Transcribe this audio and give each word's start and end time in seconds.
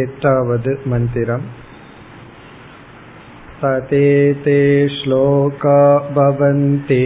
एतावद् 0.00 0.66
मन्दिरम् 0.88 1.46
ततेते 3.62 4.60
श्लोका 4.88 5.80
भवन्ति 6.18 6.98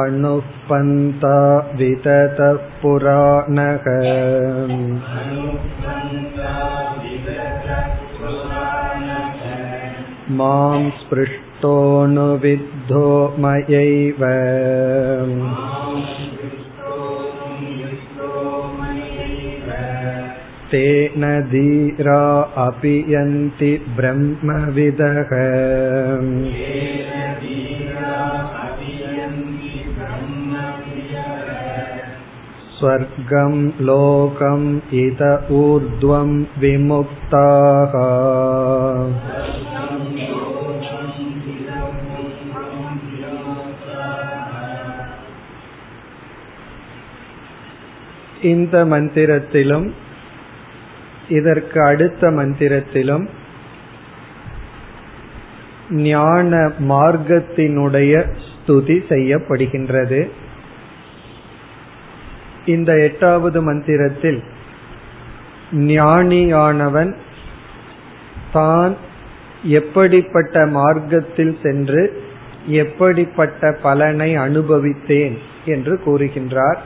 अणुः 0.00 0.50
पन्ता 0.70 1.36
विततः 1.78 2.58
पुराणः 2.82 3.86
मां 10.40 10.82
स्पृष्टोऽनुविद्धो 11.00 13.06
मयैव 13.46 14.22
तेन 20.72 21.24
धीरा 21.50 22.20
अपि 22.64 22.94
यन्ति 23.08 23.70
ब्रह्मविदः 23.96 25.32
स्वर्गं 32.76 33.56
लोकम् 33.88 34.64
इत 35.02 35.20
ऊर्ध्वं 35.60 36.30
विमुक्ताः 36.62 37.94
இந்த 48.50 48.76
மந்திரத்திலும் 48.92 49.86
இதற்கு 51.29 51.81
அடுத்த 51.81 52.29
மந்திரத்திலும் 52.31 53.27
ஞான 55.89 56.71
மார்க்கத்தினுடைய 56.79 58.13
ஸ்துதி 58.45 58.97
செய்யப்படுகின்றது. 59.09 60.29
இந்த 62.65 62.99
எட்டாவது 62.99 63.61
மந்திரத்தில் 63.61 64.43
ஞானியானவன் 65.71 67.15
தான் 68.53 68.95
எப்படிப்பட்ட 69.63 70.65
மார்க்கத்தில் 70.65 71.57
சென்று 71.63 72.23
எப்படிப்பட்ட 72.65 73.77
பலனை 73.81 74.37
அனுபவித்தேன் 74.37 75.37
என்று 75.65 75.99
கூறுகின்றார். 76.05 76.77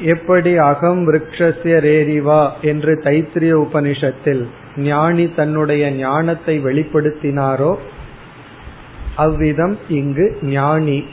எப்படி 0.00 0.56
அகம் 0.56 1.12
விரக்ஷசிய 1.12 1.74
ரேரிவா 1.80 2.50
என்று 2.62 3.00
தைத்திரிய 3.04 3.52
உபனிஷத்தில் 3.52 4.46
ஞானி 4.76 5.34
தன்னுடைய 5.34 5.90
ஞானத்தை 5.90 6.64
வெளிப்படுத்தினாரோ 6.64 7.76
அவ்விதம் 9.16 9.78
இங்கு 9.88 10.36
ஞானி 10.42 11.04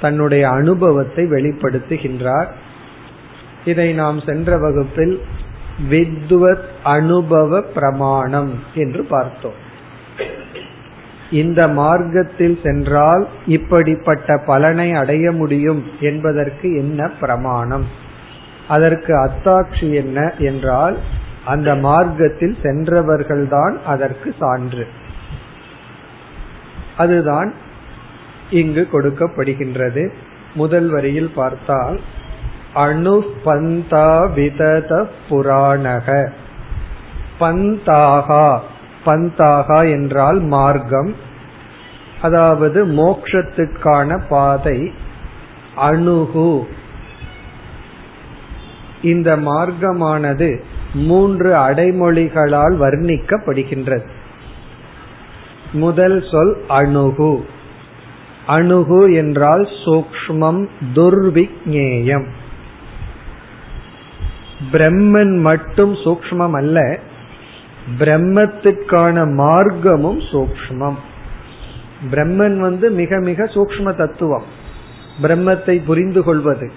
தன்னுடைய 0.00 0.48
அனுபவத்தை 0.48 1.24
வெளிப்படுத்துகின்றார். 1.24 2.48
இதை 3.64 3.92
நாம் 3.92 4.20
சென்ற 4.20 4.58
வகுப்பில் 4.58 5.20
வித்வத் 5.90 6.68
அனுபவ 6.82 7.62
பிரமாணம் 7.62 8.54
என்று 8.74 9.04
பார்த்தோம். 9.04 9.58
இந்த 11.30 11.68
மார்க்கத்தில் 11.68 12.60
சென்றால் 12.62 13.28
இப்படிப்பட்ட 13.46 14.36
பலனை 14.46 14.92
அடைய 14.92 15.32
முடியும் 15.32 15.84
என்பதற்கு 16.00 16.76
என்ன 16.76 17.08
பிரமாணம்? 17.08 17.99
அதற்கு 18.70 19.12
அத்தாட்சி 19.24 19.88
என்ன 19.94 20.18
என்றால் 20.38 20.96
அந்த 21.44 21.74
மார்க்கத்தில் 21.74 22.56
சென்றவர்கள்தான் 22.62 23.74
அதற்கு 23.86 24.34
சான்று. 24.40 24.86
அதுதான் 26.96 27.50
இங்கு 28.50 28.82
கொடுக்கப்படுகின்றது. 28.92 30.04
முதல் 30.54 30.88
வரியில் 30.88 31.32
பார்த்தால் 31.34 32.00
அணு 32.74 33.14
விதத 34.36 35.06
புராணக. 35.30 36.28
பந்தாகா 37.40 38.46
பந்தாகா 39.04 39.80
என்றால் 39.90 40.40
மார்க்கம். 40.40 41.12
அதாவது 42.22 42.80
மோக்ஷத்துக்கான 42.86 44.18
பாதை 44.28 44.78
அணுகு. 45.76 46.50
இந்த 49.02 49.36
மார்க்கமானது 49.36 50.64
மூன்று 50.94 51.54
அடைமொழிகளால் 51.54 52.76
வர்ணிக்கப்படுகின்றது. 52.80 54.06
முதல் 55.72 56.24
சொல் 56.30 56.56
அணுகு. 56.68 57.44
அணுகு 58.46 59.12
என்றால் 59.12 59.68
சூக்மம் 59.84 60.68
துர்விக்னேயம் 60.94 62.26
பிரம்மன் 64.72 65.40
மட்டும் 65.40 65.94
சூக்மம் 65.94 66.52
அல்ல 66.52 66.98
பிரம்மத்துக்கான 67.98 69.24
மார்க்கமும் 69.24 70.20
சூக்மம் 70.32 70.96
பிரம்மன் 72.10 72.58
வந்து 72.58 72.90
மிக 72.90 73.20
மிக 73.20 73.44
சூக்ம 73.44 73.94
தத்துவம். 73.94 74.42
பிரம்மத்தை 75.22 75.84
புரிந்து 75.84 76.22
கொள்வது. 76.22 76.72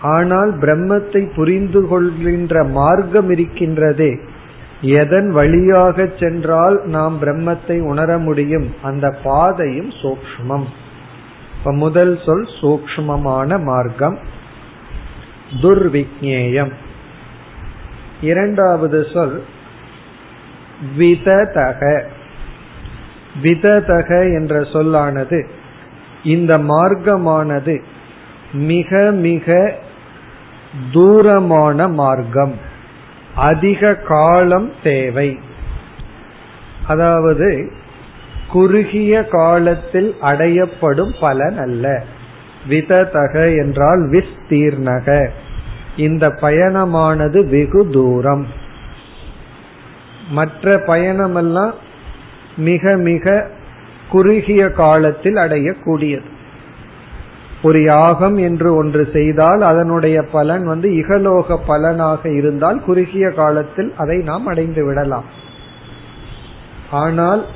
ஆனால் 0.00 0.58
பிரம்மத்தை 0.58 1.34
புரிந்து 1.34 1.86
கொள்கின்ற 1.86 2.64
மார்க்கம் 2.64 3.30
இருக்கின்றதே. 3.30 4.20
எதன் 4.80 5.30
வழியாக 5.30 6.08
சென்றால் 6.20 6.80
நாம் 6.84 7.22
பிரம்மத்தை 7.22 7.80
உணர 7.80 8.18
முடியும்? 8.18 8.74
அந்த 8.82 9.10
பாதையும் 9.22 9.90
சூக்மம் 9.90 10.64
இப்ப 11.58 11.72
முதல் 11.72 12.18
சொல் 12.26 12.48
சூக்மமான 12.60 13.62
மார்க்கம். 13.62 14.18
துர்விக்னேயம் 15.62 16.72
இரண்டாவது 18.20 19.06
சொல் 19.12 19.42
விததக. 20.98 22.02
விததக 23.42 24.34
என்ற 24.34 24.62
சொல்லானது 24.62 25.46
இந்த 26.22 26.58
மார்க்கமானது 26.58 27.82
மிக 28.52 29.10
மிக 29.10 29.74
தூரமான 30.92 31.88
மார்க்கம். 31.88 32.54
அதிக 33.34 33.94
காலம் 33.94 34.72
தேவை. 34.82 35.38
அதாவது 36.86 37.72
குறுகிய 38.48 39.24
காலத்தில் 39.24 40.16
அடையப்படும் 40.22 41.14
பலன் 41.20 41.58
அல்ல. 41.58 42.04
விததக 42.68 43.56
என்றால் 43.56 44.10
விஸ்தீர்ணக. 44.10 45.28
இந்த 45.96 46.28
பயணமானது 46.28 47.48
வெகு 47.48 47.90
தூரம். 47.92 48.46
மற்ற 50.28 50.82
பயணமெல்லாம் 50.86 51.72
மிக 52.56 52.96
மிக 52.96 53.50
குறுகிய 54.08 54.70
காலத்தில் 54.70 55.36
அடையக்கூடியது. 55.36 56.34
ஒரு 57.62 57.82
யாகம் 57.82 58.36
என்று 58.36 58.74
ஒன்று 58.74 59.08
செய்தால் 59.12 59.60
அதனுடைய 59.60 60.22
பலன் 60.22 60.66
வந்து 60.66 60.90
இகலோக 60.90 61.58
பலனாக 61.66 62.30
இருந்தால் 62.30 62.82
குறுகிய 62.82 63.30
காலத்தில் 63.30 63.94
அதை 63.96 64.18
நாம் 64.18 64.46
அடைந்து 64.46 64.84
விடலாம். 64.84 65.24
ஆனால் 66.90 67.46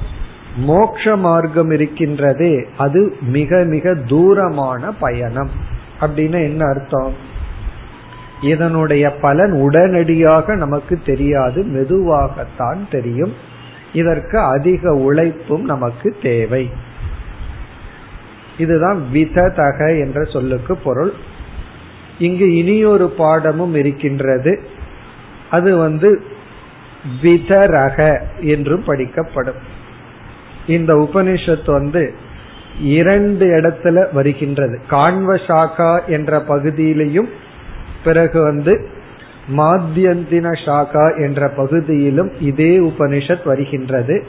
மோக்ஷ 0.57 1.17
மார்க்கம் 1.17 1.71
இருக்கின்றதே 1.71 2.67
அது 2.77 3.17
மிக 3.21 3.65
மிக 3.67 3.95
தூரமான 3.95 4.93
பயணம். 4.93 5.51
அப்படின்னு 6.01 6.33
என்ன 6.33 6.67
அர்த்தம்? 6.67 7.13
இதனுடைய 8.43 9.11
பலன் 9.11 9.53
உடனடியாக 9.53 10.55
நமக்கு 10.55 10.99
தெரியாது 11.07 11.63
மெதுவாகத்தான் 11.63 12.79
தெரியும். 12.91 13.33
இதற்கு 13.93 14.39
அதிக 14.39 14.93
உழைப்பும் 14.93 15.65
நமக்கு 15.65 16.17
தேவை. 16.23 16.71
இதுதான் 18.61 19.03
விததக 19.13 20.01
என்ற 20.01 20.25
சொல்லுக்கு 20.25 20.77
பொருள். 20.77 21.13
இங்கு 22.19 22.57
இனியொரு 22.57 23.09
பாடமும் 23.11 23.75
இருக்கின்றது. 23.75 24.61
அது 25.51 25.77
வந்து 25.77 26.23
விதரக 27.23 28.21
என்றும் 28.41 28.85
படிக்கப்படும். 28.85 29.61
இந்த 30.67 30.95
உபனிஷத் 30.95 31.71
வந்து 31.71 32.15
இரண்டு 32.81 33.47
இடத்துல 33.47 34.13
வருகின்றது. 34.13 34.79
கான்வ 34.91 35.41
சாக்கா 35.49 36.07
என்ற 36.07 36.43
பகுதியிலையும் 36.49 37.29
பிறகு 38.05 38.43
வந்து 38.43 38.89
மாத்தியந்தின 39.57 40.49
சாக்கா 40.65 41.27
என்ற 41.27 41.49
பகுதியிலும் 41.49 42.33
இதே 42.41 42.79
உபனிஷத் 42.79 43.45
வருகின்றது. 43.45 44.25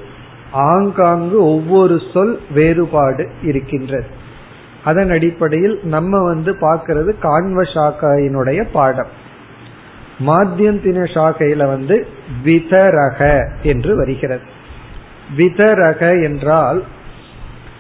ஆங்காங்கு 0.52 1.44
ஒவ்வொரு 1.44 2.02
சொல் 2.14 2.40
வேறுபாடு 2.54 3.30
இருக்கின்றது. 3.44 4.21
அதன் 4.84 5.10
அடிப்படையில் 5.10 5.80
நம்ம 5.84 6.24
வந்து 6.24 6.52
பார்க்கறது 6.52 7.12
கான்வ 7.22 7.62
சாக்கையினுடைய 7.74 8.64
பாடம். 8.74 9.12
மாத்தியந்தின 10.20 11.06
சாக்கையில 11.14 11.66
வந்து 11.66 12.08
விதரக 12.44 13.48
என்று 13.64 13.96
வருகிறது. 13.96 14.42
விதரக 15.38 16.24
என்றால் 16.24 16.84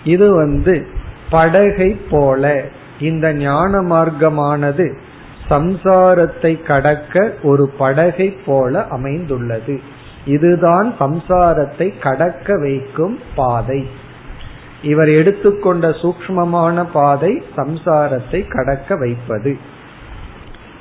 இது 0.03 0.35
வந்து 0.35 0.87
படகை 1.29 2.01
போல 2.09 2.61
இந்த 2.99 3.33
ஞான 3.33 3.81
மார்க்கமானது 3.81 4.97
சம்சாரத்தை 5.49 6.63
கடக்க 6.63 7.33
ஒரு 7.43 7.69
படகை 7.77 8.29
போல 8.45 8.83
அமைந்துள்ளது. 8.87 9.79
இதுதான் 10.25 10.95
சம்சாரத்தை 10.99 11.99
கடக்க 12.01 12.57
வைக்கும் 12.57 13.19
பாதை. 13.35 13.87
இவர் 14.81 15.09
எடுத்துக்கொண்ட 15.09 15.89
சூக்மமான 15.89 16.85
பாதை 16.93 17.43
சம்சாரத்தை 17.55 18.47
கடக்க 18.47 18.95
வைப்பது. 18.95 19.57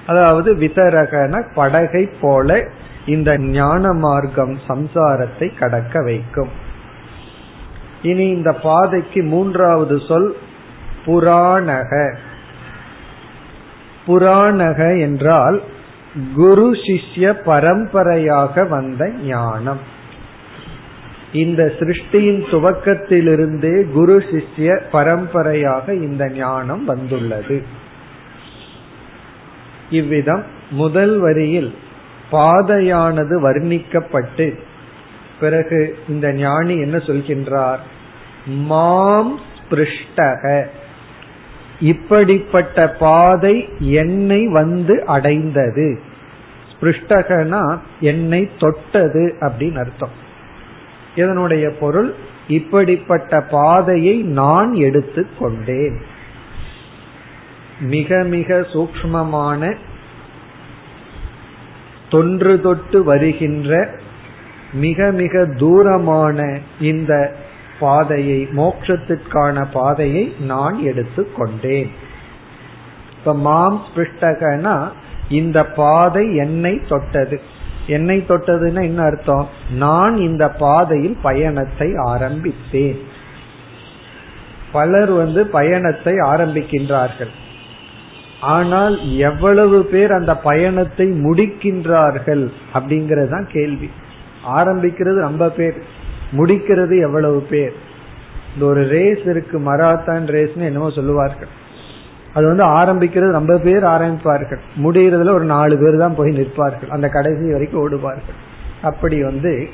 அதாவது 0.06 0.55
விதரகன 0.55 1.43
படகை 1.55 2.06
போல 2.20 2.69
இந்த 3.06 3.38
ஞான 3.38 3.93
மார்க்கம் 3.93 4.58
சம்சாரத்தை 4.69 5.58
கடக்க 5.58 6.02
வைக்கும். 6.02 6.49
இனி 8.02 8.29
இந்த 8.29 8.52
பாதைக்கு 8.52 9.23
மூன்றாவது 9.23 10.00
சொல் 10.08 10.37
புராணக. 11.06 12.14
புராணக 14.06 15.00
என்றால் 15.00 15.62
குரு 16.37 16.70
சிஷ்ய 16.70 17.32
பரம்பரையாக 17.44 18.64
வந்த 18.64 19.08
ஞானம். 19.08 19.99
இந்த 21.32 21.73
சிருஷ்டியின் 21.79 22.44
துவக்கத்திலிருந்தே 22.44 23.91
குரு 23.93 24.25
சிஷ்ய 24.31 24.81
பரம்பரையாக 24.91 25.94
இந்த 25.94 26.31
ஞானம் 26.31 26.85
வந்துள்ளது. 26.85 27.62
இவ்விதம் 29.91 30.44
முதல் 30.71 31.19
வரியில் 31.19 31.75
பாதையானது 32.32 33.50
வர்ணிக்கப்பட்டு 33.50 34.59
பிறகு 35.41 35.99
இந்த 36.09 36.32
ஞானி 36.32 36.81
என்ன 36.81 36.97
சொல்கின்றார்? 36.97 37.79
மாம் 38.47 39.41
ஸ்பிருஷ்டக 39.59 40.67
இப்படிப்பட்ட 41.81 42.88
பாதை 42.88 43.69
என்னை 43.79 44.47
வந்து 44.47 45.05
அடைந்தது. 45.06 46.00
ஸ்பிருஷ்டகனா 46.73 47.79
என்னை 48.00 48.50
தொட்டது 48.59 49.35
அப்படின்னு 49.41 49.79
அர்த்தம். 49.79 50.29
இதனுடைய 51.15 51.71
பொருள்? 51.71 52.15
இப்படிப்பட்ட 52.49 53.41
பாதையை 53.41 54.23
நான் 54.23 54.75
எடுத்து 54.75 55.27
கொண்டேன். 55.39 56.01
மிக 57.81 58.25
மிக 58.25 58.67
சூக்மமான 58.73 59.77
தொன்று 62.11 62.61
தொட்டு 62.61 63.05
வருகின்ற 63.05 63.91
மிக 64.73 65.11
மிக 65.11 65.45
தூரமான 65.45 66.59
இந்த 66.81 67.37
பாதையை 67.81 68.49
மோட்சத்திற்கான 68.57 69.67
பாதையை 69.73 70.35
நான் 70.41 70.83
எடுத்து 70.83 71.33
கொண்டேன். 71.33 71.91
இப்ப 73.19 73.35
மாம் 73.35 73.83
ஸ்பிருஷ்டகனா 73.87 74.89
இந்த 75.29 75.67
பாதை 75.67 76.37
என்னை 76.37 76.81
தொட்டது. 76.89 77.41
என்னை 77.97 78.17
தொட்டதுன்னா 78.29 78.83
என்ன 78.83 79.01
அர்த்தம்? 79.03 79.47
நான் 79.85 80.17
இந்த 80.29 80.45
பாதையில் 80.63 81.17
பயணத்தை 81.23 81.89
ஆரம்பித்தேன். 82.07 82.99
பலர் 84.73 85.13
வந்து 85.13 85.41
பயணத்தை 85.57 86.15
ஆரம்பிக்கின்றார்கள். 86.33 87.33
ஆனால் 88.57 88.97
எவ்வளவு 89.29 89.79
பேர் 89.93 90.13
அந்த 90.19 90.33
பயணத்தை 90.49 91.07
முடிக்கின்றார்கள் 91.25 92.45
அப்படிங்கறது 92.75 93.31
தான் 93.37 93.49
கேள்வி. 93.53 93.89
ஆரம்பிக்கிறது 94.59 95.19
ரொம்ப 95.29 95.47
பேர் 95.51 95.79
முடிக்கிறது 96.39 96.95
எவ்வளவு 97.07 97.41
பேர்? 97.53 97.75
இந்த 98.53 98.65
ஒரு 98.73 98.83
ரேஸ் 98.95 99.25
இருக்கு 99.33 99.57
மராத்தான் 99.71 100.25
ரேஸ்னு 100.37 100.69
என்னமோ 100.71 100.89
சொல்லுவார்கள். 100.99 101.53
அது 102.35 102.47
வந்து 102.47 102.65
ஆரம்பிக்கிறது 102.65 103.31
ரொம்ப 103.31 103.59
பேர் 103.59 103.82
ஆரம்பிப்பார்கள். 103.82 104.61
முடிகிறதுல 104.82 105.32
ஒரு 105.32 105.44
நாலு 105.44 105.79
பேர் 105.79 105.99
தான் 105.99 106.15
போய் 106.15 106.32
நிற்பார்கள். 106.32 106.88
அந்த 106.88 107.09
கடைசி 107.09 107.53
வரைக்கும் 107.53 107.91
ஓடுவார்கள். 107.91 108.38
அப்படி 108.82 109.23
வந்து 109.23 109.69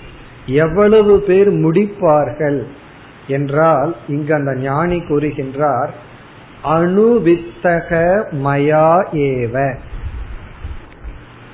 எவ்வளவு 0.47 1.21
பேர் 1.21 1.53
முடிப்பார்கள் 1.53 2.67
என்றால் 3.27 3.97
இங்கு 4.09 4.35
அந்த 4.35 4.55
ஞானி 4.55 4.99
கூறுகின்றார் 4.99 5.89
அணுவித்தக 6.65 7.91
மயா 8.45 8.89
ஏவ. 9.13 9.75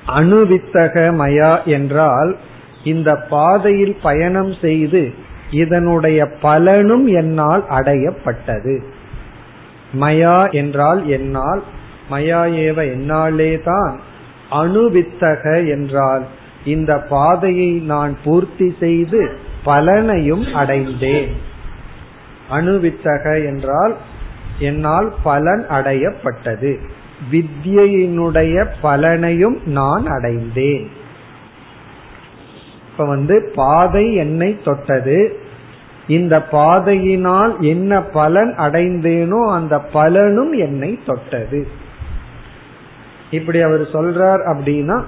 அணுவித்தக 0.07 0.95
மயா 1.21 1.63
என்றால் 1.63 2.37
இந்த 2.83 3.15
பாதையில் 3.15 3.97
பயணம் 4.01 4.53
செய்து 4.61 5.13
இதனுடைய 5.51 6.27
பலனும் 6.41 7.07
என்னால் 7.07 7.65
அடையப்பட்டது. 7.69 8.83
மயா 9.99 10.51
என்றால் 10.51 11.07
என்னால் 11.07 11.63
மயா 12.11 12.41
ஏவ 12.65 12.77
என்னாலே 12.91 13.59
தான் 13.59 13.99
அணுவித்தக 14.51 15.69
என்றால் 15.69 16.25
இந்த 16.65 16.97
பாதையை 16.97 17.71
நான் 17.71 18.17
பூர்த்தி 18.23 18.75
செய்து 18.79 19.37
பலனையும் 19.65 20.53
அடைந்தேன். 20.53 21.31
அணுவித்தக 22.51 23.45
என்றால் 23.45 23.95
என்னால் 24.59 25.13
பலன் 25.23 25.65
அடையப்பட்டது. 25.69 26.77
வித்யினுடைய 27.31 28.65
பலனையும் 28.83 29.65
நான் 29.65 30.05
அடைந்தேன். 30.05 30.89
இப்ப 32.91 33.05
வந்து 33.05 33.51
பாதை 33.55 34.15
என்னை 34.15 34.57
தொட்டது. 34.63 35.42
இந்த 36.07 36.41
பாதையினால் 36.41 37.55
என்ன 37.59 38.01
பலன் 38.01 38.55
அடைந்தேனோ 38.57 39.53
அந்த 39.53 39.79
பலனும் 39.79 40.53
என்னை 40.53 40.99
தொட்டது. 41.05 41.67
இப்படி 43.31 43.61
அவர் 43.61 43.81
சொல்றார் 43.81 44.55
அப்படின்னா 44.55 45.03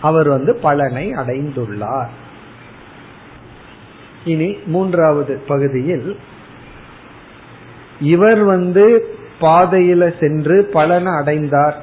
அவர் 0.00 0.28
வந்து 0.28 0.54
பலனை 0.54 1.10
அடைந்துள்ளார். 1.10 2.08
இனி 4.24 4.58
மூன்றாவது 4.66 5.42
பகுதியில் 5.48 6.18
இவர் 8.00 8.42
வந்து 8.42 9.16
பாதையில 9.40 10.20
சென்று 10.20 10.68
பலனை 10.72 11.12
அடைந்தார். 11.12 11.82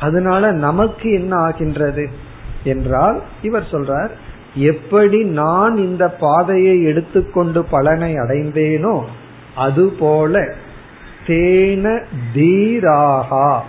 அதனால 0.00 0.50
நமக்கு 0.50 1.12
என்ன 1.12 1.36
ஆகின்றது? 1.36 2.10
என்றால் 2.64 3.22
இவர் 3.42 3.68
சொல்றார் 3.70 4.10
எப்படி 4.54 5.24
நான் 5.24 5.76
இந்த 5.76 6.08
பாதையை 6.08 6.82
எடுத்துக்கொண்டு 6.82 7.64
பலனை 7.64 8.14
அடைந்தேனோ 8.14 9.00
அதுபோல 9.54 10.54
தேன 11.26 12.02
தீராகா. 12.34 13.60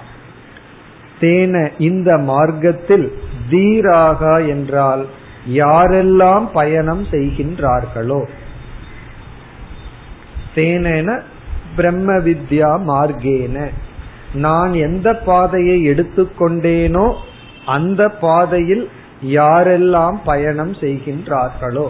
தேன 1.21 1.71
இந்த 1.77 2.17
மார்க்கத்தில் 2.17 3.11
தீராகா 3.49 4.47
என்றால் 4.47 5.05
யாரெல்லாம் 5.49 6.47
பயணம் 6.53 7.05
செய்கின்றார்களோ. 7.11 8.25
தேனென 10.55 11.21
பிரம்ம 11.75 12.13
வித்யா 12.13 12.79
மார்க்கேன. 12.87 13.69
நான் 14.33 14.73
எந்த 14.73 15.15
பாதையை 15.15 15.87
எடுத்துக்கொண்டேனோ 15.87 17.15
அந்த 17.65 18.09
பாதையில் 18.09 18.89
யாரெல்லாம் 19.23 20.17
பயணம் 20.25 20.71
செய்கின்றார்களோ. 20.71 21.87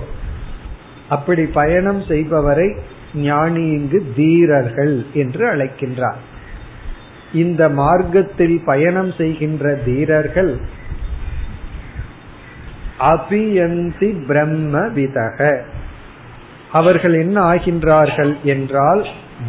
அப்படி 1.10 1.46
பயணம் 1.46 2.02
செய்பவரை 2.02 2.78
ஞானி 3.14 3.70
இங்கு 3.70 4.12
தீரர்கள் 4.16 5.06
என்று 5.14 5.56
அழைக்கின்றார். 5.56 6.22
இந்த 7.34 7.70
மார்க்கத்தில் 7.70 8.62
பயணம் 8.66 9.12
செய்கின்ற 9.12 9.74
தீரர்கள் 9.74 10.60
அபியந்தி 13.00 14.26
பிரம்ம 14.26 14.80
விதக. 14.80 15.62
அவர்கள் 16.72 17.14
என்ன 17.14 17.54
ஆகின்றார்கள் 17.54 18.42
என்றால் 18.42 19.08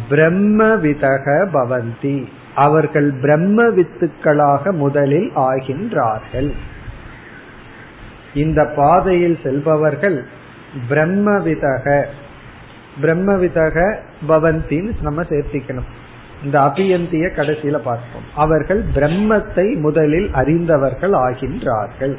பிரம்ம 0.09 0.75
விதக 0.75 1.49
பவந்தி. 1.53 2.25
அவர்கள் 2.55 3.13
பிரம்ம 3.21 3.63
வித்துக்களாக 3.63 4.71
முதலில் 4.71 5.31
ஆகின்றார்கள். 5.35 6.51
இந்த 8.35 8.65
பாதையில் 8.75 9.39
செல்பவர்கள் 9.43 10.25
பிரம்மவிதக. 10.89 12.05
பிரம்மவிதக 13.01 13.95
பவந்தின்னு 14.29 15.01
நம்ம 15.01 15.21
சேர்த்திக்கணும். 15.21 15.89
இந்த 16.43 16.59
அபியந்திய 16.59 17.25
கடைசியில 17.35 17.71
பார்ப்போம். 17.71 18.27
அவர்கள் 18.35 18.83
பிரம்மத்தை 18.95 19.79
முதலில் 19.79 20.29
அறிந்தவர்கள் 20.33 21.11
ஆகின்றார்கள். 21.11 22.15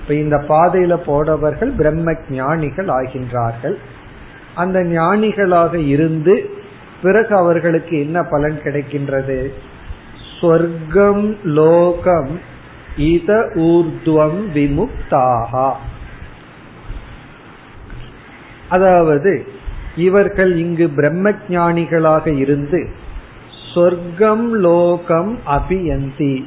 இப்ப 0.00 0.14
இந்த 0.14 0.36
பாதையில 0.48 0.96
போடவர்கள் 0.96 1.70
பிரம்ம 1.70 2.14
ஞானிகள் 2.30 2.86
ஆகின்றார்கள். 2.86 3.76
அந்த 4.54 4.82
ஞானிகளாக 4.82 5.74
இருந்து 5.74 6.50
பிறகு 7.02 7.36
அவர்களுக்கு 7.36 8.00
என்ன 8.00 8.22
பலன் 8.22 8.60
கிடைக்கின்றது? 8.64 9.52
சொர்க்கம் 10.40 11.36
லோகம் 11.44 12.40
இத 12.98 13.50
ஊர்துவம் 13.54 14.40
விமுக்தாகா 14.54 15.72
அதாவது 18.68 19.46
இவர்கள் 19.96 20.56
இங்கு 20.56 20.88
பிரம்ம 20.88 21.30
ஞானிகளாக 21.48 22.38
இருந்து 22.38 22.88
சொர்க்கம் 23.74 24.54
லோகம் 24.54 25.38
அபியந்தி. 25.46 26.44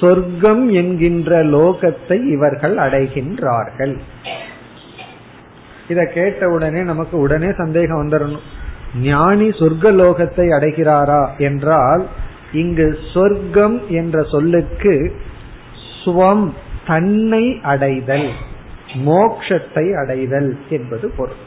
சொர்க்கம் 0.00 0.68
என்கின்ற 0.70 1.44
லோகத்தை 1.44 2.26
இவர்கள் 2.26 2.76
அடைகின்றார்கள். 2.76 3.96
இத 5.88 6.04
கேட்ட 6.14 6.48
உடனே 6.48 6.82
நமக்கு 6.82 7.18
உடனே 7.18 7.52
சந்தேகம் 7.52 8.00
வந்துடணும் 8.02 8.46
ஞானி 9.00 9.48
சொர்க்க 9.48 9.92
லோகத்தை 9.92 10.46
அடைகிறாரா 10.48 11.36
என்றால் 11.38 12.06
இங்கு 12.52 12.98
சொர்க்கம் 13.12 13.88
என்ற 13.88 14.22
சொல்லுக்கு 14.22 15.16
ஸ்வம் 16.04 16.52
தன்னை 16.86 17.60
அடைதல் 17.62 18.28
மோக்ஷத்தை 19.06 19.84
அடைதல் 20.02 20.58
என்பது 20.70 21.12
பொருள். 21.16 21.40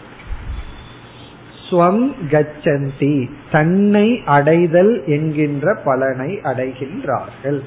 ஸ்வம் 1.70 2.04
கச்சந்தி 2.32 3.30
தன்னை 3.52 4.22
அடைதல் 4.26 5.04
என்கின்ற 5.06 5.76
பலனை 5.86 6.40
அடைகின்றார்கள். 6.44 7.62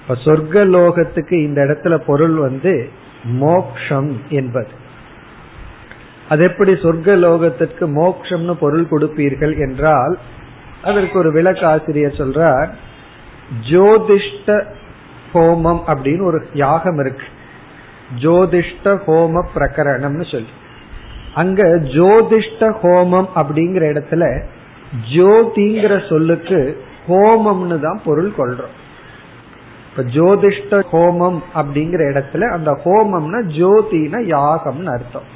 இப்ப 0.00 0.16
சொர்க்க 0.24 0.64
லோகத்துக்கு 0.76 1.32
இந்த 1.32 1.64
இடத்துல 1.64 1.96
பொருள் 2.06 2.34
வந்து 2.34 2.88
மோக்ஷம் 3.24 4.20
என்பது. 4.30 4.68
அது 6.28 6.44
எப்படி 6.44 6.72
சொர்க்க 6.72 7.16
லோகத்திற்கு 7.16 7.84
மோக்ஷம்னு 8.00 8.52
பொருள் 8.52 8.86
கொடுப்பீர்கள் 8.90 9.54
என்றால் 9.58 10.18
அதற்கு 10.82 11.18
ஒரு 11.18 11.30
விளக்காசிரியர் 11.32 12.18
சொல்றார் 12.20 12.68
ஜோதிஷ்ட 13.70 14.64
ஹோமம் 15.36 15.82
அப்படின்னு 15.86 16.22
ஒரு 16.22 16.46
யாகம் 16.54 16.98
இருக்கு. 16.98 17.26
ஜோதிஷ்ட 18.18 18.84
ஹோம 18.84 19.44
பிரகரணம்னு 19.54 20.30
சொல்லி. 20.30 20.52
அங்க 21.34 21.62
ஜோதிஷ்ட 21.94 22.72
ஹோமம் 22.82 23.28
அப்படிங்கிற 23.34 23.84
இடத்துல 23.92 24.24
ஜோதிங்கிற 25.14 26.08
சொல்லுக்கு 26.08 26.84
ஹோமம்னு 27.08 27.80
தான் 27.80 28.00
பொருள் 28.04 28.32
கொள்றோம். 28.38 28.74
இப்ப 29.90 30.02
ஜோதிஷ்ட 30.02 30.82
ஹோமம் 30.92 31.38
அப்படிங்கிற 31.54 32.02
இடத்துல 32.12 32.50
அந்த 32.50 32.70
ஹோமம்னா 32.84 33.40
ஜோதினா 33.58 34.20
யாகம்னு 34.34 34.92
அர்த்தம். 34.92 35.34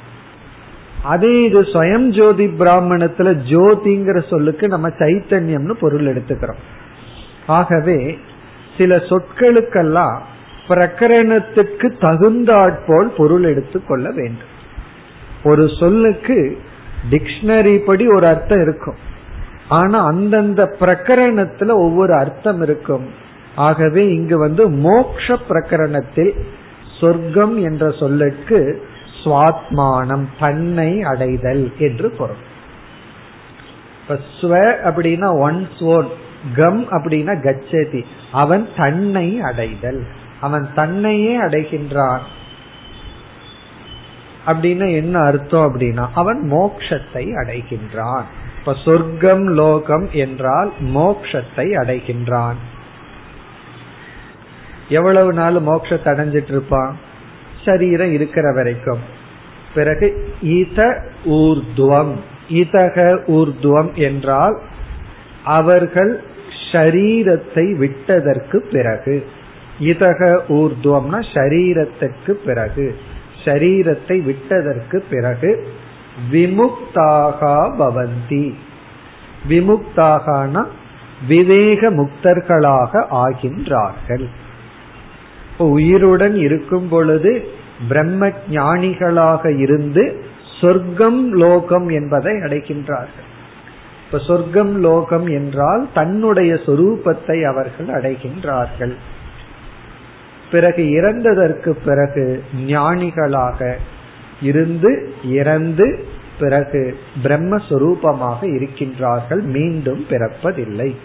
அதே 1.03 1.43
இது 1.43 1.61
சுயம் 1.61 2.09
ஜோதி 2.09 2.45
பிராமணத்துல 2.45 3.29
ஜோதிங்கிற 3.51 4.29
சொல்லுக்கு 4.29 4.67
நம்ம 4.67 4.87
சைத்தன்யம்னு 4.87 5.71
பொருள் 5.71 6.09
எடுத்துக்கிறோம். 6.13 6.61
ஆகவே 7.47 7.97
சில 8.81 8.95
சொற்களுக்கெல்லாம் 9.09 10.17
பிரகரணத்துக்கு 10.67 11.87
தகுந்தாற்போல் 11.99 13.09
பொருள் 13.17 13.43
எடுத்துக்கொள்ள 13.43 14.09
வேண்டும். 14.09 14.51
ஒரு 15.43 15.69
சொல்லுக்கு 15.79 16.37
டிக்ஷனரி 17.09 17.77
படி 17.85 18.05
ஒரு 18.07 18.25
அர்த்தம் 18.27 18.61
இருக்கும். 18.61 18.99
ஆனா 19.69 19.97
அந்தந்த 20.05 20.63
பிரகரணத்துல 20.79 21.69
ஒவ்வொரு 21.85 22.13
அர்த்தம் 22.13 22.61
இருக்கும். 22.61 23.05
ஆகவே 23.55 24.03
இங்கு 24.13 24.37
வந்து 24.37 24.69
மோக்ஷ 24.69 25.37
பிரகரணத்தில் 25.49 26.33
சொர்க்கம் 26.99 27.55
என்ற 27.63 27.91
சொல்லுக்கு 27.91 28.59
சுவாத்மானம் 29.23 30.25
தன்னை 30.39 30.91
அடைதல் 31.03 31.71
என்று 31.77 32.09
பொருள். 32.09 32.41
ஸ்வ 34.09 34.53
அப்படின்னா 34.87 35.29
ஒன்ஸ் 35.45 35.83
ஓன் 35.95 36.09
கம் 36.55 36.89
அப்படின்னா 36.89 37.39
கச்சதி. 37.39 38.05
அவன் 38.31 38.67
தன்னை 38.75 39.39
அடைதல். 39.39 40.07
அவன் 40.41 40.69
தன்னையே 40.75 41.41
அடைகின்றான். 41.41 42.19
அப்படின்னா 44.47 44.95
என்ன 44.95 45.19
அர்த்தம் 45.19 45.75
அப்படின்னா 45.75 46.07
அவன் 46.13 46.51
மோக்ஷத்தை 46.51 47.29
அடைகின்றான். 47.43 48.23
இப்ப 48.59 48.75
சொர்க்கம் 48.85 49.47
லோகம் 49.47 50.09
என்றால் 50.11 50.73
மோக்ஷத்தை 50.95 51.57
அடைகின்றான். 51.57 52.55
எவ்வளவு 54.89 55.33
நாள் 55.33 55.53
மோட்சத்தை 55.53 56.05
அடைஞ்சிட்டு 56.05 56.49
இருப்பான்? 56.49 56.97
சரீரம் 57.65 58.11
இருக்கிற 58.11 58.53
வரைக்கும். 58.53 58.99
பிறகு 59.73 60.33
இத 60.41 61.03
ஊர்துவம். 61.25 62.13
இதக 62.49 63.23
ஊர்துவம் 63.27 63.93
என்றால் 63.93 64.61
அவர்கள் 65.43 66.23
ஷரீரத்தை 66.71 67.75
விட்டதற்கு 67.75 68.61
பிறகு. 68.71 69.25
இதக 69.79 70.39
ஊர்துவம்னா 70.49 71.23
ஷரீரத்திற்கு 71.33 72.31
பிறகு. 72.31 72.95
ஷரீரத்தை 73.43 74.23
விட்டதற்கு 74.23 75.03
பிறகு 75.09 75.67
விமுக்தாகா 76.31 77.55
பவந்தி. 77.79 78.53
விமுக்தாகனா 79.49 80.65
விவேக 81.27 81.89
முக்தர்களாக 81.91 83.05
ஆகின்றார்கள். 83.11 84.25
உயிருடன் 85.57 86.35
இருக்கும் 86.35 86.87
பொழுது 86.87 87.47
பிரம்ம 87.87 88.31
ஞானிகளாக 88.51 89.59
இருந்து 89.59 90.23
சொர்க்கம் 90.61 91.33
லோகம் 91.33 91.89
என்பதை 91.89 92.33
அடைகின்றார்கள் 92.35 93.29
இப்ப 94.11 94.23
சொர்க்கம் 94.23 94.79
லோகம் 94.79 95.27
என்றால் 95.27 95.87
தன்னுடைய 95.93 96.53
சொரூபத்தை 96.53 97.43
அவர்கள் 97.43 97.87
அடைகின்றார்கள். 97.87 98.93
பிறகு 100.51 100.83
இறந்ததற்கு 100.83 101.69
பிறகு 101.85 102.43
ஞானிகளாக 102.67 103.75
இருந்து 104.41 105.13
இறந்து 105.23 106.05
பிறகு 106.39 106.97
பிரம்மஸ்வரூபமாக 107.23 108.41
இருக்கின்றார்கள். 108.41 109.41
மீண்டும் 109.41 110.05
பிறப்பதில்லை. 110.09 110.95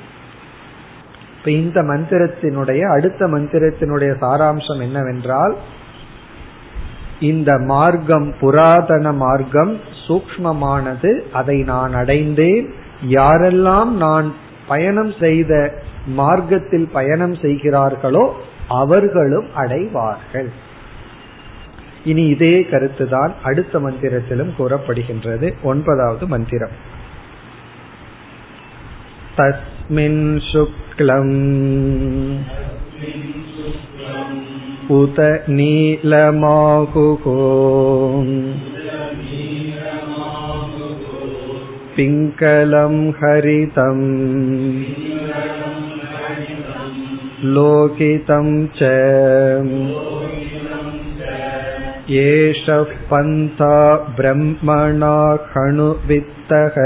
இப்ப 1.38 1.50
இந்த 1.50 1.82
மந்திரத்தினுடைய 1.82 2.82
அடுத்த 2.90 3.26
மந்திரத்தினுடைய 3.26 4.12
சாராம்சம் 4.20 4.80
என்னவென்றால் 4.80 5.56
இந்த 7.20 7.58
மார்க்கம் 7.58 8.34
புராதன 8.40 9.12
மார்க்கம் 9.12 9.80
சூக்மமானது 10.08 11.20
அதை 11.32 11.62
நான் 11.62 11.92
அடைந்தேன். 11.92 12.84
யாரெல்லாம் 13.04 13.88
நான் 13.88 14.34
பயணம் 14.68 15.12
செய்த 15.20 15.82
மார்க்கத்தில் 16.06 16.88
பயணம் 16.92 17.34
செய்கிறார்களோ 17.34 18.36
அவர்களும் 18.68 19.46
அடைவார்கள். 19.54 20.50
இனி 22.04 22.26
இதே 22.26 22.66
கருத்துதான் 22.70 23.32
அடுத்த 23.42 23.78
மந்திரத்திலும் 23.78 24.52
கூறப்படுகின்றது. 24.58 25.54
ஒன்பதாவது 25.62 26.26
மந்திரம். 26.26 26.94
தஸ்மின் 29.36 30.40
சுக்லம் 30.52 31.44
உத 34.88 35.40
நீலமாகுகோ 35.46 36.14
पिङ्गलं 41.95 42.95
हरितम् 43.19 44.03
लोकितं 47.55 48.47
च 48.77 48.91
एषः 52.21 52.93
पन्था 53.11 53.75
ब्रह्मणा 54.19 55.15
खणुवित्तः 55.49 56.77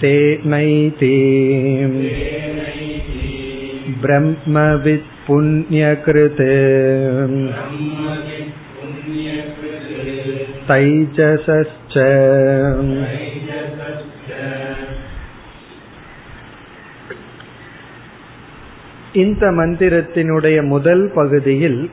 तेनैति 0.00 1.14
ब्रह्मवित् 4.02 5.12
தைஜசஸ்ச 10.67 11.95
இந்த 19.13 19.51
மந்திரத்தினுடைய 19.51 20.65
முதல் 20.65 21.11
பகுதியில் 21.15 21.91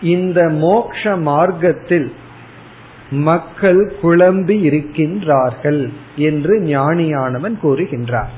இந்த 0.00 0.48
மோக்ஷ 0.48 1.16
மார்க்கத்தில் 1.16 2.12
மக்கள் 3.10 3.92
குழம்பி 4.02 4.56
இருக்கின்றார்கள் 4.68 5.92
என்று 6.16 6.60
ஞானியானவன் 6.60 7.56
கூறுகின்றார் 7.62 8.30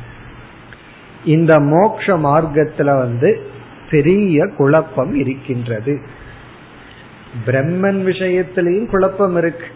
இந்த 1.24 1.60
மோக்ஷ 1.60 2.16
மார்க்கத்தில் 2.16 2.86
வந்து 2.86 3.50
பெரிய 3.90 4.46
குழப்பம் 4.46 5.14
இருக்கின்றது. 5.14 6.02
பிரம்மன் 7.46 8.00
விஷயத்திலையும் 8.06 8.86
குழப்பம் 8.86 9.36
இருக்கு. 9.36 9.66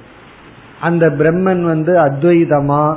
அந்த 0.80 1.10
பிரம்மன் 1.10 1.62
வந்து 1.62 1.92
அத்வைதமா 1.94 2.96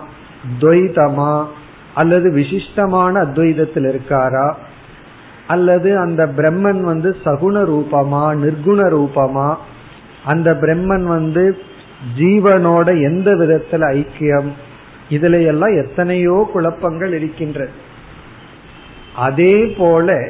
துவைதமா 0.60 1.46
அல்லது 1.94 2.32
விசிஷ்டமான 2.32 3.12
அத்வைதத்தில் 3.12 3.86
இருக்காரா? 3.86 4.54
அல்லது 5.48 5.98
அந்த 6.00 6.28
பிரம்மன் 6.28 6.82
வந்து 6.82 7.16
சகுண 7.24 7.56
ரூபமா 7.56 8.24
நிர்குண 8.36 8.80
ரூபமா? 8.90 9.56
அந்த 10.26 10.52
பிரம்மன் 10.54 11.04
வந்து 11.04 11.58
ஜீவனோட 12.18 13.02
எந்த 13.04 13.32
விதத்துல 13.32 13.74
ஐக்கியம்? 13.74 14.52
இதுல 15.10 15.46
எல்லாம் 15.46 15.76
எத்தனையோ 15.76 16.50
குழப்பங்கள் 16.54 17.14
இருக்கின்றது 17.14 17.72
அதே 19.16 19.76
போல 19.78 20.30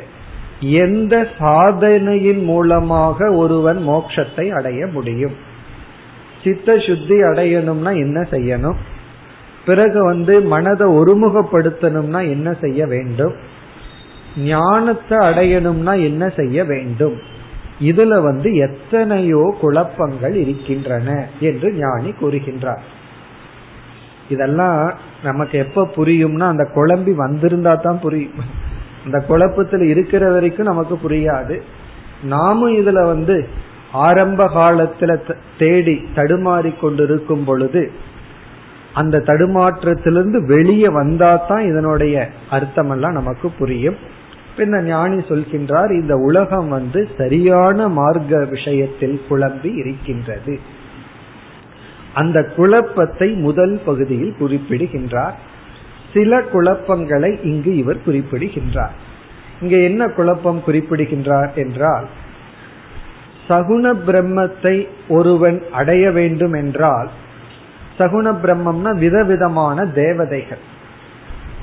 எந்த 0.60 1.28
சாதனையின் 1.38 2.44
மூலமாக 2.44 3.32
ஒருவன் 3.32 3.88
மோட்சத்தை 3.88 4.50
அடைய 4.50 4.88
முடியும்? 4.88 5.34
சித்த 6.44 6.78
சுத்தி 6.78 7.24
அடையணும்னா 7.24 7.98
என்ன 7.98 8.22
செய்யணும்? 8.22 8.76
பிறகு 9.66 10.04
வந்து 10.04 10.42
மனதை 10.42 10.88
ஒருமுகப்படுத்தணும்னா 10.88 12.30
என்ன 12.30 12.54
செய்ய 12.54 12.86
வேண்டும்? 12.86 13.34
ஞானத்தை 14.38 15.18
அடையணும்னா 15.18 16.04
என்ன 16.04 16.30
செய்ய 16.30 16.64
வேண்டும்? 16.64 17.16
இதுல 17.80 18.22
வந்து 18.22 18.56
எத்தனையோ 18.56 19.56
குழப்பங்கள் 19.62 20.36
இருக்கின்றன 20.36 21.28
என்று 21.40 21.74
ஞானி 21.74 22.14
கூறுகின்றார். 22.22 22.80
இதெல்லாம் 24.30 24.94
நமக்கு 25.24 25.58
எப்ப 25.58 25.90
புரியும்னா 25.96 26.40
அந்த 26.40 26.68
குழம்பி 26.76 27.16
வந்திருந்தா 27.16 27.76
தான் 27.76 28.00
புரியும். 28.00 28.34
அந்த 29.06 29.20
குழப்பத்தில் 29.20 29.82
இருக்கிற 29.82 30.32
வரைக்கும் 30.32 30.66
நமக்கு 30.66 31.00
புரியாது. 31.04 31.62
நாமும் 32.24 32.76
இதுல 32.76 33.06
வந்து 33.06 33.48
ஆரம்ப 33.92 34.46
காலத்துல 34.46 35.34
தேடி 35.58 36.06
தடுமாறி 36.16 36.80
கொண்டிருக்கும் 36.80 37.44
பொழுது 37.44 37.92
அந்த 38.94 39.18
தடுமாற்றத்திலிருந்து 39.20 40.46
வெளியே 40.46 40.88
வந்தா 40.88 41.36
தான் 41.36 41.64
இதனுடைய 41.66 42.30
அர்த்தமெல்லாம் 42.52 43.18
நமக்கு 43.20 43.50
புரியும். 43.52 43.96
இந்த 44.58 44.82
ஞானி 44.82 45.16
சொல்கின்றார் 45.16 45.92
இந்த 46.02 46.16
உலகம் 46.16 46.70
வந்து 46.70 47.08
சரியான 47.18 47.88
மார்க்க 47.88 48.46
விஷயத்தில் 48.46 49.22
குழம்பி 49.30 49.78
இருக்கின்றது. 49.78 50.60
அந்த 52.14 52.44
குழப்பத்தை 52.56 53.30
முதல் 53.32 53.82
பகுதியில் 53.86 54.36
குறிப்பிடுகின்றார். 54.40 55.38
சில 56.14 56.42
குழப்பங்களை 56.42 57.40
இங்கு 57.44 57.78
இவர் 57.78 58.04
குறிப்பிடுகின்றார். 58.04 58.96
இங்க 59.62 59.76
என்ன 59.78 60.08
குழப்பம் 60.08 60.64
குறிப்பிடுகின்றார் 60.64 61.52
என்றால் 61.56 62.08
சகுண 63.48 63.94
பிரம்மத்தை 64.08 64.88
ஒருவன் 65.08 65.64
அடைய 65.72 66.12
வேண்டும் 66.12 66.54
என்றால் 66.54 67.10
சகுண 67.98 68.26
பிரம்மம்னா 68.44 68.98
விதவிதமான 68.98 69.86
தேவதைகள். 69.86 70.64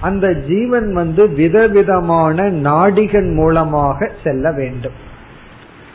அந்த 0.01 0.33
ஜீவன் 0.33 0.93
வந்து 0.93 1.29
விதவிதமான 1.29 2.49
நாடிகள் 2.51 3.29
மூலமாக 3.35 4.11
செல்ல 4.25 4.53
வேண்டும். 4.53 4.97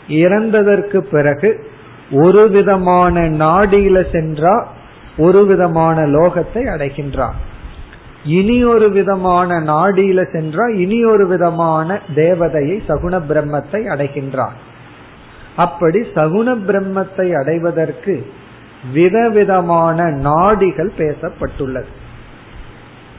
இறந்ததற்கு 0.08 0.98
பிறகு 0.98 1.70
ஒரு 2.12 2.50
விதமான 2.50 3.22
நாடியில 3.22 3.98
சென்றா 4.12 4.66
ஒரு 5.18 5.46
விதமான 5.46 6.02
லோகத்தை 6.08 6.64
அடைகின்றான். 6.76 7.38
இனி 8.26 8.64
ஒரு 8.64 8.92
விதமான 8.92 9.60
நாடியில 9.60 10.26
சென்றா 10.32 10.74
இனி 10.74 11.06
ஒரு 11.06 11.28
விதமான 11.28 12.00
தேவதையை 12.16 12.82
சகுண 12.88 13.22
பிரம்மத்தை 13.30 13.82
அடைகின்றான். 13.88 14.58
அப்படி 15.56 16.00
சகுண 16.00 16.56
பிரம்மத்தை 16.68 17.40
அடைவதற்கு 17.40 18.32
விதவிதமான 18.94 20.04
நாடிகள் 20.04 20.92
பேசப்பட்டுள்ளது. 20.98 21.86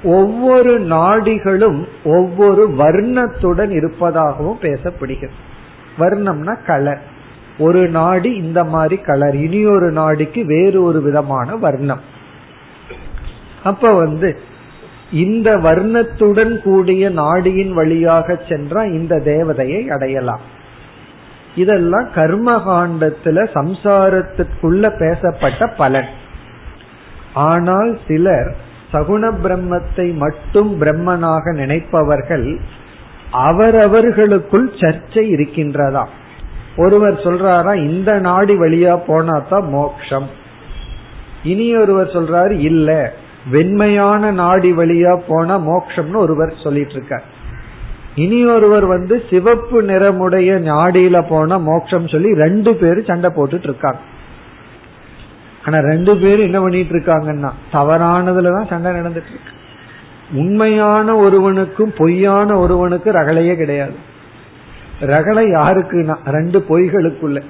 ஒவ்வொரு 0.05 0.81
நாடிகளும் 0.81 1.87
ஒவ்வொரு 2.05 2.69
வர்ணத்துடன் 2.69 3.71
இருப்பதாகவும் 3.71 4.59
பேசப்படுகிறது. 4.61 5.39
வர்ணம்னா 5.99 6.65
கலர். 6.67 7.03
ஒரு 7.59 7.89
நாடி 7.89 8.35
இந்த 8.35 8.65
மாதிரி 8.65 9.03
கலர் 9.03 9.37
இனி 9.37 9.67
ஒரு 9.67 9.93
நாடிக்கு 9.93 10.45
வேறு 10.45 10.83
ஒரு 10.83 11.03
விதமான 11.03 11.57
வர்ணம். 11.57 12.01
அப்ப 13.65 13.95
வந்து 13.95 14.51
இந்த 15.13 15.57
வர்ணத்துடன் 15.57 16.63
கூடிய 16.63 17.11
நாடியின் 17.11 17.73
வழியாக 17.73 18.41
சென்றா 18.49 18.93
இந்த 18.93 19.17
தேவதையை 19.17 19.89
அடையலாம். 19.89 20.41
இதெல்லாம் 21.55 22.09
கர்ம 22.15 22.57
காண்டத்துல 22.57 24.99
பேசப்பட்ட 24.99 25.67
பலன். 25.67 26.09
ஆனால் 27.35 27.99
சிலர் 28.07 28.55
சகுண 28.93 29.33
பிரம்மத்தை 29.43 30.17
மட்டும் 30.17 30.81
பிரம்மனாக 30.81 31.53
நினைப்பவர்கள் 31.53 32.61
அவரவர்களுக்குள் 33.33 34.73
சர்ச்சை 34.77 35.15
இருக்கின்றதா 35.15 36.05
ஒருவர் 36.77 37.15
சொல்றாரா 37.15 37.75
இந்த 37.75 38.19
நாடி 38.19 38.59
வழியா 38.59 39.01
போனா 39.07 39.39
தான் 39.39 39.69
மோக்ஷம். 39.69 40.27
இனி 41.43 41.77
ஒருவர் 41.77 42.07
சொல்றாரு 42.07 42.51
இல்ல. 42.51 43.15
வெண்மையான 43.51 44.31
நாடி 44.31 44.73
வழியா 44.73 45.21
போனா 45.29 45.59
மோக்ஷம்னு 45.59 46.17
ஒருவர் 46.17 46.55
சொல்லிட்டு 46.63 46.93
இருக்கார் 46.93 47.23
இனி 48.15 48.47
ஒருவர் 48.47 48.85
வந்து 48.85 49.23
சிவப்பு 49.31 49.83
நிறமுடைய 49.83 50.51
நாடியில 50.61 51.29
போனா 51.29 51.57
மோட்சம் 51.57 52.09
சொல்லி 52.09 52.35
ரெண்டு 52.35 52.75
பேரும் 52.75 53.05
சண்டை 53.05 53.31
போட்டுட்டு 53.31 53.63
இருக்காங்க 53.63 53.99
ஆனா 55.65 55.79
ரெண்டு 55.79 56.17
பேரும் 56.17 56.45
என்ன 56.45 56.61
பண்ணிட்டு 56.61 56.97
இருக்காங்கன்னா 56.97 57.51
தவறானதுலதான் 57.73 58.69
சண்டை 58.69 58.93
நடந்துட்டு 58.93 59.33
இருக்கு 59.33 59.61
உண்மையான 60.35 61.17
ஒருவனுக்கும் 61.17 61.93
பொய்யான 61.97 62.59
ஒருவனுக்கும் 62.59 63.15
ரகலையே 63.15 63.55
கிடையாது. 63.57 63.93
ரகலை 65.01 65.45
யாருக்குன்னா 65.59 66.17
ரெண்டு 66.25 66.59
பொய்களுக்குள்ள. 66.69 67.43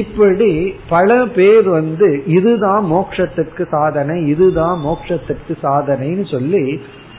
இப்படி 0.00 0.50
பல 0.88 1.08
பேர் 1.36 1.68
வந்து 1.68 2.08
இதுதான் 2.36 2.84
மோட்சத்துக்கு 2.92 3.64
சாதனை 3.70 4.16
இதுதான் 4.26 4.76
மோட்சத்துக்கு 4.84 5.54
சாதனைன்னு 5.62 6.24
சொல்லி 6.30 6.64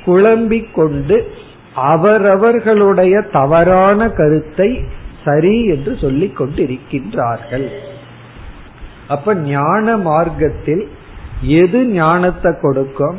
குழம்பிக் 0.05 0.73
கொண்டு 0.73 1.17
அவரவர்களுடைய 1.91 3.15
தவறான 3.31 3.99
கருத்தை 4.09 4.69
சரி 5.25 5.55
என்று 5.65 5.91
சொல்லிக் 6.01 6.37
கொண்டிருக்கின்றார்கள். 6.39 7.67
அப்ப 9.07 9.33
ஞான 9.47 9.95
மார்க்கத்தில் 10.07 10.83
எது 11.61 11.79
ஞானத்தை 11.93 12.51
கொடுக்கும்? 12.61 13.17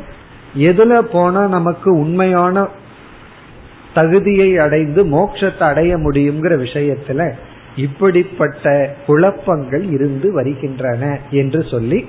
எதுல 0.69 0.93
போனா 1.13 1.43
நமக்கு 1.47 1.91
உண்மையான 1.99 2.67
தகுதியை 3.95 4.51
அடைந்து 4.59 5.01
மோட்சத்தை 5.07 5.65
அடைய 5.71 5.93
முடியுங்கிற 5.97 6.55
விஷயத்துல 6.65 7.23
இப்படிப்பட்ட 7.77 8.97
குழப்பங்கள் 9.07 9.83
இருந்து 9.83 10.33
வருகின்றன 10.33 11.19
என்று 11.31 11.65
சொல்லி 11.65 12.07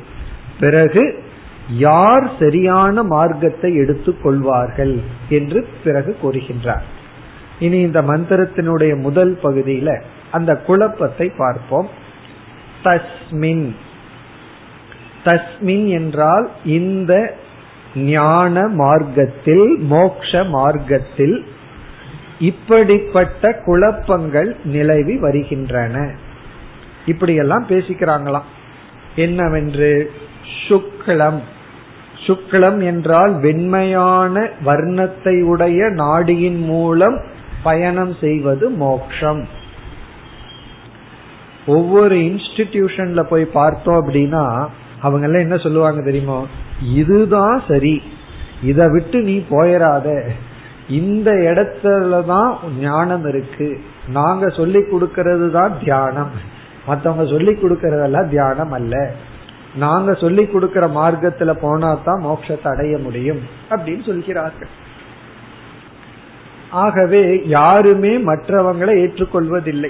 பிறகு 0.59 1.25
யார் 1.69 2.31
சரியான 2.39 3.03
மார்க்கத்தை 3.03 3.75
எடுத்துக் 3.75 4.23
கொள்வார்கள் 4.23 4.99
என்று 5.29 5.67
பிறகு 5.83 6.17
கூறுகின்றார். 6.23 6.85
இனி 7.59 7.79
இந்த 7.79 8.01
மந்திரத்தினுடைய 8.01 9.01
முதல் 9.01 9.39
பகுதியில 9.43 10.01
அந்த 10.31 10.55
குழப்பத்தை 10.55 11.31
பார்ப்போம். 11.37 11.89
தஸ்மின். 12.83 13.75
தஸ்மின் 15.23 15.87
என்றால் 15.87 16.49
இந்த 16.63 17.35
ஞான 17.95 18.67
மார்க்கத்தில் 18.67 19.77
மோக்ஷ 19.79 20.43
மார்க்கத்தில் 20.43 21.45
இப்படிப்பட்ட 22.39 23.53
குழப்பங்கள் 23.65 24.57
நிலவி 24.63 25.17
வருகின்றன. 25.17 26.11
இப்படியெல்லாம் 27.05 27.65
பேசிக்கிறாங்களாம். 27.67 28.47
என்னவென்று? 29.15 30.11
சுக்லம். 30.67 31.39
சுக்லம் 32.27 32.83
என்றால் 32.83 33.39
வெண்மையான 33.39 34.49
வர்ணத்தை 34.65 35.41
உடைய 35.41 35.89
நாடியின் 35.89 36.59
மூலம் 36.59 37.21
பயணம் 37.63 38.15
செய்வது 38.21 38.69
மோக்ஷம். 38.69 39.47
ஒவ்வொரு 41.65 42.15
இன்ஸ்டிடியூஷன்ல 42.15 43.21
போய் 43.21 43.45
பார்த்தோம் 43.45 44.07
அப்படின்னா 44.07 44.67
அவங்க 45.01 45.25
எல்லாம் 45.25 45.41
என்ன 45.41 45.57
சொல்லுவாங்க 45.57 46.01
தெரியுமோ? 46.01 46.47
இதுதான் 46.95 47.63
சரி. 47.67 48.01
இதை 48.63 48.87
விட்டு 48.87 49.21
நீ 49.21 49.43
போயிடாத 49.49 50.21
இந்த 50.89 51.31
இடத்துலதான் 51.31 52.53
ஞானம் 52.79 53.27
இருக்கு. 53.27 53.81
நாங்க 54.07 54.49
சொல்லி 54.49 54.79
கொடுக்கறது 54.79 55.49
தான் 55.49 55.79
தியானம். 55.79 56.29
மத்தவங்க 56.87 57.31
சொல்லி 57.31 57.51
கொடுக்கறதெல்லாம் 57.51 58.29
தியானம் 58.29 58.71
அல்ல. 58.71 59.11
நாங்க 59.75 60.13
சொல்லி 60.13 60.45
கொடுக்கிற 60.45 60.87
மார்க்கத்துல 60.87 61.51
போனா 61.51 61.93
தான் 61.93 62.25
மோட்சத்தை 62.25 62.67
அடைய 62.67 62.97
முடியும் 62.97 63.39
அப்படின்னு 63.69 64.05
சொல்கிறார்கள். 64.05 64.67
ஆகவே 66.71 67.41
யாருமே 67.45 68.17
மற்றவங்களை 68.17 68.93
ஏற்றுக்கொள்வதில்லை. 69.05 69.89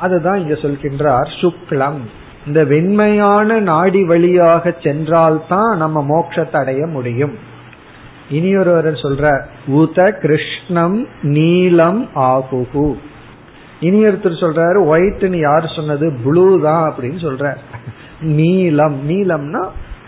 அதுதான் 0.00 0.38
இங்க 0.38 0.54
சொல்கின்றார் 0.54 1.30
சுக்லம். 1.40 1.98
இந்த 2.46 2.64
வெண்மையான 2.64 3.60
நாடி 3.60 4.04
வழியாக 4.04 4.74
சென்றால்தான் 4.82 5.76
நம்ம 5.76 6.06
மோட்சத்தை 6.08 6.56
அடைய 6.56 6.86
முடியும். 6.86 7.48
இனியொருவர் 8.30 8.90
சொல்ற 9.04 9.24
உத 9.80 9.98
கிருஷ்ணம் 10.22 10.98
நீலம் 11.22 12.08
ஆகுகு. 12.14 12.88
இனி 13.80 14.00
ஒருத்தர் 14.04 14.42
சொல்றாரு 14.44 14.80
ஒயிட்னு 14.92 15.38
யார் 15.38 15.66
சொன்னது? 15.76 16.06
ப்ளூ 16.24 16.46
தான் 16.62 16.82
அப்படின்னு 16.90 17.20
சொல்ற 17.26 17.54
நீலம் 18.38 18.96
நீலம்னா 19.08 19.62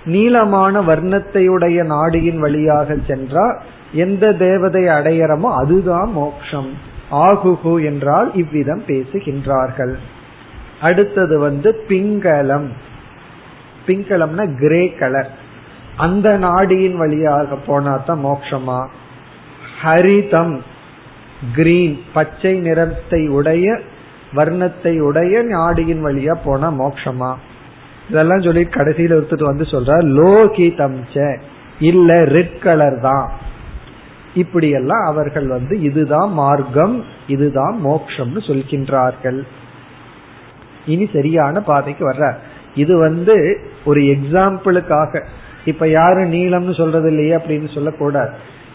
நீளமான 0.04 0.80
வர்ணத்தையுடைய 0.80 1.78
நாடியின் 1.86 2.38
வழியாக 2.38 2.96
சென்றா 3.08 3.46
எந்த 3.92 4.32
தேவதை 4.32 4.82
அடையறமோ 4.96 5.50
அதுதான் 5.62 6.10
மோக்ஷம். 6.12 6.70
ஆகுகு 7.10 7.74
என்றால் 7.84 8.28
இவ்விதம் 8.34 8.82
பேசுகின்றார்கள். 8.86 9.94
அடுத்தது 10.80 11.38
வந்து 11.38 11.70
பிங்களம். 11.88 12.68
பிங்களம்னா 13.86 14.44
கிரே 14.58 14.82
கலர். 15.00 15.32
அந்த 15.96 16.38
நாடியின் 16.38 16.96
வழியாக 16.96 17.54
போனா 17.54 17.96
தான் 17.96 18.24
மோட்சமா? 18.24 18.86
ஹரிதம் 19.82 20.60
கிரீன் 21.52 22.00
பச்சை 22.12 22.60
நிறத்தை 22.60 23.28
உடைய 23.28 23.80
வர்ணத்தை 24.34 25.00
உடைய 25.00 25.42
நாடியின் 25.42 26.04
வழியா 26.04 26.36
போனா 26.44 26.70
மோட்சமா? 26.70 27.34
இதெல்லாம் 28.08 28.42
சொல்லி 28.42 28.60
கடைசியில 28.60 29.16
ஒருத்தர் 29.18 29.42
வந்து 29.42 29.64
சொல்ற 29.64 30.02
லோகிதம் 30.02 31.28
இல்ல 31.78 32.24
ரெட் 32.24 32.58
கலர் 32.58 33.00
தான். 33.00 33.32
இப்படியெல்லாம் 34.34 35.04
அவர்கள் 35.06 35.46
வந்து 35.46 35.80
இதுதான் 35.80 36.32
மார்க்கம் 36.32 37.04
இதுதான் 37.26 37.76
மோக்ஷம்னு 37.84 38.40
சொல்கின்றார்கள். 38.46 39.46
இனி 40.86 41.08
சரியான 41.12 41.60
பாதைக்கு 41.60 42.12
வர்ற 42.12 42.34
இது 42.74 42.98
வந்து 42.98 43.64
ஒரு 43.84 44.00
எக்ஸாம்பிளுக்காக 44.00 45.22
இப்ப 45.64 45.88
யாரு 45.88 46.20
நீளம்னு 46.20 46.74
சொல்றது 46.74 47.08
இல்லையே 47.08 47.34
அப்படின்னு 47.36 47.74
சொல்லக்கூடாது. 47.74 48.30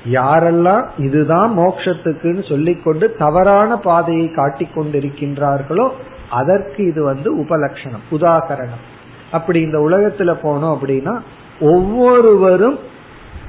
யாரெல்லாம் 0.05 0.87
இதுதான் 0.97 1.57
மோக்ஷத்துக்குன்னு 1.57 2.49
சொல்லிக்கொண்டு 2.49 3.13
தவறான 3.13 3.77
பாதையை 3.77 4.31
காட்டிக் 4.31 4.75
கொண்டிருக்கின்றார்களோ 4.75 5.89
அதற்கு 6.29 6.85
இது 6.85 7.03
வந்து 7.03 7.29
உபலட்சணம் 7.37 8.05
உதாகரணம். 8.11 8.83
அப்படி 9.31 9.61
இந்த 9.61 9.77
உலகத்துல 9.77 10.33
போனோம் 10.43 10.75
அப்படின்னா 10.75 11.19
ஒவ்வொருவரும் 11.59 12.79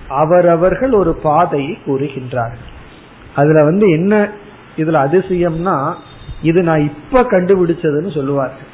அவரவர்கள் 0.09 0.93
ஒரு 0.93 1.15
பாதையை 1.15 1.79
கூறுகின்றார்கள். 1.87 2.69
அதுல 3.35 3.65
வந்து 3.65 3.91
என்ன 3.91 4.29
இதுல 4.77 4.99
அதிசயம்னா 5.07 5.95
இது 6.43 6.63
நான் 6.63 6.81
இப்ப 6.81 7.23
கண்டுபிடிச்சதுன்னு 7.23 8.15
சொல்லுவார்கள். 8.15 8.73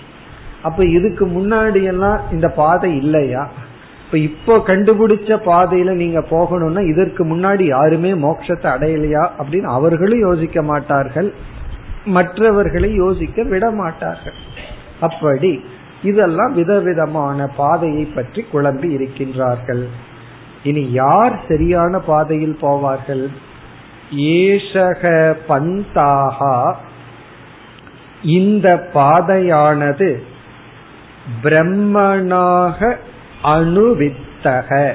அப்ப 0.63 0.85
இதுக்கு 0.85 1.27
முன்னாடி 1.27 1.83
எல்லாம் 1.83 2.21
இந்த 2.33 2.49
பாதை 2.49 2.97
இல்லையா? 2.97 3.51
இப்ப 4.05 4.19
இப்போ 4.19 4.57
கண்டுபிடிச்ச 4.57 5.37
பாதையில 5.47 5.93
நீங்க 5.93 6.21
போகணும்னா 6.31 6.89
இதற்கு 6.89 7.23
முன்னாடி 7.25 7.63
யாருமே 7.63 8.13
மோட்சத்தை 8.13 8.69
அடையலையா 8.75 9.31
அப்படின்னு 9.39 9.71
அவர்களும் 9.79 10.19
யோசிக்க 10.19 10.63
மாட்டார்கள். 10.63 11.33
மற்றவர்களை 12.05 12.95
யோசிக்க 12.95 13.43
விட 13.43 13.71
மாட்டார்கள். 13.71 14.35
அப்படி 15.01 15.65
இதெல்லாம் 16.03 16.55
விதவிதமான 16.55 17.47
பாதையை 17.47 18.05
பற்றி 18.05 18.47
குழம்பி 18.53 18.89
இருக்கின்றார்கள். 18.97 19.85
இனி 20.63 20.91
யார் 20.91 21.41
சரியான 21.49 21.99
பாதையில் 21.99 22.59
போவார்கள்? 22.63 23.25
ஏஷக 24.17 25.35
பந்தாகா. 25.49 26.75
இந்த 28.23 28.91
பாதையானது 28.95 30.23
பிரம்மனாக 31.43 32.99
அணுவித்தக. 33.45 34.93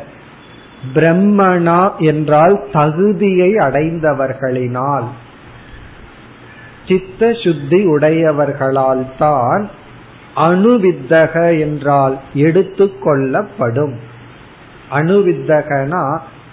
பிரம்மனா 0.96 1.82
என்றால் 1.98 2.64
தகுதியை 2.72 3.52
அடைந்தவர்களினால். 3.54 5.08
சித்த 6.88 7.34
சுத்தி 7.34 7.86
உடையவர்களால் 7.86 9.06
தான் 9.18 9.70
அணுவித்தக 10.36 11.60
என்றால் 11.60 12.16
எடுத்துக்கொள்ளப்படும் 12.34 13.96
அணுவித்தகனா 14.92 16.04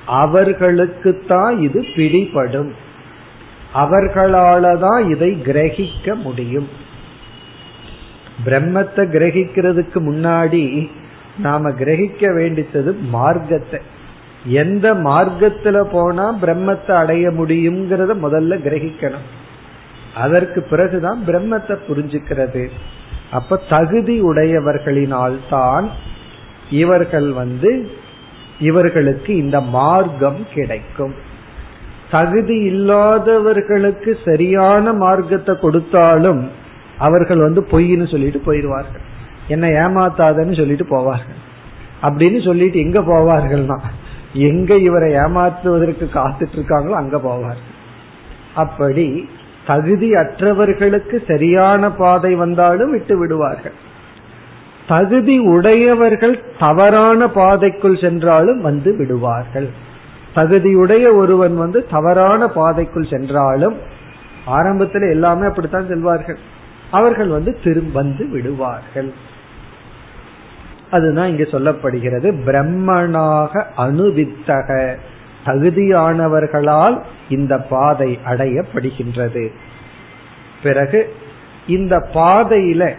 அவர்களுக்குத்தான் 0.09 1.59
இது 1.59 1.81
பிடிபடும். 1.97 2.73
அவர்களால 3.75 4.79
தான் 4.79 5.09
இதை 5.11 5.31
கிரகிக்க 5.45 6.15
முடியும். 6.15 6.69
பிரம்மத்தை 8.47 9.05
கிரகிக்கிறதுக்கு 9.15 9.99
முன்னாடி 10.01 10.65
நாம 11.39 11.71
கிரகிக்க 11.71 12.23
வேண்டித்தது 12.39 12.99
மார்க்கத்தை. 13.01 13.81
எந்த 14.45 14.95
மார்க்கத்துல 14.95 15.77
போனா 15.91 16.35
பிரம்மத்தை 16.43 16.91
அடைய 16.91 17.31
முடியுங்கிறத 17.31 18.15
முதல்ல 18.25 18.59
கிரகிக்கணும். 18.67 19.27
அதற்கு 20.15 20.63
பிறகுதான் 20.63 21.23
பிரம்மத்தை 21.27 21.77
புரிஞ்சுக்கிறது. 21.89 22.71
அப்ப 23.31 23.61
தகுதி 23.69 24.21
உடையவர்களினால் 24.21 25.39
தான் 25.51 25.91
இவர்கள் 26.71 27.33
வந்து 27.33 27.91
இவர்களுக்கு 28.59 29.37
இந்த 29.37 29.61
மார்க்கம் 29.61 30.47
கிடைக்கும். 30.55 31.15
தகுதி 32.11 32.57
இல்லாதவர்களுக்கு 32.61 34.19
சரியான 34.25 34.93
மார்க்கத்தை 34.93 35.55
கொடுத்தாலும் 35.59 36.49
அவர்கள் 36.99 37.39
வந்து 37.39 37.61
பொய்ன்னு 37.71 38.11
சொல்லிட்டு 38.11 38.41
போயிடுவார்கள். 38.47 39.05
என்ன 39.49 39.67
ஏமாத்தாதன்னு 39.67 40.57
சொல்லிட்டு 40.57 40.87
போவார்கள். 40.91 41.41
அப்படின்னு 42.03 42.45
சொல்லிட்டு 42.45 42.79
எங்க 42.79 43.01
போவார்கள்னா 43.01 43.79
எங்க 44.33 44.75
இவரை 44.75 45.15
ஏமாற்றுவதற்கு 45.15 46.07
காத்துட்டு 46.15 46.57
இருக்காங்களோ 46.57 46.91
அங்க 46.91 47.17
போவார்கள். 47.17 47.75
அப்படி 48.55 49.29
தகுதி 49.67 50.13
அற்றவர்களுக்கு 50.13 51.27
சரியான 51.27 51.91
பாதை 51.91 52.35
வந்தாலும் 52.35 52.91
விட்டு 52.91 53.19
விடுவார்கள். 53.19 53.73
தகுதி 54.89 55.39
உடையவர்கள் 55.39 56.43
தவறான 56.59 57.27
பாதைக்குள் 57.27 58.01
சென்றாலும் 58.01 58.61
வந்து 58.61 58.97
விடுவார்கள். 58.97 59.69
தகுதியுடைய 60.35 61.15
ஒருவன் 61.15 61.57
வந்து 61.57 61.87
தவறான 61.91 62.47
பாதைக்குள் 62.47 63.11
சென்றாலும் 63.11 63.77
ஆரம்பத்தில் 64.45 65.11
எல்லாமே 65.11 65.47
அப்படித்தான் 65.47 65.89
செல்வார்கள். 65.89 66.37
அவர்கள் 66.91 67.29
வந்து 67.29 67.59
திரும்ப 67.65 68.03
வந்து 68.03 68.29
விடுவார்கள். 68.29 69.13
அதுதான் 70.91 71.29
இங்கு 71.29 71.49
சொல்லப்படுகிறது. 71.53 72.35
பிரம்மனாக 72.47 73.63
அணுவித்தக. 73.77 74.95
தகுதியானவர்களால் 75.47 77.01
இந்த 77.29 77.59
பாதை 77.59 78.19
அடையப்படுகின்றது. 78.27 79.49
பிறகு 80.63 81.15
இந்த 81.67 82.09
பாதையில 82.15 82.93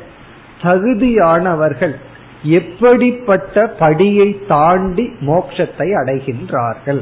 தகுதியானவர்கள் 0.62 1.96
எப்படிப்பட்ட 2.44 3.76
படியை 3.80 4.46
தாண்டி 4.48 5.12
மோட்சத்தை 5.20 5.94
அடைகின்றார்கள்? 5.94 7.02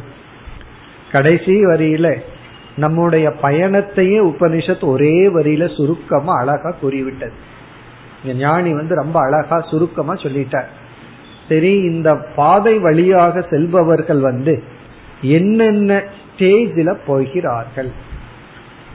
கடைசி 1.12 1.66
வரியில 1.66 2.16
நம்முடைய 2.76 3.34
பயணத்தையே 3.42 4.34
உபனிஷத் 4.34 4.84
ஒரே 4.84 5.28
வரியில 5.28 5.76
சுருக்கமா 5.76 6.36
அழகா 6.38 6.76
கூறிவிட்டது. 6.82 7.54
ஞானி 8.24 8.74
வந்து 8.74 8.96
ரொம்ப 8.96 9.20
அழகா 9.20 9.62
சுருக்கமா 9.62 10.14
சொல்லிட்டார். 10.14 10.66
சரி 11.50 11.74
இந்த 11.76 12.16
பாதை 12.36 12.78
வழியாக 12.78 13.42
செல்பவர்கள் 13.50 14.20
வந்து 14.20 14.64
என்னென்ன 15.22 16.04
ஸ்டேஜில் 16.20 16.98
போகிறார்கள்? 17.06 17.92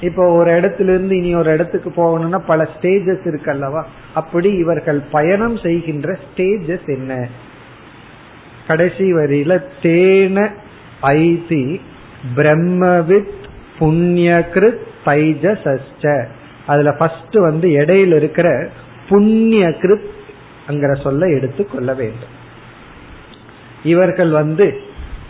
இப்போ 0.00 0.28
ஒரு 0.28 0.60
இடத்துல 0.60 0.80
இருந்து 0.80 1.16
இனி 1.16 1.34
ஒரு 1.34 1.52
இடத்துக்கு 1.52 1.90
போகணும்னா 1.90 2.38
பல 2.46 2.68
ஸ்டேஜஸ் 2.74 3.26
இருக்கல்லவா? 3.26 3.84
அப்படி 4.14 4.52
இவர்கள் 4.52 5.02
பயணம் 5.10 5.56
செய்கின்ற 5.56 6.18
ஸ்டேஜஸ் 6.24 6.86
என்ன? 6.86 7.28
கடைசி 8.66 9.14
வரியில 9.14 9.62
தேன 9.82 10.50
ஐதி 11.00 11.80
பிரம்மவித் 12.36 13.38
புண்ணியகிருத் 13.78 14.86
தைஜசஸ்ட 15.04 16.24
அதுல 16.66 16.92
ஃபர்ஸ்ட் 16.92 17.34
வந்து 17.34 17.68
இடையில 17.68 18.16
இருக்கிற 18.16 18.70
புண்ணிய 19.10 19.68
கிருத் 19.68 20.08
அங்கிற 20.68 21.00
சொல்ல 21.00 21.28
எடுத்துக்கொள்ள 21.28 21.94
வேண்டும். 21.94 22.38
இவர்கள் 23.84 24.30
வந்து 24.30 24.80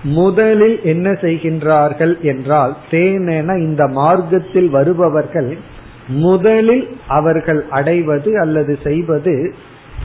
முதலில் 0.03 0.81
என்ன 0.83 1.13
செய்கின்றார்கள் 1.13 2.21
என்றால் 2.21 2.77
தேனென 2.91 3.59
இந்த 3.59 3.87
மார்க்கத்தில் 3.87 4.71
வருபவர்கள் 4.71 5.59
முதலில் 6.09 6.97
அவர்கள் 7.07 7.65
அடைவது 7.71 8.41
அல்லது 8.41 8.79
செய்வது 8.83 9.55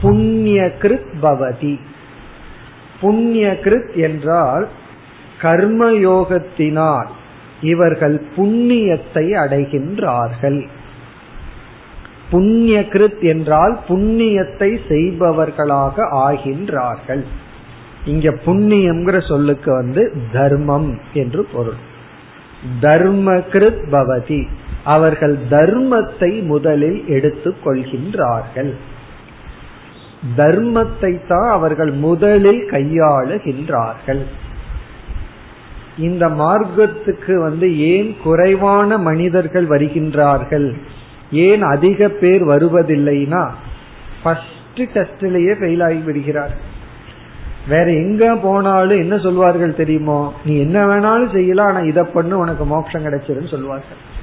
புண்ணியகிருத் 0.02 1.08
பவதி. 1.22 1.78
புண்ணியகிருத் 3.02 3.94
என்றால் 3.94 4.68
கர்மயோகத்தினால் 5.42 7.06
இவர்கள் 7.60 8.22
புண்ணியத்தை 8.36 9.26
அடைகின்றார்கள். 9.44 10.66
புண்ணிய 12.30 12.80
கிருத் 12.80 13.22
என்றால் 13.22 13.78
புண்ணியத்தை 13.88 14.78
செய்பவர்களாக 14.88 16.08
ஆகின்றார்கள். 16.28 17.24
இங்க 18.04 18.30
புண்ணியம்ங்கிற 18.46 19.28
சொல்லுக்கு 19.28 19.72
வந்து 19.72 20.12
தர்மம் 20.32 20.98
என்று 21.12 21.44
பொருள். 21.52 21.80
தர்ம 22.80 23.34
கிருத் 23.34 23.84
பவதி. 23.90 24.46
அவர்கள் 24.84 25.38
தர்மத்தை 25.50 26.42
முதலில் 26.42 27.08
எடுத்துக் 27.08 27.66
கொள்கின்றார்கள். 27.66 28.74
தர்மத்தை 30.36 31.26
தான் 31.28 31.50
அவர்கள் 31.50 31.90
முதலில் 31.90 32.70
கையாளுகின்றார்கள். 32.70 34.22
இந்த 35.98 36.28
மார்க்கத்துக்கு 36.28 37.34
வந்து 37.34 37.78
ஏன் 37.78 38.16
குறைவான 38.22 38.98
மனிதர்கள் 38.98 39.66
வருகின்றார்கள்? 39.66 40.76
ஏன் 41.30 41.62
அதிக 41.62 42.08
பேர் 42.08 42.46
வருவதில்லைனா 42.46 43.48
ஃபர்ஸ்ட் 44.22 44.44
டெஸ்ட்லயே 44.74 45.52
ஃபெயில் 45.60 45.84
ஆகி 45.84 45.96
விடுகிறார். 45.96 46.74
வேற 47.68 47.92
எங்க 47.92 48.36
போனாலும் 48.36 48.98
என்ன 48.98 49.18
சொல்வார்கள் 49.18 49.74
தெரியுமோ? 49.74 50.32
நீ 50.44 50.58
என்ன 50.58 50.86
வேணாலும் 50.86 51.32
செய்யலாம் 51.32 51.66
ஆனா 51.66 51.78
இதை 51.78 52.02
பண்ணு 52.02 52.38
உனக்கு 52.38 52.64
மோட்சம் 52.64 53.04
கிடைச்சிருன்னு 53.04 53.50
சொல்வார்கள். 53.50 54.14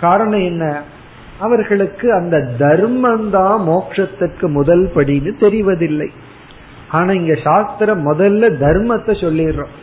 காரணம் 0.00 0.40
என்ன? 0.40 0.82
அவர்களுக்கு 1.38 2.12
அந்த 2.12 2.40
தர்மம் 2.40 3.30
தான் 3.30 3.62
மோட்சத்துக்கு 3.62 4.48
முதல் 4.48 4.90
படின்னு 4.94 5.32
தெரிவதில்லை. 5.40 6.08
ஆனா 6.88 7.12
இங்க 7.12 7.34
சாஸ்திரம் 7.34 8.12
முதல்ல 8.12 8.50
தர்மத்தை 8.60 9.14
சொல்லிடுறோம். 9.20 9.74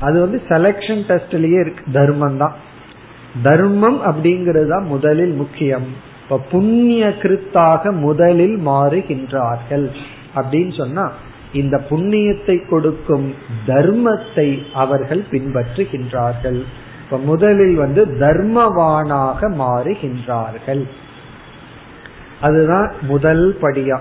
அது 0.00 0.20
வந்து 0.20 0.42
செலக்ஷன் 0.48 1.02
டெஸ்ட்லயே 1.08 1.60
இருக்கு. 1.60 1.84
தர்மம் 1.92 2.36
தான். 2.36 2.54
தர்மம் 3.42 4.00
அப்படிங்கிறது 4.04 4.68
தான் 4.68 4.86
முதலில் 4.86 5.32
முக்கியம். 5.32 5.86
இப்ப 6.22 6.40
புண்ணிய 6.50 7.14
கிருத்தாக 7.22 7.92
முதலில் 7.92 8.66
மாறுகின்றார்கள். 8.66 9.90
அப்படின்னு 10.34 10.76
சொன்னா 10.76 11.12
இந்த 11.52 11.82
புண்ணியத்தை 11.90 12.68
கொடுக்கும் 12.68 13.34
தர்மத்தை 13.66 14.62
அவர்கள் 14.74 15.24
பின்பற்றுகின்றார்கள். 15.30 16.62
இப்ப 17.04 17.18
முதலில் 17.18 17.74
வந்து 17.74 18.06
தர்மவானாக 18.06 19.50
மாறுகின்றார்கள். 19.58 20.88
அதுதான் 22.40 22.92
முதல் 23.02 23.58
படியா. 23.62 23.98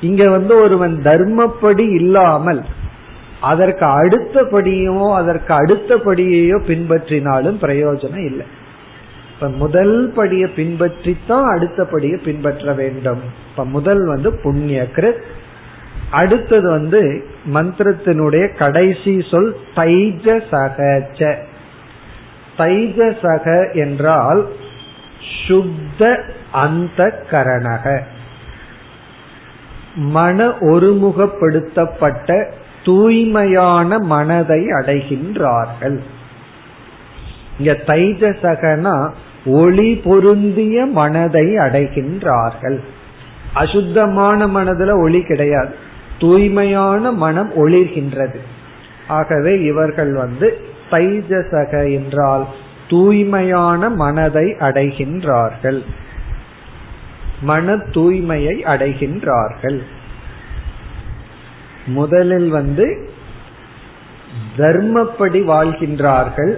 இங்க 0.00 0.28
வந்து 0.28 0.56
ஒருவன் 0.56 1.00
தர்மப்படி 1.04 1.94
இல்லாமல் 1.94 2.64
அதற்கு 3.40 3.84
அடுத்தபடியோ 3.84 5.14
அதற்கு 5.14 5.54
அடுத்தபடியோ 5.54 6.56
பின்பற்றினாலும் 6.56 7.58
பிரயோஜனம் 7.62 8.24
இல்லை. 8.24 8.46
இப்ப 9.34 9.48
முதல் 9.48 10.12
படியை 10.16 10.48
பின்பற்றித்தான் 10.56 11.44
அடுத்தபடியை 11.44 12.18
பின்பற்ற 12.18 12.72
வேண்டும். 12.72 13.20
இப்ப 13.50 13.64
முதல் 13.64 14.06
வந்து 14.06 14.38
புண்ணிய 14.42 14.86
கிருத். 14.94 15.20
அடுத்தது 16.10 16.70
வந்து 16.70 17.24
மந்திரத்தினுடைய 17.52 18.56
கடைசி 18.56 19.26
சொல் 19.30 19.56
தைஜசக 19.74 21.36
தைஜசக 22.58 23.74
என்றால் 23.74 24.46
சுத்த 25.46 26.24
அந்த 26.52 27.24
கரணக 27.30 28.00
மன 29.94 30.48
ஒருமுகப்படுத்தப்பட்ட 30.48 32.46
தூய்மையான 32.84 33.98
மனதை 33.98 34.66
அடைகின்றார்கள். 34.66 35.98
இங்க 37.58 37.72
தைஜசகனா 37.86 39.10
ஒளி 39.46 39.94
பொருந்திய 39.94 40.86
மனதை 40.86 41.46
அடைகின்றார்கள். 41.46 42.78
அசுத்தமான 43.54 44.46
மனதுல 44.46 45.00
ஒளி 45.00 45.22
கிடையாது. 45.22 45.74
தூய்மையான 46.18 47.12
மனம் 47.12 47.52
ஒளிர்கின்றது. 47.52 48.38
ஆகவே 49.08 49.62
இவர்கள் 49.62 50.12
வந்து 50.12 50.58
தைஜசக 50.90 51.92
என்றால் 51.92 52.46
தூய்மையான 52.88 53.90
மனதை 53.90 54.56
அடைகின்றார்கள். 54.60 55.82
மன 57.40 57.76
தூய்மையை 57.76 58.56
அடைகின்றார்கள். 58.62 59.80
முதலில் 61.90 62.50
வந்து 62.50 62.86
தர்மப்படி 64.56 65.40
வாழ்கின்றார்கள். 65.52 66.52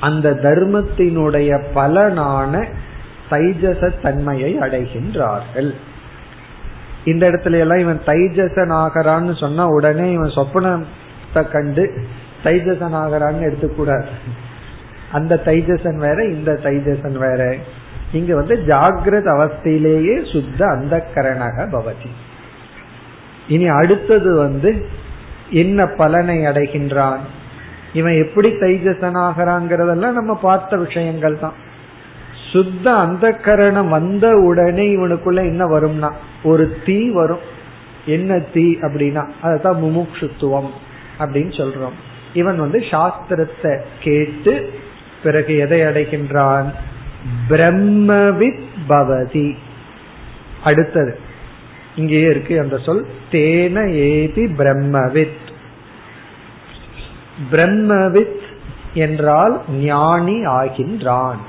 அந்த 0.00 0.30
தர்மத்தினுடைய 0.42 1.50
பலனான 1.74 2.52
தைஜச 3.30 3.90
தன்மையை 4.02 4.58
அடைகின்றார்கள். 4.58 5.70
இந்த 7.04 7.30
இடத்துல 7.30 7.58
எல்லாம் 7.58 7.78
இவன் 7.78 8.00
தைஜசன் 8.06 8.72
ஆகிறான்னு 8.78 9.34
சொன்னா 9.40 9.66
உடனே 9.68 10.12
இவன் 10.12 10.36
சொப்பனத்தை 10.36 11.42
கண்டு 11.50 11.84
தைஜசன் 12.44 12.96
ஆகிறான்னு 13.02 13.46
எடுத்துக்கூடாது. 13.48 14.08
அந்த 15.12 15.42
தைஜசன் 15.44 15.96
வேற 15.96 16.18
இந்த 16.24 16.52
தைஜசன் 16.62 17.18
வேற. 17.18 17.56
இங்க 18.12 18.34
வந்து 18.34 18.56
ஜாகிரத 18.66 19.28
அவஸ்தையிலேயே 19.36 20.16
சுத்த 20.32 20.66
அந்த 20.66 20.94
கரணக 21.14 21.66
பவதி. 21.76 22.10
இனி 23.50 23.66
அடுத்தது 23.66 24.30
வந்து 24.36 24.70
என்ன 25.50 25.86
பலனை 25.86 26.36
அடைகின்றான்? 26.38 27.22
இவன் 27.92 28.16
எப்படி 28.22 28.48
தைஜசனாகிறாங்கிறதெல்லாம் 28.60 30.18
நம்ம 30.18 30.34
பார்த்த 30.42 30.76
விஷயங்கள் 30.76 31.38
தான். 31.38 31.56
சுத்த 32.52 32.86
அந்த 33.04 33.26
கரணம் 33.46 33.88
வந்த 33.88 34.26
உடனே 34.36 34.86
இவனுக்குள்ள 34.96 35.40
என்ன 35.44 35.64
வரும்னா 35.64 36.10
ஒரு 36.42 36.64
தீ 36.84 36.98
வரும். 37.10 37.44
என்ன 38.06 38.38
தீ 38.54 38.66
அப்படின்னா 38.80 39.24
அதுதான் 39.42 39.82
முமுட்சுத்துவம் 39.82 40.70
அப்படின்னு 41.18 41.52
சொல்றோம். 41.60 41.96
இவன் 42.32 42.58
வந்து 42.58 42.78
சாஸ்திரத்தை 42.90 43.72
கேட்டு 44.00 44.54
பிறகு 45.22 45.56
எதை 45.58 45.80
அடைகின்றான்? 45.80 46.68
பிரம்மவித் 47.48 48.68
பவதி. 48.88 49.48
அடுத்தது 50.64 51.12
இங்கேயே 52.00 52.30
இருக்கு 52.30 52.60
அந்த 52.60 52.78
சொல். 52.78 53.06
தேன 53.30 53.90
ஏதி 53.90 54.44
பிரம்மவித். 54.44 55.40
பிரம்மவித் 57.50 58.40
என்றால் 58.94 59.60
ஞானி 59.70 60.46
ஆகின்றான். 60.46 61.40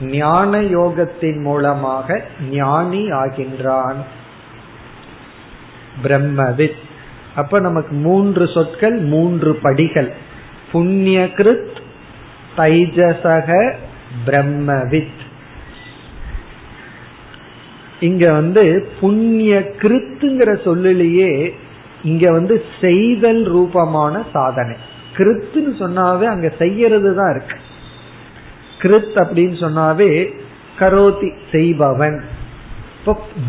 ஞான 0.00 0.60
யோகத்தின் 0.60 1.40
மூலமாக 1.40 2.24
ஞானி 2.50 3.10
ஆகின்றான். 3.10 4.00
பிரம்மவித். 6.02 6.78
அப்ப 7.34 7.60
நமக்கு 7.60 7.94
மூன்று 7.96 8.48
சொற்கள் 8.48 8.98
மூன்று 8.98 9.54
படிகள். 9.54 10.12
புண்ணியகிருத் 10.72 11.76
தைஜசக 12.56 13.74
பிரம்மவித். 14.26 15.22
இங்க 18.00 18.32
வந்து 18.32 18.88
புண்ணிய 19.00 19.72
கிருத்துங்கிற 19.78 20.64
சொல்லிலேயே 20.64 21.54
இங்க 22.02 22.32
வந்து 22.32 22.62
செய்தல் 22.80 23.42
ரூபமான 23.42 24.24
சாதனை. 24.32 24.76
கிருத்துன்னு 25.16 25.72
சொன்னாவே 25.78 26.24
அங்க 26.24 26.52
செய்யறது 26.58 27.14
தான் 27.14 27.30
இருக்கு. 27.30 27.56
கிருத் 28.78 29.18
அப்படின்னு 29.18 29.52
சொன்னாவே 29.52 30.30
கரோதி 30.78 31.32
செய்பவன். 31.52 32.24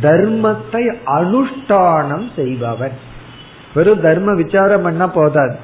தர்மத்தை 0.01 0.93
அனுஷ்டானம் 1.05 2.29
செய்பவன். 2.35 2.91
வெறும் 3.73 4.01
தர்ம 4.01 4.33
விசாரம் 4.33 4.81
பண்ண 4.81 5.09
போதாது. 5.09 5.55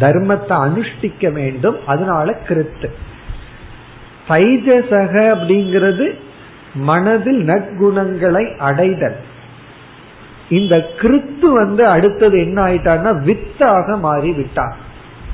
தர்மத்தை 0.00 0.48
அனுஷ்டிக்க 0.48 1.32
வேண்டும். 1.32 1.76
அதனால 1.86 2.38
கிருத்து. 2.48 2.88
தைஜசக 4.28 5.36
அப்படிங்கிறது 5.36 6.28
மனதில் 6.74 7.46
நற்குணங்களை 7.46 8.56
அடைதல். 8.56 9.16
இந்த 10.48 10.76
கிருத்து 10.98 11.52
வந்து 11.52 11.86
அடுத்தது 11.86 12.38
என்ன 12.38 12.62
ஆயிட்டான்னா 12.62 13.22
வித்தாக 13.22 13.98
மாறி 13.98 14.32
விட்டான். 14.32 14.74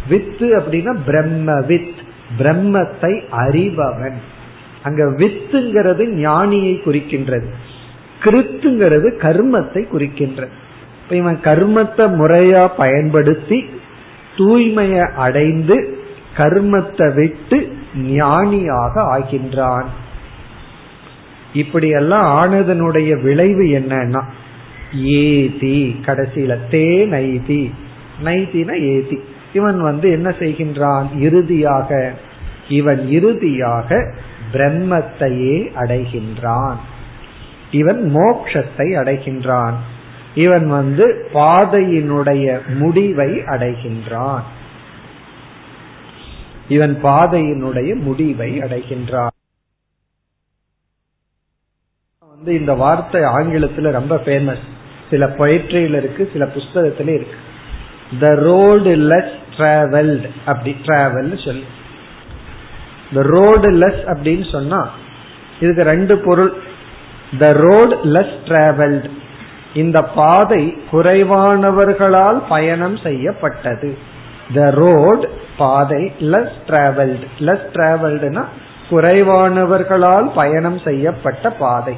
வித்து 0.09 0.57
அப்படின்னா 0.57 0.96
பிரம்ம 1.07 1.61
வித் 1.61 1.94
பிரம்மத்தை 2.38 3.22
அறிபவன். 3.38 4.14
அங்க 4.83 5.05
வித்துங்கிறது 5.05 6.05
ஞானியை 6.07 6.77
குறிக்கின்றது. 6.85 7.46
கிருத்துங்கிறது 8.22 9.16
கர்மத்தை 9.18 9.85
குறிக்கின்றது. 9.92 10.49
இப்ப 11.03 11.16
இவன் 11.16 11.38
கர்மத்தை 11.42 12.07
முறையா 12.14 12.68
பயன்படுத்தி 12.77 13.64
தூய்மையை 14.37 15.12
அடைந்து 15.12 15.99
கர்மத்தை 16.37 17.14
விட்டு 17.14 17.77
ஞானியாக 17.96 19.18
ஆகின்றான். 19.18 19.85
இப்படியெல்லாம் 21.52 22.52
ஆனதனுடைய 22.52 23.22
விளைவு 23.22 23.62
என்னன்னா 23.62 24.22
ஏதி 25.04 26.00
கடைசியில 26.06 26.59
தே 26.70 27.06
நைதி. 27.06 27.74
நைதினா 28.24 28.80
ஏதி. 28.80 29.20
இவன் 29.52 29.82
வந்து 29.82 30.11
என்ன 30.11 30.28
செய்கின்றான்? 30.28 31.18
இறுதியாக 31.18 32.14
இவன் 32.68 33.09
இறுதியாக 33.09 34.14
பிரம்மத்தையே 34.52 35.70
அடைகின்றான். 35.76 36.76
இவன் 37.70 38.12
மோக்ஷத்தை 38.14 38.78
அடைகின்றான். 38.78 39.74
இவன் 40.35 40.68
வந்து 40.68 41.28
பாதையினுடைய 41.35 42.61
முடிவை 42.78 43.32
அடைகின்றான். 43.32 44.42
இவன் 46.68 46.98
பாதையினுடைய 47.02 47.94
முடிவை 47.94 48.59
அடைகின்றான். 48.59 49.35
வந்து 52.37 52.55
இந்த 52.61 52.72
வார்த்தை 52.81 53.20
ஆங்கிலத்துல 53.37 53.90
ரொம்ப 53.96 54.14
ஃபேமஸ் 54.25 54.64
சில 55.11 55.27
பொயிட்ரியில 55.38 55.99
இருக்கு 56.01 56.22
சில 56.33 56.44
புஸ்தகத்துல 56.55 57.12
இருக்கு. 57.18 57.37
த 58.22 58.29
ரோடு 58.46 58.90
லெஸ் 59.11 59.37
டிராவல்ட் 59.57 60.27
அப்படி 60.44 60.72
டிராவல் 60.87 61.31
சொல்லி. 61.44 61.66
த 63.14 63.22
ரோடு 63.35 63.68
லெஸ் 63.83 64.03
அப்படின்னு 64.12 64.46
சொன்னா 64.51 64.81
இதுக்கு 65.61 65.83
ரெண்டு 65.83 66.16
பொருள். 66.18 66.53
த 67.38 67.53
ரோடு 67.53 67.96
லெஸ் 68.16 68.37
டிராவல்ட் 68.49 69.07
இந்த 69.83 70.03
பாதை 70.18 70.62
குறைவானவர்களால் 70.92 72.40
பயணம் 72.49 72.99
செய்யப்பட்டது. 73.07 73.90
த 74.59 74.70
ரோட் 74.70 75.25
பாதை 75.62 76.03
லெஸ் 76.35 76.59
டிராவல்ட் 76.66 77.25
லெஸ் 77.38 77.66
டிராவல்டுனா 77.77 78.44
குறைவானவர்களால் 78.90 80.29
பயணம் 80.35 80.79
செய்யப்பட்ட 80.88 81.51
பாதை. 81.64 81.96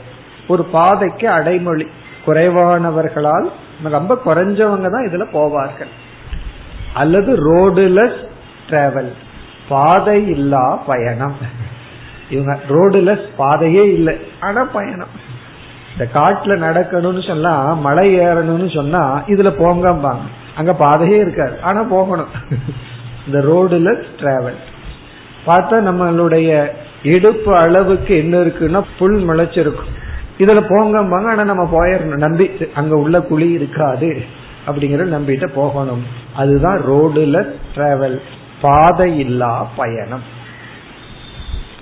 ஒரு 0.48 0.64
பாதைக்கு 0.64 1.28
அடைமொழி. 1.28 1.86
குறைவானவர்களால் 2.26 3.48
ரொம்ப 3.82 4.18
குறைஞ்சவங்க 4.24 4.88
தான் 4.90 5.06
இதுல 5.06 5.24
போவார்கள். 5.32 5.92
அல்லது 6.94 7.30
ரோடுலெஸ் 7.36 8.20
டிராவல் 8.68 9.12
பாதை 9.68 10.28
இல்லா 10.28 10.76
பயணம். 10.86 11.36
இவங்க 12.30 12.58
ரோடுலெஸ் 12.68 13.26
பாதையே 13.36 13.92
இல்லை. 13.92 14.16
ஆனா 14.40 14.64
பயணம். 14.64 15.14
இந்த 15.92 16.06
காட்டுல 16.14 16.54
நடக்கணும்னு 16.66 17.26
சொன்னா 17.26 17.74
மலை 17.74 18.18
ஏறணும்னு 18.18 18.74
சொன்னா 18.74 19.22
இதுல 19.26 19.52
போங்கம்பாங்க. 19.60 20.26
அங்க 20.56 20.72
பாதையே 20.72 21.16
இருக்காது. 21.18 21.62
ஆனா 21.62 21.82
போகணும். 21.82 22.28
இந்த 23.26 23.38
ரோடுலெஸ் 23.38 24.06
டிராவல் 24.18 24.58
பார்த்தா 25.46 25.76
நம்மளுடைய 25.88 26.70
இடுப்பு 27.02 27.56
அளவுக்கு 27.56 28.16
என்ன 28.16 28.38
இருக்குன்னா 28.38 28.84
புல் 28.98 29.28
முளைச்சிருக்கும். 29.28 29.94
இதுல 30.38 30.60
போங்கம்பாங்க 30.68 31.26
ஆனா 31.26 31.44
நம்ம 31.44 31.68
போயிடணும் 31.72 32.24
நம்பி 32.24 32.50
அங்க 32.74 32.96
உள்ள 32.96 33.20
குழி 33.20 33.50
இருக்காது 33.50 34.22
அப்படிங்கறத 34.66 35.14
நம்பிட்டு 35.16 35.46
போகணும். 35.46 36.02
அதுதான் 36.36 36.78
ரோடுல 36.78 37.52
டிராவல் 37.74 38.20
பாதை 38.60 39.18
இல்லா 39.18 39.68
பயணம். 39.76 40.22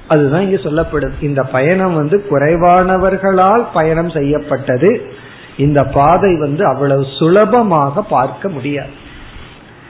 அதுதான் 0.09 0.43
இங்க 0.43 0.57
சொல்லப்படும். 0.57 1.15
இந்த 1.21 1.43
பயணம் 1.43 1.95
வந்து 1.95 2.25
குறைவானவர்களால் 2.31 3.67
பயணம் 3.75 4.11
செய்யப்பட்டது. 4.11 5.13
இந்த 5.57 5.85
பாதை 5.85 6.39
வந்து 6.39 6.67
அவ்வளவு 6.67 7.07
சுலபமாக 7.19 8.03
பார்க்க 8.03 8.49
முடியாது. 8.49 8.91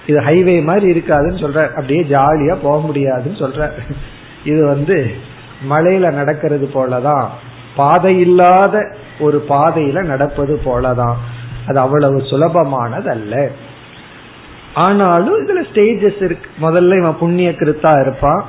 இது 0.06 0.20
ஹைவே 0.20 0.62
மாதிரி 0.62 0.86
இருக்காதுன்னு 0.92 1.42
சொல்ற 1.44 1.68
அப்படியே 1.68 2.02
ஜாலியா 2.02 2.56
போக 2.62 2.86
முடியாதுன்னு 2.86 3.38
சொல்ற 3.38 3.70
இது 4.44 4.66
வந்து 4.66 5.14
மலையில 5.70 6.12
நடக்கிறது 6.12 6.70
போலதான். 6.74 7.28
பாதை 7.76 8.18
இல்லாத 8.18 8.94
ஒரு 9.18 9.44
பாதையில 9.48 10.02
நடப்பது 10.02 10.60
போலதான். 10.64 11.14
அது 11.66 11.78
அவ்வளவு 11.78 12.16
சுலபமானது 12.16 13.06
அல்ல 13.06 13.48
ஆனாலும் 14.74 15.38
இதுல 15.40 15.66
ஸ்டேஜஸ் 15.66 16.22
இருக்கு. 16.22 16.50
முதல்ல 16.62 16.98
இவன் 16.98 17.18
புண்ணிய 17.18 17.50
கிருத்தா 17.50 18.00
இருப்பான். 18.00 18.44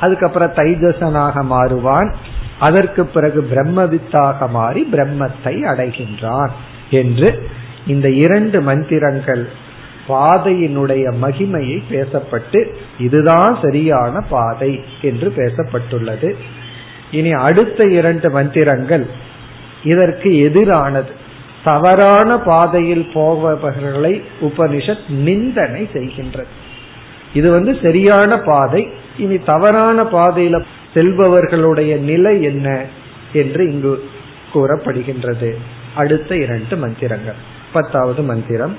அதுக்கப்புறம் 0.00 0.52
தைஜசனாக 0.52 1.42
மாறுவான். 1.50 2.14
அதற்கு 2.58 3.06
பிறகு 3.06 3.46
பிரம்மவித்தாக 3.50 4.48
மாறி 4.48 4.88
பிரம்மத்தை 4.92 5.54
அடைகின்றான் 5.72 6.50
என்று 6.90 7.48
இந்த 7.86 8.10
இரண்டு 8.10 8.60
மந்திரங்கள் 8.60 9.48
பாதையினுடைய 10.08 11.04
மகிமையை 11.22 11.78
பேசப்பட்டு 11.90 12.72
இதுதான் 12.98 13.58
சரியான 13.62 14.20
பாதை 14.20 14.84
என்று 15.02 15.32
பேசப்பட்டுள்ளது. 15.36 16.34
இனி 17.14 17.32
அடுத்த 17.32 17.84
இரண்டு 17.84 18.30
மந்திரங்கள் 18.30 19.06
இதற்கு 19.84 20.30
எதிரானது. 20.30 21.10
தவறான 21.64 22.38
பாதையில் 22.38 23.10
போபவர்களை 23.14 24.22
உபனிஷத் 24.40 25.08
நிந்தனை 25.08 25.88
செய்கின்றது. 25.92 26.44
இது 27.34 27.50
வந்து 27.50 27.78
சரியான 27.82 28.38
பாதை. 28.38 28.88
இனி 29.16 29.38
தவறான 29.38 30.02
பாதையில 30.02 30.64
செல்பவர்களுடைய 30.94 32.00
நிலை 32.00 32.42
என்ன 32.42 32.84
என்று 33.32 33.72
இங்கு 33.72 34.08
கூறப்படுகின்றது. 34.54 35.54
அடுத்த 35.94 36.36
இரண்டு 36.36 36.76
மந்திரங்கள். 36.76 37.38
பத்தாவது 37.72 38.22
மந்திரம். 38.22 38.76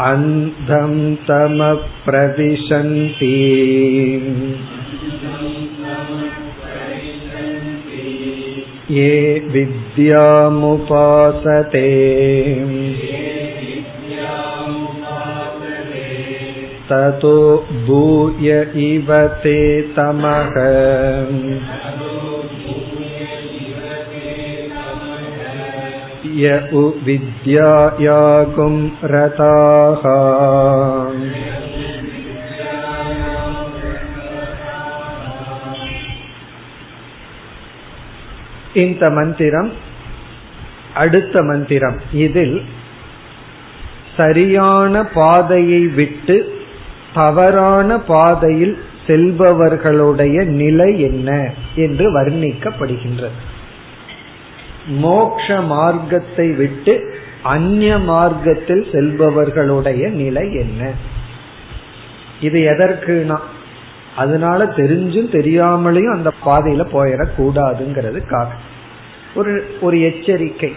अन्धं 0.00 0.94
तमप्रविशन्ति 1.28 1.68
ये 8.90 9.12
विद्यामुपासते 9.52 10.34
ततो 16.90 17.38
भूय 17.86 18.50
इव 18.86 19.08
ते 19.42 19.56
तमः 19.96 20.58
य 26.37 26.49
उ 26.73 26.83
विद्यायागुं 27.05 28.75
रताः 29.05 30.03
இந்த 38.73 39.03
மந்திரம் 39.09 39.71
அடுத்த 40.93 41.43
மந்திரம் 41.43 41.97
இதில் 42.15 42.57
சரியான 44.17 45.03
பாதையை 45.13 45.87
விட்டு 45.87 46.37
தவறான 47.13 47.97
பாதையில் 48.07 48.75
செல்பவர்களுடைய 49.07 50.45
நிலை 50.45 50.99
என்ன 50.99 51.29
என்று 51.75 52.05
வர்ணிக்கப்படுகின்றது 52.11 53.39
மோக்ஷ 54.86 55.60
மார்க்கத்தை 55.60 56.52
விட்டு 56.52 57.14
அந்நிய 57.42 57.98
மார்க்கத்தில் 57.98 58.86
செல்பவர்களுடைய 58.92 60.10
நிலை 60.10 60.54
என்ன? 60.54 60.90
இது 62.40 62.60
எதற்குனா? 62.60 63.38
அதனால 64.16 64.64
தெரிஞ்சும் 64.64 65.32
தெரியாமலையும் 65.32 66.12
அந்த 66.12 66.32
பாதையில 66.44 66.86
போயிடக்கூடாதுங்கிறதுக்காக. 66.92 68.46
ஒரு 69.34 69.78
ஒரு 69.80 70.00
எச்சரிக்கை. 70.00 70.74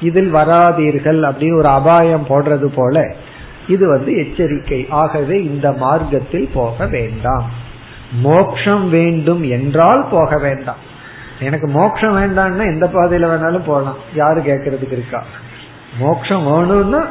இதில் 0.00 0.34
வராதீர்கள் 0.34 1.20
அப்படின்னு 1.20 1.56
ஒரு 1.56 1.68
அபாயம் 1.68 2.26
போடுறது 2.28 2.66
போல 2.74 3.14
இது 3.68 3.88
வந்து 3.88 4.16
எச்சரிக்கை. 4.16 4.86
ஆகவே 4.88 5.44
இந்த 5.44 5.72
மார்க்கத்தில் 5.72 6.50
போக 6.54 6.86
வேண்டாம். 6.86 7.50
மோக்ஷம் 8.12 8.90
வேண்டும் 8.90 9.42
என்றால் 9.42 10.06
போக 10.10 10.38
வேண்டாம். 10.38 10.92
எனக்கு 11.40 11.66
மோட்சம் 11.66 12.16
வேண்டாம்னா 12.16 12.64
எந்த 12.64 12.86
பாதையில 12.86 13.30
வேணாலும் 13.30 13.66
போகலாம். 13.66 13.96
யாரு 14.14 14.40
கேட்கறதுக்கு 14.40 14.92
இருக்கா? 14.92 15.24
மோட்சம் 15.98 16.52
வேணும்னா 16.52 17.06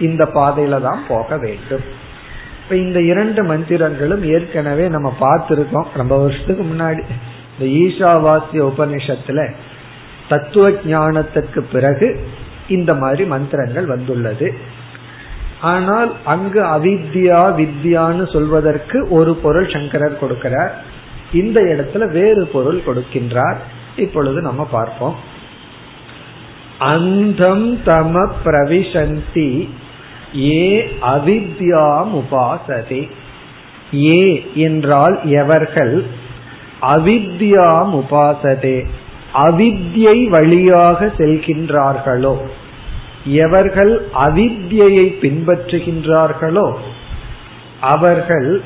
இந்த 0.00 0.24
பாதையில 0.24 0.80
தான் 0.80 1.02
போக 1.08 1.38
வேண்டும். 1.38 2.02
இப்ப 2.62 2.76
இந்த 2.76 3.00
இரண்டு 3.00 3.44
மந்திரங்களும் 3.44 4.20
ஏற்கனவே 4.20 4.88
நம்ம 4.88 5.16
பார்த்திருக்கோம். 5.20 5.86
ரொம்ப 5.94 6.18
வருஷத்துக்கு 6.18 6.64
முன்னாடி. 6.64 7.02
இந்த 7.58 7.60
ஈஷாவாசிய 7.60 8.52
உபனிஷத்துல 8.52 9.50
தத்துவ 10.28 10.70
ஞானத்துக்கு 10.70 11.64
பிறகு 11.72 12.28
இந்த 12.68 12.94
மாதிரி 12.94 13.24
மந்திரங்கள் 13.24 13.86
வந்துள்ளது. 13.86 14.54
ஆனால் 15.60 16.16
அங்கு 16.24 16.62
அவித்யா 16.62 17.42
வித்யான்னு 17.58 18.32
சொல்வதற்கு 18.32 19.06
ஒரு 19.10 19.34
பொருள் 19.34 19.70
சங்கரர் 19.70 20.18
கொடுக்கிறார். 20.20 20.70
இந்த 21.34 21.60
இடத்துல 21.60 22.10
வேறு 22.10 22.46
பொருள் 22.46 22.82
கொடுக்கின்றார். 22.86 23.56
இப்பொழுது 23.96 24.40
நம்ம 24.40 24.64
பார்ப்போம். 24.64 25.16
அந்தம் 26.78 27.76
தம 27.76 28.30
பிரவிசந்தி 28.44 29.68
ஏ 30.36 30.88
அவித்யாம் 31.02 32.22
உபாசதே. 32.22 33.10
ஏ 33.94 34.50
என்றால் 34.54 35.20
எவர்கள்? 35.24 36.06
அவித்யாம் 36.82 38.02
உபாசதே. 38.02 38.86
அவித்யை 39.34 40.28
வழியாக 40.28 41.12
செல்கின்றார்களோ? 41.18 42.38
எவர்கள் 43.24 44.08
அவித்யை 44.14 45.14
பின்பற்றுகின்றார்களோ? 45.20 46.76
அவர்கள் 47.80 48.64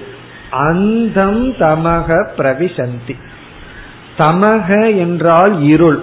அந்தம் 0.50 1.52
தமக 1.52 2.26
பிரவிசந்தி. 2.38 3.16
தமக 4.18 4.96
என்றால் 4.96 5.62
இருள். 5.62 6.02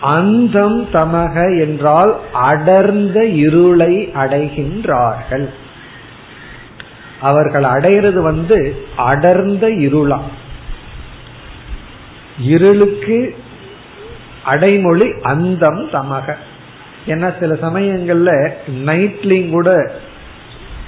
அந்தம் 0.00 0.88
தமக 0.92 1.60
என்றால் 1.60 2.16
அடர்ந்த 2.32 3.26
இருளை 3.26 4.12
அடைகின்றார்கள். 4.14 5.48
அவர்கள் 7.20 7.62
அடையிறது 7.62 8.22
வந்து 8.22 8.86
அடர்ந்த 8.96 9.68
இருளா. 9.68 10.20
இருளுக்கு 12.38 13.36
அடைமொழி 14.44 15.10
அந்தம் 15.22 15.90
தமக. 15.90 16.34
ஏன்னா 17.06 17.38
சில 17.40 17.54
சமயங்கள்ல 17.54 18.50
நைட்லிங் 18.86 19.50
கூட 19.50 19.92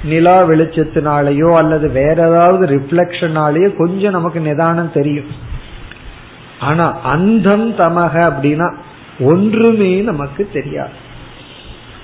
நிலா 0.04 0.42
வெளிச்சத்தினாலேயோ 0.42 1.56
அல்லது 1.56 1.90
வேற 1.90 2.28
ஏதாவது 2.28 2.66
ரிஃப்ளெக்ஷனாலேயோ 2.66 3.76
கொஞ்சம் 3.76 4.12
நமக்கு 4.12 4.40
நிதானம் 4.40 4.92
தெரியும். 4.92 5.26
ஆனா 6.60 7.00
அந்தம் 7.00 7.70
தமக 7.70 8.32
அப்படின்னா 8.32 8.74
ஒன்றுமே 9.20 10.00
நமக்கு 10.00 10.50
தெரியாது. 10.52 10.90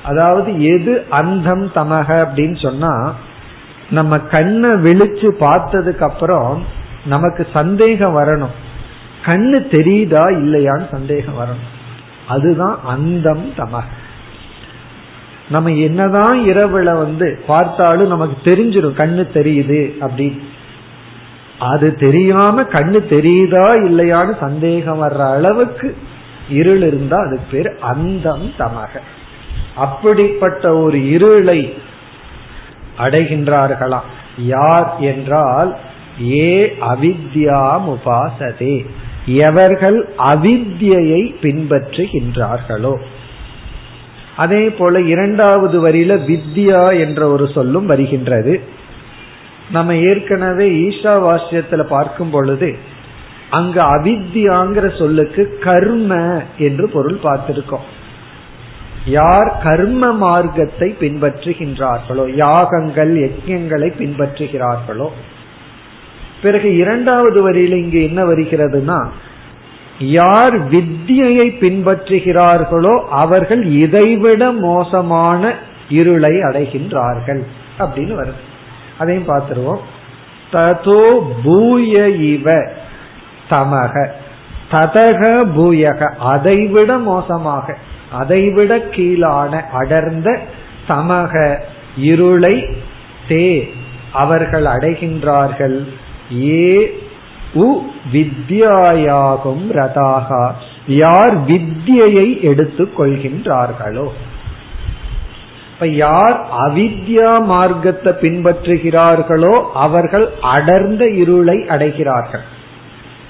அதாவது 0.05 0.65
எது 0.65 1.05
அந்தம் 1.11 1.67
தமக 1.67 2.27
அப்படின்னு 2.27 2.63
சொன்னா 2.63 3.15
நம்ம 3.91 4.19
கண்ணை 4.19 4.71
விழிச்சு 4.71 5.29
பார்த்ததுக்கு 5.41 6.03
அப்புறம் 6.03 6.65
நமக்கு 7.05 7.47
சந்தேகம் 7.53 8.17
வரணும். 8.17 8.55
கண்ணு 9.25 9.59
தெரியுதா 9.71 10.25
இல்லையான்னு 10.31 10.91
சந்தேகம் 10.91 11.35
வரணும். 11.35 11.81
அதுதான் 12.29 12.79
அந்தம் 12.85 13.53
தமக. 13.57 13.85
நம்ம 15.49 15.71
என்னதான் 15.71 16.39
இரவுல 16.41 16.85
வந்து 16.85 17.43
பார்த்தாலும் 17.47 18.09
நமக்கு 18.09 18.51
தெரிஞ்சிடும் 18.51 19.01
கண்ணு 19.01 19.27
தெரியுது 19.35 19.93
அப்படின்னு. 20.01 20.39
அது 21.59 21.95
தெரியாம 21.95 22.63
கண்ணு 22.63 23.01
தெரியுதா 23.11 23.75
இல்லையான்னு 23.89 24.39
சந்தேகம் 24.39 25.03
வர்ற 25.03 25.31
அளவுக்கு 25.31 25.97
இருள் 26.49 26.83
இருந்தா 26.83 27.17
அது 27.17 27.41
பேர் 27.51 27.79
அந்தம் 27.81 28.53
தமக. 28.59 28.99
அப்படிப்பட்ட 29.77 30.77
ஒரு 30.77 31.11
இருளை 31.11 31.75
அடைகின்றார்களாம். 32.99 34.11
யார் 34.39 34.97
என்றால் 35.01 35.77
ஏ 36.31 36.77
அவித்யாம் 36.81 37.97
உபாசதே. 37.97 38.87
எவர்கள் 39.27 40.15
அவித்யை 40.19 41.35
பின்பற்றுகின்றார்களோ. 41.43 42.97
அதே 44.37 44.71
போல 44.71 45.01
இரண்டாவது 45.01 45.89
வரியில 45.89 46.13
வித்யா 46.29 46.99
என்ற 46.99 47.29
ஒரு 47.29 47.49
சொல்லும் 47.49 47.87
வருகின்றது. 47.87 48.61
நம்ம 49.71 49.97
ஏற்கனவே 49.97 50.71
ஈஷா 50.71 51.15
வாசியத்துல 51.29 51.83
பார்க்கும் 51.85 52.31
பொழுது 52.31 52.77
அங்க 53.51 53.83
அவித்யாங்கிற 53.83 54.99
சொல்லுக்கு 54.99 55.59
கர்ம 55.61 56.43
என்று 56.59 56.89
பொருள் 56.89 57.19
பார்த்திருக்கோம். 57.23 57.87
யார் 59.07 59.59
கர்ம 59.63 60.13
மார்க்கத்தை 60.13 60.97
பின்பற்றுகின்றார்களோ 61.01 62.35
யாகங்கள் 62.35 63.15
யஜ்யங்களை 63.17 63.93
பின்பற்றுகிறார்களோ 63.99 65.11
பிறகு 66.43 66.77
இரண்டாவது 66.77 67.51
வரியில 67.51 67.75
இங்கு 67.75 68.03
என்ன 68.03 68.25
வருகிறதுனா 68.25 69.09
யார் 70.11 70.71
வித்தியை 70.71 71.47
பின்பற்றுகிறார்களோ 71.61 73.05
அவர்கள் 73.05 73.65
இதைவிட 73.65 74.53
மோசமான 74.53 75.55
இருளை 75.89 76.31
அடைகின்றார்கள் 76.31 77.43
அப்படின்னு 77.79 78.25
வருது. 78.25 78.41
அதையும் 78.99 79.29
பார்த்துருவோம். 79.29 79.79
ததோ 80.53 81.27
பூய 81.45 82.09
இவ 82.09 82.71
தமக. 83.51 84.09
ததக 84.71 85.45
பூயக. 85.57 86.15
அதைவிட 86.15 86.99
மோசமாக 86.99 87.77
அதைவிட 88.13 88.79
கீழான 88.79 89.67
அடர்ந்த 89.71 90.39
தமக 90.89 91.59
இருளை 91.97 92.67
தே 93.29 93.69
அவர்கள் 94.13 94.65
அடைகின்றார்கள். 94.65 95.89
ஏ 96.43 96.95
உ 97.55 97.81
வித்யாயாகும் 98.13 99.67
ரதாகா 99.73 100.51
யார் 100.87 101.45
வித்யை 101.47 102.43
எடுத்துக் 102.43 103.01
கொள்கின்றார்களோ. 103.01 104.09
இப்ப 105.73 105.87
யார் 105.87 106.47
அவித்யா 106.59 107.45
மார்க்கத்தை 107.45 108.13
பின்பற்றுகிறார்களோ 108.13 109.63
அவர்கள் 109.75 110.29
அடர்ந்த 110.41 111.09
இருளை 111.09 111.57
அடைகிறார்கள். 111.57 112.45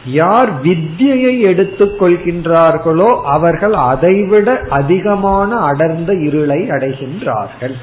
யார் 0.06 0.62
வித்யை 0.62 1.40
எடுத்துக் 1.40 2.02
கொள்கின்றார்களோ 2.02 3.22
அவர்கள் 3.22 3.72
அதைவிட 3.72 4.60
அதிகமான 4.68 5.56
அடர்ந்த 5.56 6.12
இருளை 6.14 6.60
அடைகின்றார்கள். 6.60 7.74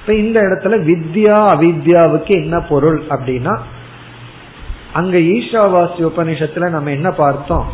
இப்ப 0.00 0.14
இந்த 0.14 0.40
இடத்துல 0.40 0.74
வித்யா 0.90 1.38
அவித்யாவுக்கு 1.54 2.32
என்ன 2.42 2.60
பொருள் 2.60 3.02
அப்படின்னா 3.08 3.58
அங்க 4.94 5.18
ஈஷாவாசி 5.18 6.00
உபனிஷத்துல 6.00 6.68
நம்ம 6.68 6.90
என்ன 6.90 7.10
பார்த்தோம்? 7.10 7.66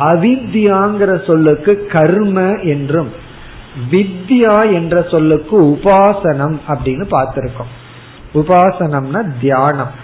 அவித்யாங்கிற 0.00 1.26
சொல்லுக்கு 1.26 1.86
கர்ம 1.86 2.40
என்றும் 2.62 3.10
வித்யா 3.90 4.72
என்ற 4.72 5.06
சொல்லுக்கு 5.10 5.56
உபாசனம் 5.64 6.56
அப்படின்னு 6.68 7.06
பார்த்திருக்கோம். 7.10 7.72
உபாசனம்னா 8.34 9.22
தியானம். 9.40 9.94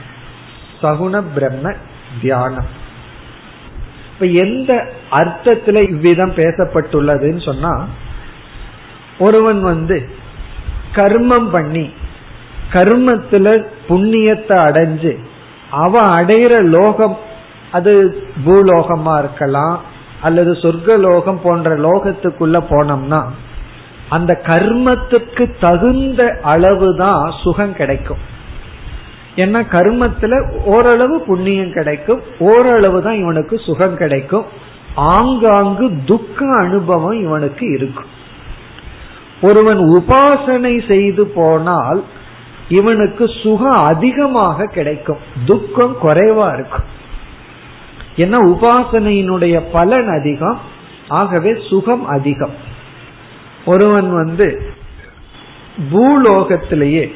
சகுண 0.82 1.22
பிரம்ம 1.34 1.74
தியானம். 2.20 2.80
இப்ப 4.12 4.26
எந்த 4.26 4.92
அர்த்தத்துல 5.10 5.88
இவ்விதம் 5.88 6.34
பேசப்பட்டுள்ளதுன்னு 6.34 7.44
சொன்னா 7.44 7.86
ஒருவன் 9.18 9.62
வந்து 9.62 10.08
கர்மம் 10.94 11.48
பண்ணி 11.50 11.90
கர்மத்துல 12.72 13.66
புண்ணியத்தை 13.88 14.56
அடைஞ்சு 14.68 15.12
அவ 15.72 16.00
அடையிற 16.06 16.54
லோகம் 16.62 17.16
அது 17.72 17.92
பூலோகமா 18.46 19.18
இருக்கலாம் 19.18 19.80
அல்லது 20.22 20.52
சொர்க்கலோகம் 20.52 21.40
போன்ற 21.42 21.70
லோகத்துக்குள்ள 21.76 22.56
போனோம்னா 22.70 23.22
அந்த 24.08 24.40
கர்மத்துக்கு 24.46 25.44
தகுந்த 25.60 26.38
அளவுதான் 26.42 27.32
சுகம் 27.42 27.74
கிடைக்கும். 27.74 28.22
ஏன்னா 29.36 29.60
கர்மத்துல 29.70 30.34
ஓரளவு 30.64 31.20
புண்ணியம் 31.20 31.72
கிடைக்கும் 31.72 32.20
ஓரளவு 32.38 33.02
தான் 33.02 33.14
இவனுக்கு 33.14 33.58
சுகம் 33.58 33.96
கிடைக்கும். 33.96 34.44
ஆங்காங்கு 34.94 35.92
துக்க 36.04 36.46
அனுபவம் 36.58 37.20
இவனுக்கு 37.20 37.66
இருக்கும். 37.72 38.10
ஒருவன் 39.42 39.78
உபாசனை 39.78 40.74
செய்து 40.88 41.26
போனால் 41.26 42.02
இவனுக்கு 42.72 43.30
சுகம் 43.42 43.84
அதிகமாக 43.84 44.66
கிடைக்கும். 44.66 45.18
துக்கம் 45.44 45.96
குறைவா 46.02 46.46
இருக்கும். 46.54 47.00
ஏன்னா 48.16 48.38
உபாசனையினுடைய 48.52 49.62
பலன் 49.72 50.08
அதிகம். 50.08 50.58
ஆகவே 51.08 51.56
சுகம் 51.68 52.06
அதிகம். 52.06 52.54
ஒருவன் 53.64 54.14
வந்து 54.14 54.74
பூலோகத்திலேயே 55.92 57.12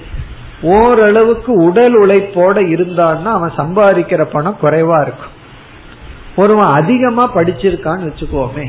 ஓரளவுக்கு 0.63 1.53
உடல் 1.53 1.97
உழைப்போட 2.01 2.59
இருந்தான்னா 2.75 3.25
அவன் 3.25 3.57
சம்பாதிக்கிற 3.57 4.23
பணம் 4.25 4.59
குறைவா 4.63 5.01
இருக்கும். 5.03 5.35
ஒருவன் 6.37 6.73
அதிகமா 6.73 7.35
படிச்சிருக்கான்னு 7.35 8.07
வச்சுக்கோமே. 8.07 8.67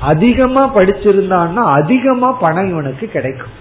அதிகமா 0.00 0.76
படிச்சிருந்தான்னா 0.76 1.62
அதிகமா 1.82 2.32
பணம் 2.32 2.70
இவனுக்கு 2.70 3.06
கிடைக்கும். 3.06 3.60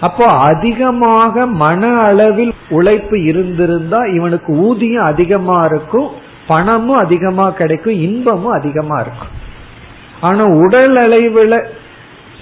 அப்போ 0.00 0.26
அதிகமாக 0.26 1.46
மன 1.46 2.00
அளவில் 2.00 2.52
உழைப்பு 2.68 3.24
இருந்திருந்தா 3.24 4.00
இவனுக்கு 4.16 4.52
ஊதியம் 4.52 5.04
அதிகமா 5.04 5.64
இருக்கும் 5.64 6.08
பணமும் 6.46 6.98
அதிகமா 6.98 7.50
கிடைக்கும் 7.50 7.92
இன்பமும் 7.92 8.52
அதிகமா 8.52 9.00
இருக்கும். 9.00 9.32
ஆனா 10.20 10.44
உடல் 10.44 10.96
அளவில் 10.96 11.58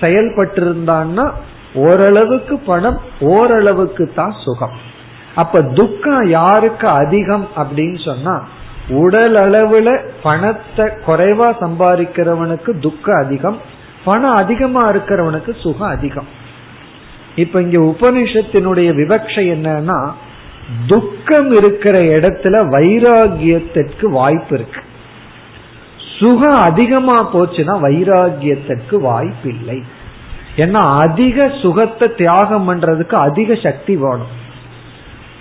செயல்பட்டிருந்தான்னா 0.01 1.27
ஓரளவுக்கு 1.75 2.59
பணம் 2.59 2.99
ஓரளவுக்கு 3.21 4.13
தான் 4.15 4.35
சுகம். 4.45 4.75
அப்ப 5.35 5.63
துக்கம் 5.63 6.29
யாருக்கு 6.29 6.89
அதிகம் 6.89 7.49
அப்படின்னு 7.57 7.99
சொன்னா 8.05 8.35
உடல் 8.89 9.35
அளவுல 9.35 9.99
பணத்தை 10.23 10.87
குறைவா 11.07 11.49
சம்பாதிக்கிறவனுக்கு 11.61 12.79
துக்கம் 12.79 13.21
அதிகம் 13.25 13.59
பணம் 14.05 14.37
அதிகமா 14.43 14.89
இருக்கிறவனுக்கு 14.89 15.53
சுகம் 15.63 15.89
அதிகம். 15.89 16.43
இப்ப 17.37 17.63
இங்க 17.63 17.79
உபனிஷத்தினுடைய 17.79 18.89
விவக்ஷை 19.01 19.45
என்னன்னா 19.55 20.13
துக்கம் 20.87 21.51
இருக்கிற 21.57 22.01
இடத்துல 22.01 22.57
வைராகியத்திற்கு 22.75 24.07
வாய்ப்பு 24.11 24.55
இருக்கு. 24.55 24.81
சுகம் 26.19 26.61
அதிகமா 26.61 27.35
போச்சுன்னா 27.35 27.75
வைராகியத்திற்கு 27.83 29.01
வாய்ப்பு 29.01 29.49
இல்லை 29.49 29.83
ஏன்னா 30.57 30.83
அதிக 30.99 31.53
சுகத்தை 31.63 32.15
தியாகம் 32.15 32.67
பண்றதுக்கு 32.69 33.13
அதிக 33.13 33.55
சக்தி 33.55 33.97
வேணும். 33.97 34.35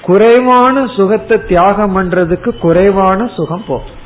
குறைவான 0.01 0.87
சுகத்தை 0.87 1.37
தியாகம் 1.47 1.97
பண்றதுக்கு 1.97 2.57
குறைவான 2.57 3.27
சுகம் 3.27 3.65
போகும் 3.67 4.01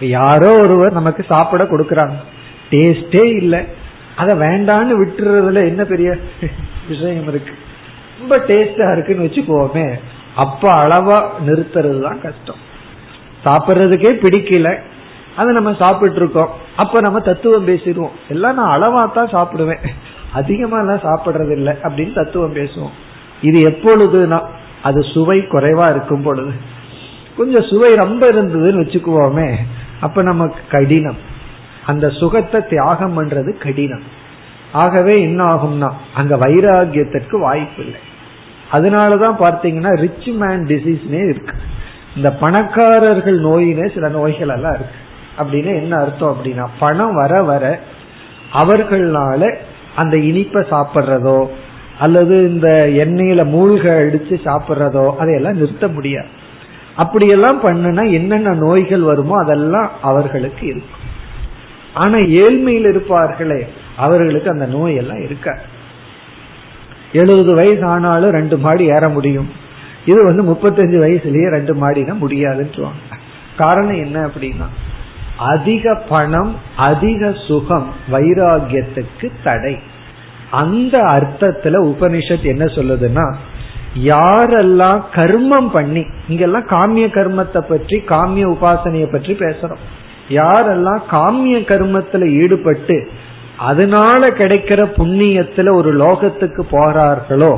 யாரோ 0.00 0.60
ஒருவர் 0.60 0.92
நமக்கு 0.92 1.22
சாப்பிட 1.28 1.64
கொடுக்கறாங்க. 1.64 2.16
டேஸ்டே 2.70 3.24
இல்லை. 3.36 3.82
அதை 4.16 4.34
வேண்டான்னு 4.38 5.04
விட்டுறதுல 5.04 5.66
என்ன 5.66 5.84
பெரிய 5.84 6.16
விஷயம் 6.88 7.28
இருக்கு? 7.28 7.54
ரொம்ப 8.18 8.36
டேஸ்டா 8.36 8.92
இருக்குன்னு 8.92 9.24
வச்சுக்கோமே. 9.24 9.98
அப்ப 10.34 10.72
அளவா 10.72 11.24
நிறுத்துறது 11.46 12.02
தான் 12.02 12.20
கஷ்டம். 12.20 12.72
சாப்பிட்றதுக்கே 13.44 14.12
பிடிக்கல. 14.24 14.78
அதை 15.36 15.54
நம்ம 15.54 15.74
சாப்பிட்டு 15.74 16.16
இருக்கோம் 16.16 16.48
அப்ப 16.76 17.00
நம்ம 17.00 17.20
தத்துவம் 17.20 17.68
பேசிடுவோம். 17.68 18.10
எல்லாம் 18.28 18.54
நான் 18.54 18.80
அளவா 18.80 19.12
தான் 19.12 19.32
சாப்பிடுவேன். 19.32 19.88
அதிகமா 20.32 20.78
எல்லாம் 20.78 21.00
சாப்பிடுறது 21.02 21.52
இல்லை 21.52 21.74
அப்படின்னு 21.82 22.14
தத்துவம் 22.14 22.54
பேசுவோம். 22.54 22.94
இது 23.42 23.58
எப்பொழுதுனா 23.68 24.42
அது 24.82 25.02
சுவை 25.02 25.40
குறைவா 25.40 25.90
இருக்கும் 25.90 26.22
பொழுது. 26.22 26.52
கொஞ்சம் 27.36 27.62
சுவை 27.62 27.94
ரொம்ப 27.94 28.32
இருந்ததுன்னு 28.32 28.82
வச்சுக்குவோமே. 28.84 29.54
அப்ப 30.00 30.22
நமக்கு 30.22 30.60
கடினம். 30.68 31.32
அந்த 31.86 32.08
சுகத்தை 32.08 32.60
தியாகம் 32.68 33.14
பண்றது 33.18 33.50
கடினம். 33.58 34.06
ஆகவே 34.72 35.14
என்ன 35.22 35.40
ஆகும்னா 35.54 35.90
அங்க 36.14 36.34
வைராகியத்திற்கு 36.36 37.36
வாய்ப்பு 37.40 37.82
இல்லை 37.86 38.02
அதனாலதான் 38.72 39.36
பார்த்தீங்கன்னா 39.42 39.90
ரிச் 40.04 40.28
மேன் 40.42 40.62
டிசீஸ்னே 40.70 41.22
இருக்கு. 41.28 41.56
இந்த 42.16 42.30
பணக்காரர்கள் 42.32 43.38
நோயினே 43.40 43.86
சில 43.94 44.08
நோய்கள் 44.08 44.52
எல்லாம் 44.56 44.76
இருக்கு. 44.78 44.98
அப்படின்னு 45.38 45.70
என்ன 45.82 45.94
அர்த்தம் 45.96 46.32
அப்படின்னா 46.34 46.66
பணம் 46.78 47.14
வர 47.14 47.42
வர 47.42 47.64
அவர்களால 48.54 49.42
அந்த 49.96 50.16
இனிப்பை 50.30 50.62
சாப்பிட்றதோ 50.72 51.38
அல்லது 51.98 52.34
இந்த 52.50 52.68
எண்ணெயில 53.04 53.42
மூழ்க 53.54 53.84
அடிச்சு 54.02 54.36
சாப்பிட்றதோ 54.48 55.04
அதையெல்லாம் 55.16 55.58
நிறுத்த 55.60 55.88
முடியாது. 55.88 56.30
அப்படியெல்லாம் 56.96 57.58
பண்ணுனா 57.62 58.02
என்னென்ன 58.10 58.54
நோய்கள் 58.54 59.04
வருமோ 59.10 59.36
அதெல்லாம் 59.42 59.90
அவர்களுக்கு 60.02 60.64
இருக்கும். 60.66 61.03
ஆனா 61.94 62.18
ஏழ்மையில் 62.42 62.88
இருப்பார்களே 62.92 63.60
அவர்களுக்கு 63.96 64.48
அந்த 64.50 64.66
நோய் 64.66 64.96
எல்லாம் 65.02 65.22
இருக்க 65.22 65.48
எழுபது 67.12 67.52
வயசு 67.54 67.84
ஆனாலும் 67.86 68.34
ரெண்டு 68.38 68.56
மாடி 68.58 68.84
ஏற 68.96 69.08
முடியும். 69.08 69.50
இது 70.10 70.20
வந்து 70.24 70.42
முப்பத்தஞ்சு 70.50 70.98
வயசுலயே 71.04 71.48
ரெண்டு 71.56 71.74
மாடினா 71.82 72.14
முடியாதுன்னு 72.18 72.88
காரணம் 73.56 74.00
என்ன 74.04 74.16
அப்படின்னா 74.26 74.68
அதிக 75.52 75.94
பணம் 76.08 76.52
அதிக 76.88 77.32
சுகம் 77.46 77.88
வைராகியத்துக்கு 78.12 79.26
தடை. 79.44 79.74
அந்த 80.50 80.94
அர்த்தத்துல 81.16 81.76
உபனிஷத் 81.90 82.50
என்ன 82.52 82.64
சொல்லுதுன்னா 82.76 83.26
யாரெல்லாம் 84.12 85.00
கர்மம் 85.14 85.68
பண்ணி 85.68 86.02
இங்கெல்லாம் 86.28 86.66
காமிய 86.66 87.06
கர்மத்தை 87.16 87.60
பற்றி 87.68 87.96
காமிய 88.12 88.44
உபாசனையை 88.54 89.08
பற்றி 89.12 89.32
பேசுறோம். 89.34 89.82
யாரெல்லாம் 90.28 91.00
காமிய 91.10 91.58
கர்மத்துல 91.58 92.40
ஈடுபட்டு 92.42 93.08
அதனால 93.58 94.30
கிடைக்கிற 94.30 94.92
புண்ணியத்துல 94.96 95.72
ஒரு 95.72 95.96
லோகத்துக்கு 95.96 96.62
போறார்களோ 96.70 97.56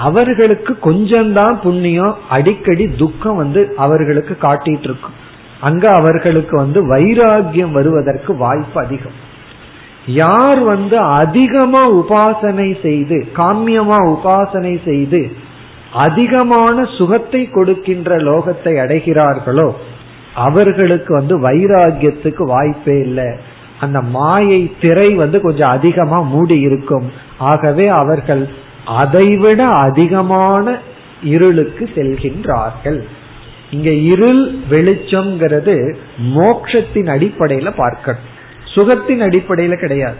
அவர்களுக்கு 0.00 0.78
கொஞ்சம்தான் 0.82 1.60
புண்ணியம் 1.60 2.16
அடிக்கடி 2.28 2.88
துக்கம் 2.88 3.36
வந்து 3.36 3.72
அவர்களுக்கு 3.76 4.36
காட்டிட்டு 4.40 4.82
இருக்கும் 4.82 5.24
அங்க 5.60 5.88
அவர்களுக்கு 5.88 6.56
வந்து 6.56 6.96
வைராகியம் 6.96 7.70
வருவதற்கு 7.70 8.36
வாய்ப்பு 8.36 8.80
அதிகம். 8.80 9.24
யார் 10.06 10.58
வந்து 10.58 10.98
அதிகமா 10.98 11.90
உபாசனை 11.90 12.82
செய்து 12.82 13.28
காமியமா 13.36 13.98
உபாசனை 14.06 14.84
செய்து 14.84 15.32
அதிகமான 15.92 16.84
சுகத்தை 16.84 17.48
கொடுக்கின்ற 17.50 18.16
லோகத்தை 18.16 18.80
அடைகிறார்களோ 18.80 19.76
அவர்களுக்கு 20.36 21.14
வந்து 21.14 21.50
வைராகியத்துக்கு 21.50 22.42
வாய்ப்பே 22.42 23.00
இல்லை. 23.00 23.28
அந்த 23.80 24.00
மாயை 24.00 24.72
திரை 24.80 25.14
வந்து 25.14 25.40
கொஞ்சம் 25.40 25.68
அதிகமா 25.68 26.20
மூடி 26.20 26.60
இருக்கும். 26.60 27.12
ஆகவே 27.38 27.88
அவர்கள் 27.88 28.48
அதைவிட 28.86 29.66
அதிகமான 29.66 30.78
இருளுக்கு 31.22 31.90
செல்கின்றார்கள். 31.94 33.00
இங்க 33.70 33.90
இருள் 33.90 34.54
வெளிச்சம்ங்கிறது 34.70 35.94
மோக்ஷத்தின் 36.34 37.08
அடிப்படையில 37.08 37.72
பார்க்கணும். 37.76 38.20
சுகத்தின் 38.74 39.22
அடிப்படையில 39.22 39.80
கிடையாது. 39.80 40.14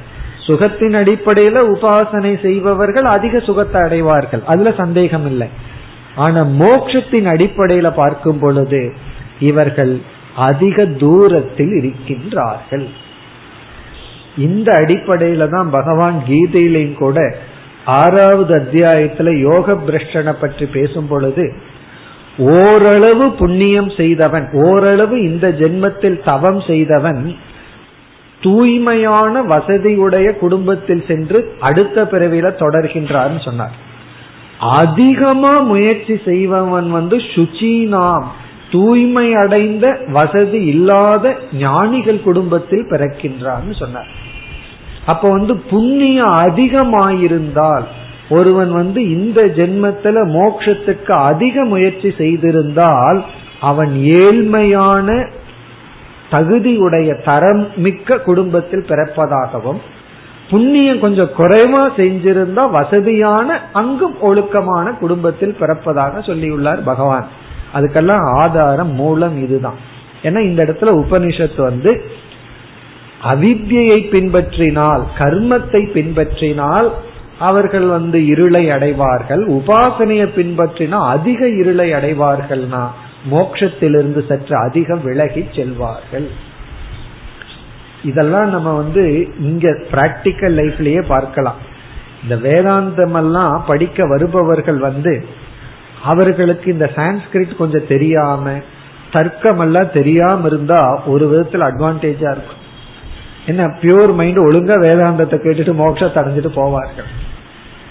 சுகத்தின் 0.46 0.94
அடிப்படையில 0.94 1.62
உபாசனை 1.74 2.42
செய்பவர்கள் 2.42 3.04
அதிக 3.04 3.40
சுகத்தை 3.40 3.80
அடைவார்கள். 3.80 4.42
அதுல 4.46 4.72
சந்தேகம் 4.76 5.26
இல்லை. 5.26 5.48
ஆனா 6.14 6.42
மோட்சத்தின் 6.42 7.26
அடிப்படையில 7.26 7.90
பார்க்கும் 7.94 8.38
பொழுது 8.38 8.92
இவர்கள் 9.41 10.01
அதிக 10.37 10.87
தூரத்தில் 10.87 11.70
இருக்கின்றார்கள். 11.70 12.87
இந்த 14.37 14.72
அடிப்படையில 14.72 15.49
தான் 15.49 15.70
பகவான் 15.70 16.22
கீதையிலையும் 16.28 16.95
கூட 16.95 17.37
ஆறாவது 17.84 18.57
அத்தியாயத்துல 18.57 19.41
யோக 19.41 19.72
பிரஷ்டனை 19.72 20.32
பற்றி 20.32 20.66
பேசும் 20.66 21.07
பொழுது 21.07 21.53
ஓரளவு 22.39 23.30
புண்ணியம் 23.30 23.91
செய்தவன் 23.91 24.51
ஓரளவு 24.53 25.22
இந்த 25.22 25.49
ஜென்மத்தில் 25.49 26.24
தவம் 26.24 26.61
செய்தவன் 26.61 27.37
தூய்மையான 28.41 29.43
வசதியுடைய 29.43 30.39
குடும்பத்தில் 30.39 31.05
சென்று 31.09 31.57
அடுத்த 31.61 32.03
பிறவில 32.03 32.51
தொடர்கின்றார்னு 32.59 33.45
சொன்னார். 33.45 33.72
அதிகமா 34.59 35.59
முயற்சி 35.59 36.20
செய்பவன் 36.24 36.91
வந்து 36.91 37.16
சுச்சீனாம். 37.16 38.24
தூய்மை 38.70 39.34
அடைந்த 39.34 39.98
வசதி 40.08 40.64
இல்லாத 40.64 41.34
ஞானிகள் 41.52 42.20
குடும்பத்தில் 42.20 42.88
பிறக்கின்றான்னு 42.90 43.74
சொன்னார். 43.78 44.08
அப்ப 45.06 45.30
வந்து 45.30 45.56
புண்ணியம் 45.56 46.34
அதிகமாயிருந்தால் 46.38 47.84
ஒருவன் 48.28 48.72
வந்து 48.72 49.10
இந்த 49.10 49.46
ஜென்மத்துல 49.46 50.22
மோட்சத்துக்கு 50.28 51.10
அதிக 51.10 51.64
முயற்சி 51.64 52.08
செய்திருந்தால் 52.08 53.24
அவன் 53.60 53.92
ஏழ்மையான 53.94 55.28
தகுதியுடைய 56.30 57.22
தரம் 57.24 57.66
மிக்க 57.76 58.18
குடும்பத்தில் 58.18 58.84
பிறப்பதாகவும் 58.88 59.80
புண்ணியம் 60.50 61.00
கொஞ்சம் 61.00 61.30
குறைவா 61.38 61.82
செஞ்சிருந்தா 61.96 62.70
வசதியான 62.70 63.60
அங்கும் 63.72 64.20
ஒழுக்கமான 64.20 64.90
குடும்பத்தில் 64.90 65.56
பிறப்பதாக 65.60 66.18
சொல்லியுள்ளார் 66.26 66.82
பகவான். 66.84 67.26
அதுக்கெல்லாம் 67.77 68.24
ஆதாரம் 68.35 68.93
மூலம் 68.93 69.37
இதுதான். 69.45 69.81
ஏன்னா 70.22 70.41
இந்த 70.41 70.61
இடத்துல 70.64 70.93
உபனிஷத்து 71.03 71.61
வந்து 71.62 71.91
அவித்யை 73.33 73.99
பின்பற்றினால் 74.14 75.03
கர்மத்தை 75.18 75.83
பின்பற்றினால் 75.97 76.89
அவர்கள் 77.39 77.87
வந்து 77.87 78.18
இருளை 78.27 78.70
அடைவார்கள். 78.70 79.43
உபாசனையை 79.49 80.27
பின்பற்றினால் 80.37 81.07
அதிக 81.07 81.49
இருளை 81.61 81.89
அடைவார்கள்னா 81.93 82.85
மோட்சத்திலிருந்து 83.31 84.20
சற்று 84.29 84.55
அதிகம் 84.59 85.03
விலகி 85.03 85.43
செல்வார்கள். 85.53 86.29
இதெல்லாம் 88.05 88.51
நம்ம 88.51 88.68
வந்து 88.72 89.05
இங்க 89.41 89.68
பிராக்டிக்கல் 89.93 90.55
லைஃப்லயே 90.61 91.03
பார்க்கலாம். 91.07 91.61
இந்த 92.22 92.37
வேதாந்தம் 92.47 93.16
எல்லாம் 93.16 93.57
படிக்க 93.66 94.07
வருபவர்கள் 94.07 94.79
வந்து 94.79 95.14
அவர்களுக்கு 96.03 96.72
இந்த 96.72 96.90
சான்ஸ்கிரிட் 96.94 97.57
கொஞ்சம் 97.57 97.86
தெரியாம 97.88 98.51
தர்க்கம் 99.12 99.59
எல்லாம் 99.59 99.92
தெரியாம 99.92 100.47
இருந்தா 100.47 101.03
ஒரு 101.07 101.24
விதத்துல 101.30 101.55
அட்வான்டேஜா 101.55 102.30
இருக்கும். 102.30 102.62
என்ன 103.47 103.66
பியூர் 103.66 104.14
மைண்ட் 104.14 104.38
ஒழுங்கா 104.38 104.76
வேதாந்தத்தை 104.84 105.38
கேட்டுட்டு 105.38 105.72
மோட்சத்தை 105.82 106.18
அடைஞ்சிட்டு 106.20 106.51
போவார்கள். 106.55 107.09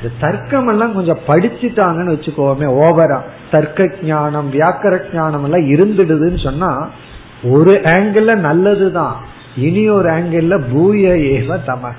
இந்த 0.02 0.16
தர்க்கம் 0.20 0.68
எல்லாம் 0.68 0.94
கொஞ்சம் 0.94 1.20
படிச்சுட்டாங்கன்னு 1.28 2.16
வச்சுக்கோமே 2.16 2.68
ஓவரா 2.84 3.22
தர்க்க 3.52 3.90
ஞானம் 4.04 4.52
வியாக்கர 4.52 5.00
ஞானம் 5.14 5.44
எல்லாம் 5.44 5.70
இருந்துடுதுன்னு 5.70 6.44
சொன்னா 6.44 6.90
ஒரு 7.44 7.82
ஆங்கிள் 7.84 8.36
நல்லதுதான். 8.36 9.16
இனி 9.58 9.90
ஒரு 9.90 10.10
ஆங்கிள் 10.10 10.62
பூய 10.74 11.10
ஏவ 11.10 11.58
தமக. 11.68 11.96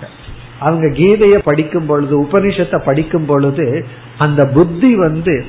அவங்க 0.59 0.87
கீதையை 0.87 1.39
படிக்கும் 1.39 1.87
பொழுது 1.87 2.23
உபனிஷத்தை 2.23 2.85
படிக்கும் 2.85 3.27
பொழுது 3.27 3.87
அந்த 4.19 4.47
புத்தி 4.47 4.97
வந்து 4.97 5.45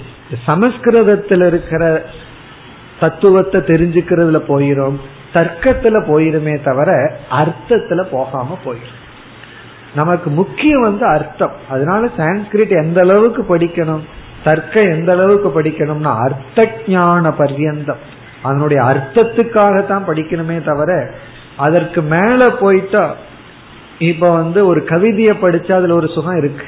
சமஸ்கிருதத்தில் 0.46 1.42
இருக்கிற 1.42 2.06
தத்துவத்தை 3.00 3.62
தெரிஞ்சுக்கிறதுல 3.62 4.42
போயிரும். 4.48 4.96
தர்க்கத்துல 5.34 6.04
போயிருமே 6.08 6.64
தவிர 6.64 7.18
அர்த்தத்துல 7.32 8.02
போகாம 8.02 8.58
போயிரும். 8.66 8.96
நமக்கு 9.96 10.30
முக்கியம் 10.30 10.82
வந்து 10.82 11.06
அர்த்தம். 11.06 11.52
அதனால 11.70 12.08
சான்ஸ்கிரிட் 12.18 12.84
எந்த 12.84 13.02
அளவுக்கு 13.02 13.58
படிக்கணும் 13.58 14.00
தர்க்கம் 14.44 14.92
எந்த 14.92 15.12
அளவுக்கு 15.12 15.62
படிக்கணும்னா 15.62 16.16
அர்த்த 16.18 16.72
ஞான 16.88 17.30
பர்யந்தம். 17.30 18.02
அதனுடைய 18.42 18.84
அர்த்தத்துக்காகத்தான் 18.84 20.04
படிக்கணுமே 20.08 20.64
தவிர 20.64 21.12
அதற்கு 21.58 22.02
மேல 22.02 22.50
போயிட்டா 22.50 23.16
இப்ப 24.00 24.32
வந்து 24.32 24.68
ஒரு 24.68 24.84
கவிதையை 24.84 25.38
படிச்சா 25.42 25.72
அதுல 25.72 25.96
ஒரு 25.96 26.08
சுகம் 26.08 26.38
இருக்கு. 26.38 26.64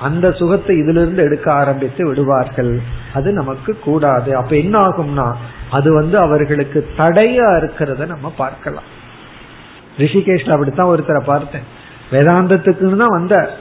அந்த 0.00 0.32
சுகத்தை 0.32 0.78
இதிலிருந்து 0.78 1.22
எடுக்க 1.22 1.52
ஆரம்பித்து 1.52 2.06
விடுவார்கள். 2.06 2.80
அது 3.14 3.32
நமக்கு 3.32 3.78
கூடாது. 3.78 4.36
அப்ப 4.36 4.56
என்ன 4.56 4.88
ஆகும்னா 4.88 5.32
அது 5.70 5.92
வந்து 5.92 6.18
அவர்களுக்கு 6.18 6.88
தடையா 6.96 7.48
இருக்கிறத 7.56 8.06
நம்ம 8.06 8.32
பார்க்கலாம். 8.36 8.84
ரிஷிகேஷ்ல 9.98 10.50
அப்படித்தான் 10.50 10.98
ஒருத்தரை 10.98 11.22
பார்த்தேன். 11.24 11.62
வேதாந்தத்துக்குன்னு 12.10 12.96
தான் 12.96 13.16
வந்த 13.18 13.56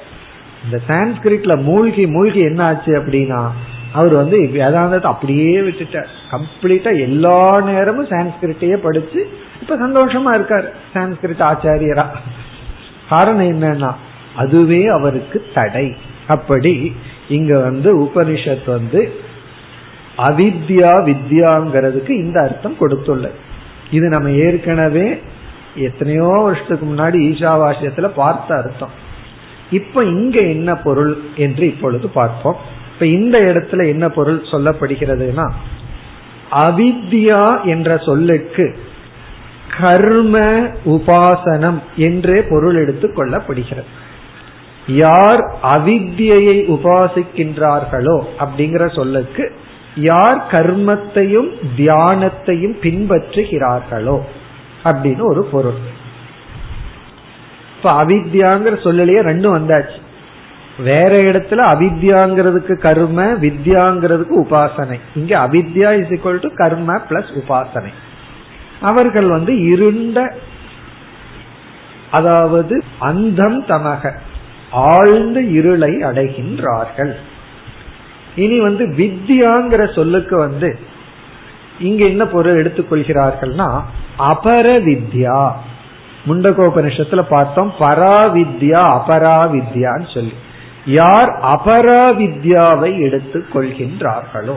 இந்த 0.63 0.79
சான்ஸ்கிரிட்ல 0.88 1.63
மூழ்கி 1.63 2.07
மூழ்கி 2.07 2.39
என்ன 2.39 2.65
ஆச்சு 2.65 3.01
அப்படின்னா 3.01 3.49
அவர் 3.93 4.13
வந்து 4.13 4.38
வேதாந்தத்தை 4.38 5.03
அப்படியே 5.03 5.59
விட்டுட்டார். 5.59 6.07
கம்ப்ளீட்டா 6.31 6.99
எல்லா 6.99 7.61
நேரமும் 7.61 8.07
சான்ஸ்கிரிட்டையே 8.07 8.75
படிச்சு 8.75 9.29
இப்ப 9.61 9.88
சந்தோஷமா 9.88 10.31
இருக்காரு. 10.38 10.65
சான்ஸ்கிரிட் 10.93 11.43
ஆச்சாரியரா. 11.51 12.05
காரணம் 13.09 13.61
என்னன்னா 13.61 13.93
அதுவே 14.36 14.86
அவருக்கு 14.88 15.45
தடை. 15.53 15.95
அப்படி 16.28 16.95
இங்க 17.30 17.59
வந்து 17.59 18.03
உபனிஷத் 18.03 18.65
வந்து 18.65 19.13
அவித்யா 20.17 20.91
வித்யாங்கிறதுக்கு 21.05 22.09
இந்த 22.09 22.41
அர்த்தம் 22.41 22.76
கொடுத்துள்ளது. 22.80 23.32
இது 23.91 24.09
நம்ம 24.09 24.30
ஏற்கனவே 24.30 25.21
எத்தனையோ 25.76 26.39
வருஷத்துக்கு 26.43 26.86
முன்னாடி 26.86 27.34
ஈஷாவாசியத்துல 27.34 28.07
பார்த்த 28.07 28.55
அர்த்தம். 28.55 28.89
இப்ப 29.71 30.03
இங்க 30.03 30.39
என்ன 30.39 30.76
பொருள் 30.76 31.17
என்று 31.36 31.65
இப்பொழுது 31.65 32.09
பார்ப்போம். 32.09 32.55
இப்ப 32.93 33.05
இந்த 33.05 33.39
இடத்துல 33.39 33.88
என்ன 33.88 34.09
பொருள் 34.09 34.43
சொல்லப்படுகிறதுனா 34.51 35.51
அவித்யா 36.51 37.63
என்ற 37.63 37.97
சொல்லுக்கு 37.97 38.78
கர்ம 39.80 40.39
உபாசனம் 40.86 41.80
என்றே 41.95 42.41
பொருள் 42.41 42.76
எடுத்துக் 42.76 43.19
கொள்ளப்படுகிறது. 43.19 43.84
யார் 44.88 45.55
அவித்யை 45.63 46.55
உபாசிக்கின்றார்களோ 46.75 48.23
அப்படிங்கிற 48.39 48.95
சொல்லுக்கு 48.95 49.55
யார் 49.95 50.45
கர்மத்தையும் 50.51 51.51
தியானத்தையும் 51.77 52.75
பின்பற்றுகிறார்களோ 52.81 54.21
அப்படின்னு 54.84 55.21
ஒரு 55.21 55.43
பொருள். 55.43 56.01
இப்ப 57.77 58.05
அவித்யாங்கிற 58.05 58.75
சொல்லலையே 58.84 59.21
ரெண்டும் 59.21 59.55
வந்தாச்சு. 59.57 60.01
வேற 60.81 61.17
இடத்துல 61.17 61.75
அவித்யாங்கிறதுக்கு 61.75 62.77
கர்ம 62.77 63.23
வித்யாங்கிறதுக்கு 63.23 64.34
உபாசனை. 64.39 64.99
இங்க 65.15 65.39
அவித்யா 65.39 65.99
இஸ் 65.99 66.19
ஈக்வல் 66.19 66.39
டு 66.39 66.53
கர்ம 66.53 67.01
பிளஸ் 67.09 67.41
உபாசனை. 67.43 67.93
அவர்கள் 68.81 69.27
வந்து 69.27 69.63
இருண்ட 69.63 70.36
அதாவது 72.11 72.84
அந்தம் 72.99 73.65
தமக. 73.65 74.13
ஆழ்ந்த 74.74 75.41
இருளை 75.41 75.91
அடைகின்றார்கள். 75.91 77.13
இனி 78.36 78.59
வந்து 78.59 78.86
வித்யாங்கிற 78.88 79.93
சொல்லுக்கு 79.95 80.38
வந்து 80.38 80.80
இங்க 81.80 82.05
என்ன 82.05 82.26
பொருள் 82.26 82.63
எடுத்துக்கொள்கிறார்கள்னா 82.63 83.82
அபர 84.19 84.65
வித்யா 84.88 85.51
முண்டகோபனிஷத்துல 86.28 87.21
பார்த்தோம் 87.30 87.74
பராவித்யா 87.80 88.82
அபராவித்யான்னு 88.99 90.13
சொல்லி. 90.13 90.34
யார் 90.86 91.32
அபராவித்யாவை 91.43 92.99
எடுத்துக் 92.99 93.51
கொள்கின்றார்களோ 93.53 94.55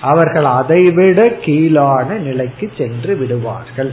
அவர்கள் 0.00 0.44
அதைவிட 0.44 1.28
கீழான 1.28 2.06
நிலைக்கு 2.18 2.72
சென்று 2.78 3.16
விடுவார்கள். 3.16 3.92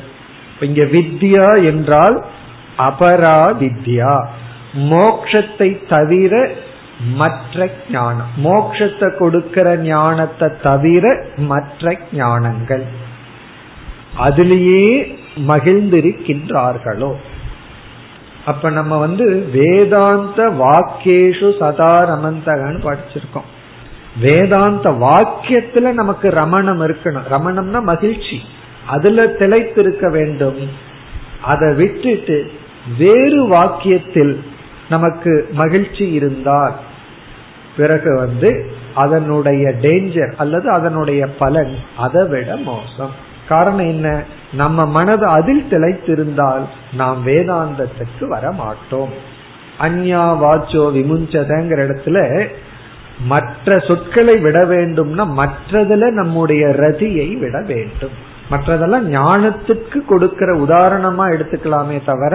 இங்க 0.60 0.84
வித்யா 0.84 1.66
என்றால் 1.66 2.26
அபராவித்யா. 2.78 4.26
மோக்ஷத்தை 4.74 5.88
தவிர 5.89 6.49
மற்ற 6.99 7.69
ஞானம். 7.91 8.28
மோக்ஷத்தை 8.43 9.17
கொடுக்கிற 9.17 9.78
ஞானத்தை 9.78 10.49
தவிர 10.63 11.26
மற்ற 11.38 11.97
ஞானங்கள். 12.11 12.84
அதிலேயே 14.17 15.17
மகிழ்ந்திருக்கின்றார்களோ. 15.47 17.15
அப்ப 18.45 18.69
நம்ம 18.69 18.97
வந்து 18.97 19.49
வேதாந்த 19.51 20.49
வாக்கேஷு 20.49 21.57
சதா 21.59 22.09
ரமந்தகன்னு 22.09 22.82
படிச்சிருக்கோம். 22.82 23.49
வேதாந்த 24.19 24.89
வாக்கியத்துல 24.89 25.91
நமக்கு 25.91 26.30
ரமணம் 26.30 26.82
இருக்கணும். 26.82 27.24
ரமணம்னா 27.32 27.82
மகிழ்ச்சி. 27.82 28.41
அதுல 28.88 29.28
திளைத்திருக்க 29.28 30.09
வேண்டும். 30.09 30.69
அதை 31.41 31.74
விட்டுட்டு 31.74 32.51
வேறு 32.97 33.47
வாக்கியத்தில் 33.47 34.49
நமக்கு 34.92 35.32
மகிழ்ச்சி 35.52 36.06
இருந்தால் 36.12 36.76
பிறகு 37.78 38.16
வந்து 38.16 38.50
அதனுடைய 38.96 39.64
டேஞ்சர் 39.82 40.34
அல்லது 40.38 40.68
அதனுடைய 40.70 41.22
பலன் 41.39 41.76
அதை 41.98 42.24
விட 42.28 42.56
மோசம். 42.56 43.14
காரணம் 43.48 43.89
என்ன? 43.94 44.24
நம்ம 44.54 44.86
மனது 44.86 45.26
அதில் 45.26 45.68
திளைத்திருந்தால் 45.70 46.66
நாம் 46.94 47.28
வேதாந்தத்துக்கு 47.28 48.26
வர 48.28 48.52
மாட்டோம் 48.52 49.14
அந்யா 49.80 50.26
வாச்சோ 50.44 50.84
விமுஞ்சதங்கிற 50.98 51.80
இடத்துல 51.88 52.48
மற்ற 53.26 53.80
சொற்களை 53.80 54.36
விட 54.38 54.60
வேண்டும்னா 54.66 55.26
மற்றதுல 55.39 56.12
நம்முடைய 56.12 56.68
ரதியை 56.68 57.30
விட 57.39 57.58
வேண்டும். 57.68 58.16
மற்றதெல்லாம் 58.52 59.08
ஞானத்துக்கு 59.16 60.06
கொடுக்கிற 60.06 60.50
உதாரணமா 60.58 61.26
எடுத்துக்கலாமே 61.34 62.00
தவிர 62.06 62.34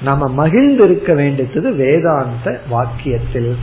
நம்ம 0.00 0.28
மகிழ்ந்து 0.28 0.84
இருக்க 0.84 1.14
வேண்டியது 1.14 1.74
வேதாந்த 1.74 2.60
வாக்கியத்தில். 2.70 3.56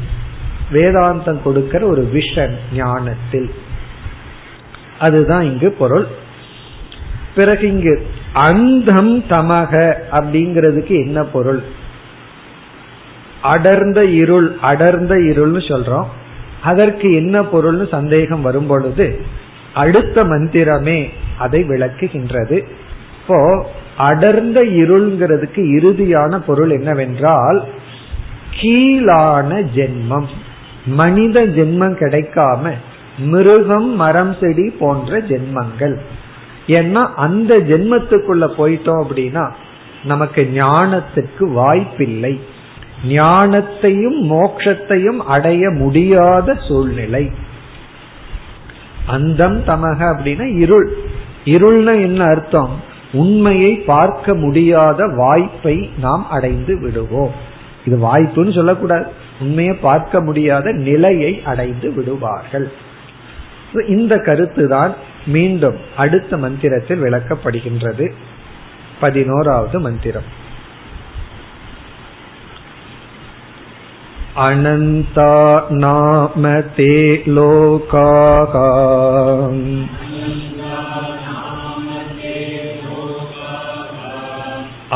வேதாந்தம் 0.72 1.42
கொடுக்கிற 1.42 1.86
ஒரு 1.86 2.10
விஷன் 2.14 2.56
ஞானத்தில். 2.74 3.54
அதுதான் 5.00 5.44
இங்கு 5.44 5.72
பொருள். 5.72 6.08
பிறகு 7.36 7.68
இங்கு 7.68 8.08
அந்தம் 8.34 9.24
தமக 9.24 9.94
அப்படிங்கிறதுக்கு 10.12 11.06
என்ன 11.06 11.24
பொருள்? 11.24 11.64
அடர்ந்த 13.42 14.06
இருள் 14.06 14.58
அடர்ந்த 14.62 15.16
இருள்னு 15.16 15.62
சொல்றோம். 15.68 16.06
அதற்கு 16.64 17.14
என்ன 17.14 17.42
பொருள்னு 17.42 17.88
சந்தேகம் 17.88 18.42
வரும் 18.42 18.68
பொழுது 18.68 19.26
அடுத்த 19.74 20.24
மந்திரமே 20.24 21.10
அதை 21.38 21.64
விளக்குகின்றது. 21.64 22.64
இப்போ 23.22 23.70
அடர்ந்த 23.98 24.64
இருள்ங்கிறதுக்கு 24.64 25.56
இறுதியான 25.56 26.38
பொருள் 26.38 26.70
என்னவென்றால் 26.70 27.64
கீழான 28.52 29.62
ஜென்மம். 29.76 30.26
மனித 30.86 31.46
ஜென்மம் 31.46 31.98
கிடைக்காம 31.98 32.72
மிருகம் 33.18 33.96
மரம் 33.96 34.36
செடி 34.42 34.70
போன்ற 34.70 35.20
ஜென்மங்கள். 35.20 35.98
ஏன்னா 36.68 37.10
அந்த 37.16 37.58
ஜென்மத்துக்குள்ள 37.58 38.50
போயிட்டோம் 38.58 39.04
அப்படின்னா 39.04 39.52
நமக்கு 40.04 40.52
ஞானத்துக்கு 40.56 41.52
வாய்ப்பில்லை. 41.54 42.40
ஞானத்தையும் 43.10 44.20
மோட்சத்தையும் 44.22 45.18
அடைய 45.18 45.70
முடியாத 45.70 46.54
சூழ்நிலை. 46.68 47.32
அந்தம் 49.06 49.64
தமக 49.64 50.16
அப்படின்னா 50.16 50.58
இருள். 50.58 50.98
இருள்னா 51.46 52.02
என்ன 52.02 52.24
அர்த்தம்? 52.24 52.94
உண்மையை 53.15 53.73
பார்க்க 53.85 54.35
முடியாத 54.35 55.07
வாய்ப்பை 55.17 55.77
நாம் 55.97 56.25
அடைந்து 56.31 56.75
விடுவோம் 56.81 57.35
இது 57.85 57.97
வாய்ப்புன்னு 57.99 58.53
சொல்லக்கூடாது 58.55 59.07
உண்மையை 59.41 59.75
பார்க்க 59.81 60.21
முடியாத 60.21 60.73
நிலையை 60.81 61.33
அடைந்து 61.45 61.89
விடுவார்கள் 61.93 62.69
இந்த 63.89 64.15
கருத்து 64.19 64.65
தான் 64.69 64.93
மீண்டும் 65.27 65.79
அடுத்த 65.97 66.37
மந்திரத்தில் 66.37 67.03
விளக்கப்படுகின்றது 67.03 68.07
பதினோராவது 69.01 69.79
மந்திரம் 69.81 70.31
अनन्ता 74.39 75.31
नाम 75.77 76.45
ते 76.77 76.93
लोकाः 77.29 78.55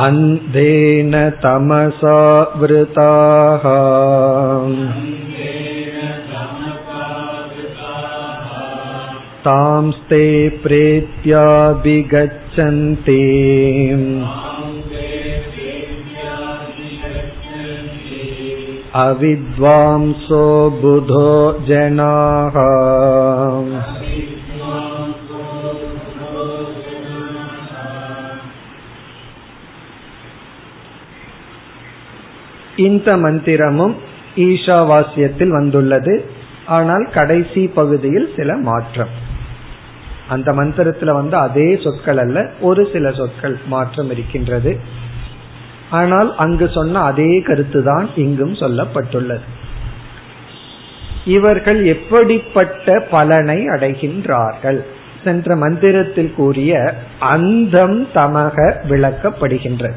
अन्धेन 0.02 1.12
तमसा 1.42 2.20
वृताः 2.60 3.64
तांस्ते 9.44 10.24
प्रेत्याभिगच्छन्ति 10.64 11.28
अविद्वांसो 19.02 20.44
बुधो 20.82 21.30
जनाः 21.68 22.56
இந்த 32.79 33.17
மந்திரமும் 33.17 33.95
ஈஷாவாசியத்தில் 34.35 35.47
வந்துள்ளது. 35.47 36.25
ஆனால் 36.65 37.09
கடைசி 37.13 37.67
பகுதியில் 37.67 38.29
சில 38.35 38.57
மாற்றம். 38.57 39.13
அந்த 40.29 40.51
மந்திரத்துல 40.51 41.11
வந்து 41.11 41.37
அதே 41.37 41.79
சொற்கள் 41.83 42.17
அல்ல 42.17 42.49
ஒரு 42.59 42.87
சில 42.93 43.11
சொற்கள் 43.11 43.57
மாற்றம் 43.65 44.11
இருக்கின்றது. 44.11 44.79
ஆனால் 45.89 46.35
அங்கு 46.35 46.69
சொன்ன 46.69 46.99
அதே 46.99 47.39
கருத்துதான் 47.39 48.07
இங்கும் 48.15 48.53
சொல்லப்பட்டுள்ளது. 48.53 49.47
இவர்கள் 51.25 51.85
எப்படிப்பட்ட 51.85 53.07
பலனை 53.11 53.65
அடைகின்றார்கள்? 53.67 54.79
சென்ற 55.23 55.55
மந்திரத்தில் 55.55 56.33
கூறிய 56.33 56.93
அந்தம் 57.19 58.07
தமக 58.15 58.75
விளக்கப்படுகின்றது. 58.89 59.95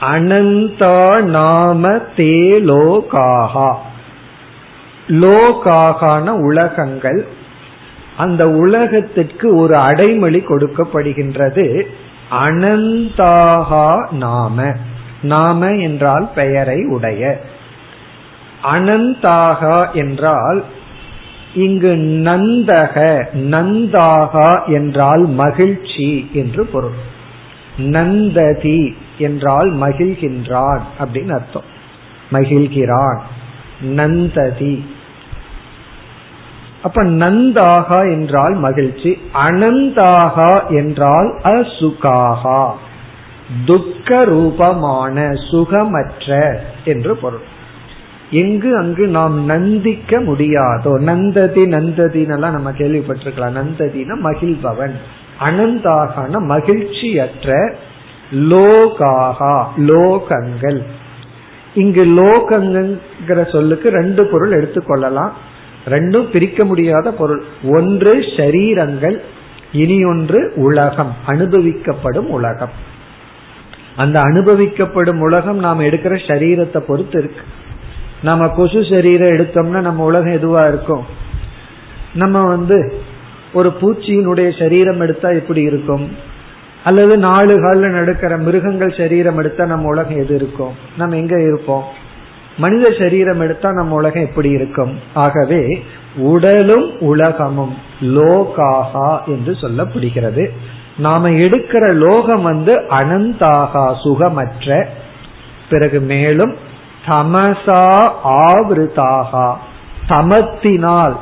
அனந்தா 0.00 1.22
நாம 1.22 1.88
தே 1.88 2.60
லோகாகா. 2.60 3.74
லோகாகான 5.08 6.28
உலகங்கள் 6.28 7.26
அந்த 8.16 8.50
உலகத்திற்கு 8.50 9.56
ஒரு 9.56 9.76
அடைமொழி 9.76 10.38
கொடுக்கப்படுகின்றது. 10.38 11.86
அனந்தாகா 12.30 14.10
நாம. 14.10 14.74
நாம 15.22 15.74
என்றால் 15.74 16.30
பெயரை 16.34 16.84
உடைய. 16.84 17.40
அனந்தாகா 18.72 19.92
என்றால் 19.92 20.64
இங்கு 21.54 21.94
நந்தக 22.24 23.24
நந்தாகா 23.34 24.66
என்றால் 24.66 25.26
மகிழ்ச்சி 25.26 26.30
என்று 26.32 26.66
பொருள். 26.66 27.14
நந்ததி 27.78 28.94
என்றால் 29.18 29.74
மகிழ்கின்றான் 29.74 30.80
அப்படின்னு 30.98 31.30
அர்த்தம். 31.30 31.74
மகிழ்கிறான். 32.32 33.18
நந்ததி. 33.82 34.84
அப்ப 36.82 37.04
நந்தாகா 37.04 38.10
என்றால் 38.10 38.54
மகிழ்ச்சி 38.54 39.18
அனந்தாகா 39.34 40.68
என்றால் 40.68 41.40
அசுகாகா. 41.42 42.70
துக்க 43.64 44.24
ரூபமான 44.24 45.30
சுகமற்ற 45.50 46.58
என்று 46.84 47.16
பொருள். 47.16 47.54
எங்கு 48.30 48.76
அங்கு 48.76 49.06
நாம் 49.06 49.44
நந்திக்க 49.44 50.20
முடியாதோ 50.20 50.98
நந்ததி 50.98 51.64
நந்ததினெல்லாம் 51.64 52.50
நம்ம 52.50 52.70
கேள்விப்பட்டிருக்கலாம் 52.70 53.56
நந்ததினா 53.56 54.14
மகிழ்பவன். 54.22 54.94
அனந்தாகான 55.40 56.40
மகிழ்ச்சியற்ற 56.40 57.74
லோகாகா 58.32 59.64
லோகங்கள். 59.76 60.82
இங்கு 61.74 62.04
லோகங்கிற 62.04 63.52
சொல்லுக்கு 63.52 63.88
ரெண்டு 63.88 64.26
பொருள் 64.26 64.52
எடுத்துக்கொள்ளலாம் 64.52 65.30
ரெண்டும் 65.86 66.30
பிரிக்க 66.30 66.64
முடியாத 66.64 67.12
பொருள். 67.12 67.44
ஒன்று 67.64 68.14
ஷரீரங்கள் 68.18 69.20
இனி 69.72 70.04
ஒன்று 70.04 70.52
உலகம் 70.56 71.14
அனுபவிக்கப்படும் 71.26 72.28
உலகம். 72.28 72.70
அந்த 73.96 74.20
அனுபவிக்கப்படும் 74.20 75.18
உலகம் 75.18 75.58
நாம் 75.58 75.80
எடுக்கிற 75.80 76.14
சரீரத்தை 76.26 76.78
பொறுத்து 76.78 77.18
இருக்கு. 77.18 77.40
நம்ம 78.22 78.48
கொசு 78.48 78.84
சரீரம் 78.84 79.28
எடுத்தோம்னா 79.28 79.80
நம்ம 79.80 80.04
உலகம் 80.04 80.32
எதுவா 80.32 80.68
இருக்கும்? 80.68 81.04
நம்ம 82.14 82.42
வந்து 82.42 83.04
ஒரு 83.56 83.70
பூச்சியினுடைய 83.80 84.48
சரீரம் 84.58 85.00
எடுத்தா 85.00 85.28
எப்படி 85.40 85.62
இருக்கும்? 85.62 86.04
அல்லது 86.84 87.14
நாலு 87.18 87.54
காலில் 87.60 87.96
நடக்கிற 87.98 88.32
மிருகங்கள் 88.36 88.98
சரீரம் 88.98 89.38
எடுத்தா 89.38 89.64
நம்ம 89.64 89.86
உலகம் 89.86 90.20
எது 90.24 90.34
இருக்கும்? 90.34 90.74
நம்ம 90.96 91.16
எங்க 91.16 91.36
இருப்போம்? 91.42 91.86
மனித 92.58 92.86
சரீரம் 92.98 93.40
எடுத்தா 93.40 93.68
நம்ம 93.72 93.94
உலகம் 93.94 94.26
எப்படி 94.26 94.50
இருக்கும்? 94.50 94.92
ஆகவே 95.14 95.62
உடலும் 96.30 96.86
உலகமும் 97.00 97.74
லோகாகா 98.16 99.10
என்று 99.26 99.52
சொல்லப்படுகிறது. 99.62 100.44
நாம 100.98 101.30
எடுக்கிற 101.46 101.84
லோகம் 102.04 102.42
வந்து 102.42 102.74
அனந்தாகா 103.00 103.84
சுகமற்ற. 104.04 104.88
பிறகு 105.70 106.00
மேலும் 106.00 106.54
தமசா 107.08 107.82
ஆவிருதாகா 108.42 109.48
தமத்தினால் 110.08 111.16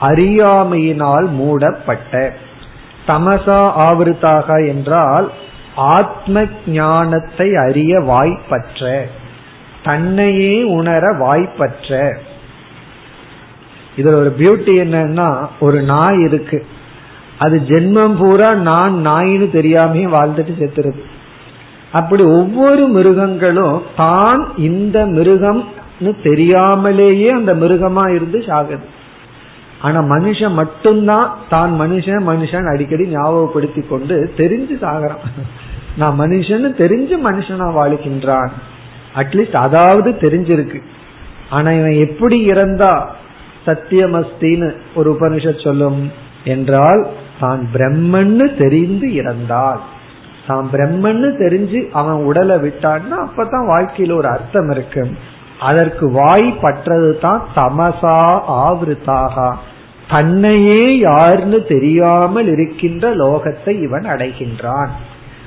அறியாமையினால் 0.00 1.30
மூடப்பட்ட. 1.30 2.36
தமசா 3.08 3.70
ஆவருத்தாக 3.78 4.66
என்றால் 4.66 5.32
ஆத்ம 5.76 6.44
ஞானத்தை 6.66 7.56
அறிய 7.56 8.00
வாய்ப்பற்ற. 8.00 9.06
தன்னையே 9.84 10.62
உணர 10.62 11.12
வாய்ப்பற்ற. 11.12 12.18
இதுல 13.96 14.14
ஒரு 14.14 14.34
பியூட்டி 14.38 14.68
என்னன்னா 14.68 15.46
ஒரு 15.60 15.82
நாய் 15.82 16.20
இருக்கு. 16.20 16.66
அது 17.38 17.62
ஜென்மம் 17.66 18.16
பூரா 18.16 18.54
நான் 18.54 19.06
நாயின்னு 19.06 19.50
தெரியாமே 19.50 20.04
வாழ்ந்துட்டு 20.04 20.54
செத்துருது. 20.60 21.00
அப்படி 21.92 22.22
ஒவ்வொரு 22.22 22.86
மிருகங்களும் 22.86 23.82
தான் 23.96 24.52
இந்த 24.56 25.06
மிருகம்னு 25.06 26.22
தெரியாமலேயே 26.22 27.30
அந்த 27.30 27.54
மிருகமா 27.54 28.14
இருந்து 28.14 28.38
சாகுது. 28.38 28.94
ஆனா 29.82 29.98
மனுஷன் 30.00 30.52
மட்டும்தான் 30.52 31.32
தான் 31.48 31.72
மனுஷன் 31.80 32.22
மனுஷன் 32.28 32.66
அடிக்கடி 32.72 33.04
ஞாபகப்படுத்தி 33.06 33.82
கொண்டு 33.86 34.32
தெரிஞ்சு 34.36 34.76
சாகிறான். 34.84 35.24
நான் 35.96 36.18
மனுஷன்னு 36.20 36.70
தெரிஞ்சு 36.82 37.16
மனுஷனா 37.28 37.66
வாழ்கின்றான். 37.80 38.52
அட்லீஸ்ட் 39.14 39.56
அதாவது 39.56 40.10
தெரிஞ்சிருக்கு. 40.10 40.80
ஆனா 41.50 41.72
இவன் 41.72 41.96
எப்படி 42.06 42.50
இறந்தா 42.50 42.92
சத்தியமஸ்தின்னு 43.66 44.74
ஒரு 44.94 45.18
உபனிஷத் 45.20 45.64
சொல்லும் 45.64 46.10
என்றால் 46.44 47.06
தான் 47.40 47.68
பிரம்மன்னு 47.74 48.56
தெரிந்து 48.56 49.14
இறந்தால் 49.14 49.80
தான் 50.46 50.68
பிரம்மன்னு 50.72 51.28
தெரிஞ்சு 51.44 51.90
அவன் 51.90 52.24
உடலை 52.24 52.56
விட்டான்னா 52.56 53.16
அப்பதான் 53.26 53.70
வாழ்க்கையில 53.72 54.16
ஒரு 54.16 54.28
அர்த்தம் 54.28 54.70
இருக்கு. 54.70 55.02
அதற்கு 55.60 56.10
வாய் 56.10 56.52
பற்றது 56.52 57.18
தான் 57.18 57.42
தமசா 57.54 58.40
ஆவிருத்தாக. 58.48 59.54
தன்னையே 60.08 60.98
யாருன்னு 60.98 61.64
தெரியாமல் 61.64 62.46
இருக்கின்ற 62.46 63.14
லோகத்தை 63.14 63.82
இவன் 63.82 64.04
அடைகின்றான். 64.04 64.88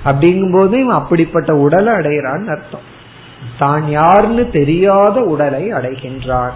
அப்படிங்கும் 0.06 0.52
போது 0.52 0.80
இவன் 0.80 0.96
அப்படிப்பட்ட 0.96 1.56
உடலை 1.56 1.94
அடைகிறான் 1.94 2.48
அர்த்தம். 2.48 2.82
தான் 3.60 3.90
யாருன்னு 3.90 4.50
தெரியாத 4.50 5.22
உடலை 5.22 5.74
அடைகின்றான். 5.74 6.52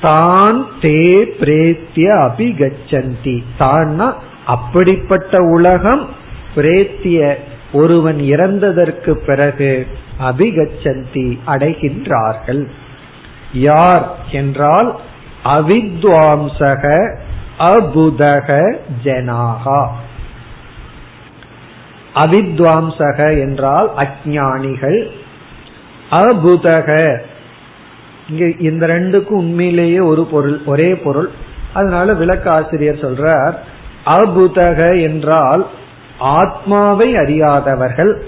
தான் 0.00 0.66
தே 0.80 1.34
பிரேத்திய 1.40 2.08
அபிகச்சந்தி. 2.28 3.42
தான்னா 3.58 4.14
அப்படிப்பட்ட 4.46 5.38
உலகம் 5.40 6.08
பிரேத்திய 6.54 7.38
ஒருவன் 7.72 8.16
இறந்ததற்கு 8.16 9.10
பிறகு 9.10 9.86
அபிகச்சந்தி 10.22 11.38
அடைகின்றார்கள். 11.46 12.66
யார் 13.52 14.08
என்றால் 14.32 14.98
அவித்வாம்சக 15.44 17.14
அபுதக 17.58 18.76
ஜனாகா. 19.04 19.88
அவித்வாம்சக 22.14 23.40
என்றால் 23.40 23.90
அஜானிகள் 23.96 25.10
அபுதக 26.10 27.18
இங்க 28.30 28.44
இந்த 28.58 28.86
ரெண்டுக்கும் 28.86 29.42
உண்மையிலேயே 29.44 30.00
ஒரு 30.00 30.24
பொருள் 30.24 30.62
ஒரே 30.64 30.94
பொருள். 30.94 31.30
அதனால 31.72 32.12
விளக்க 32.14 32.52
ஆசிரியர் 32.52 33.04
சொல்றார் 33.04 33.54
அபுதக 34.06 35.00
என்றால் 35.02 35.66
ஆத்மாவை 36.20 37.16
அறியாதவர்கள் 37.16 38.22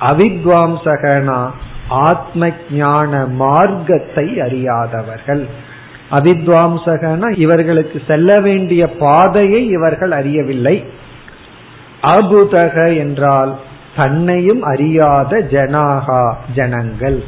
அவித்வாம்சகனா 0.00 1.50
ஆத்ம 1.88 2.50
ஞான 2.70 3.26
மார்க்கத்தை 3.26 4.40
அறியாதவர்கள். 4.40 5.46
அவித்வாம்சகனா 6.10 7.38
இவர்களுக்கு 7.38 8.02
செல்ல 8.06 8.40
வேண்டிய 8.40 8.88
பாதையை 8.88 9.68
இவர்கள் 9.68 10.10
அறியவில்லை. 10.10 10.84
அபுதக 12.02 12.96
என்றால் 12.96 13.58
தன்னையும் 13.96 14.62
அறியாத 14.62 15.38
ஜனாகா 15.50 16.34
ஜனங்கள். 16.54 17.24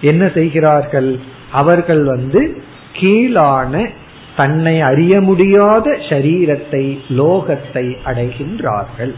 என்ன 0.00 0.30
செய்கிறார்கள்? 0.34 1.18
அவர்கள் 1.52 2.04
வந்து 2.04 2.62
கீழான 2.92 3.88
தன்னை 4.36 4.80
அறிய 4.80 5.20
முடியாத 5.20 5.90
சரீரத்தை 5.90 6.98
லோகத்தை 7.08 7.96
அடைகின்றார்கள். 8.04 9.14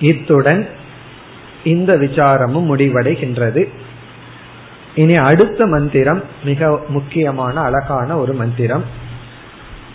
இத்துடன் 0.00 0.68
இந்த 1.64 1.96
விசாரமும் 1.96 2.76
முடிவடைகின்றது. 2.76 3.68
இனி 4.94 5.16
அடுத்த 5.16 5.66
மந்திரம் 5.66 6.22
மிக 6.44 6.80
முக்கியமான 6.88 7.60
அழகான 7.60 8.16
ஒரு 8.16 8.32
மந்திரம். 8.32 8.84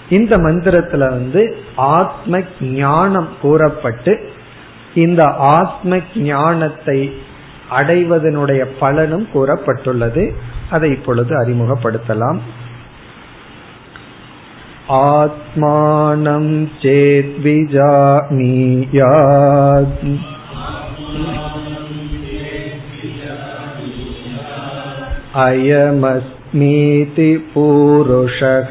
இந்த 0.10 0.38
மந்திரத்துல 0.38 0.98
வந்து 0.98 1.58
ஆத்ம 1.76 2.42
ஞானம் 2.62 3.30
கூறப்பட்டு 3.42 4.32
இந்த 4.94 5.24
ஆத்ம 5.26 6.00
ஞானத்தை 6.16 7.14
அடைவதனுடைய 7.72 8.66
பலனும் 8.80 9.28
கூறப்பட்டுள்ளது. 9.34 10.34
அதை 10.70 10.90
இப்பொழுது 10.92 11.46
அறிமுகப்படுத்தலாம். 11.46 12.40
आत्मानं 14.97 16.45
चेद्विजानीयात् 16.83 17.59
अयमस्मीति 25.45 27.31
पूरुषः 27.55 28.71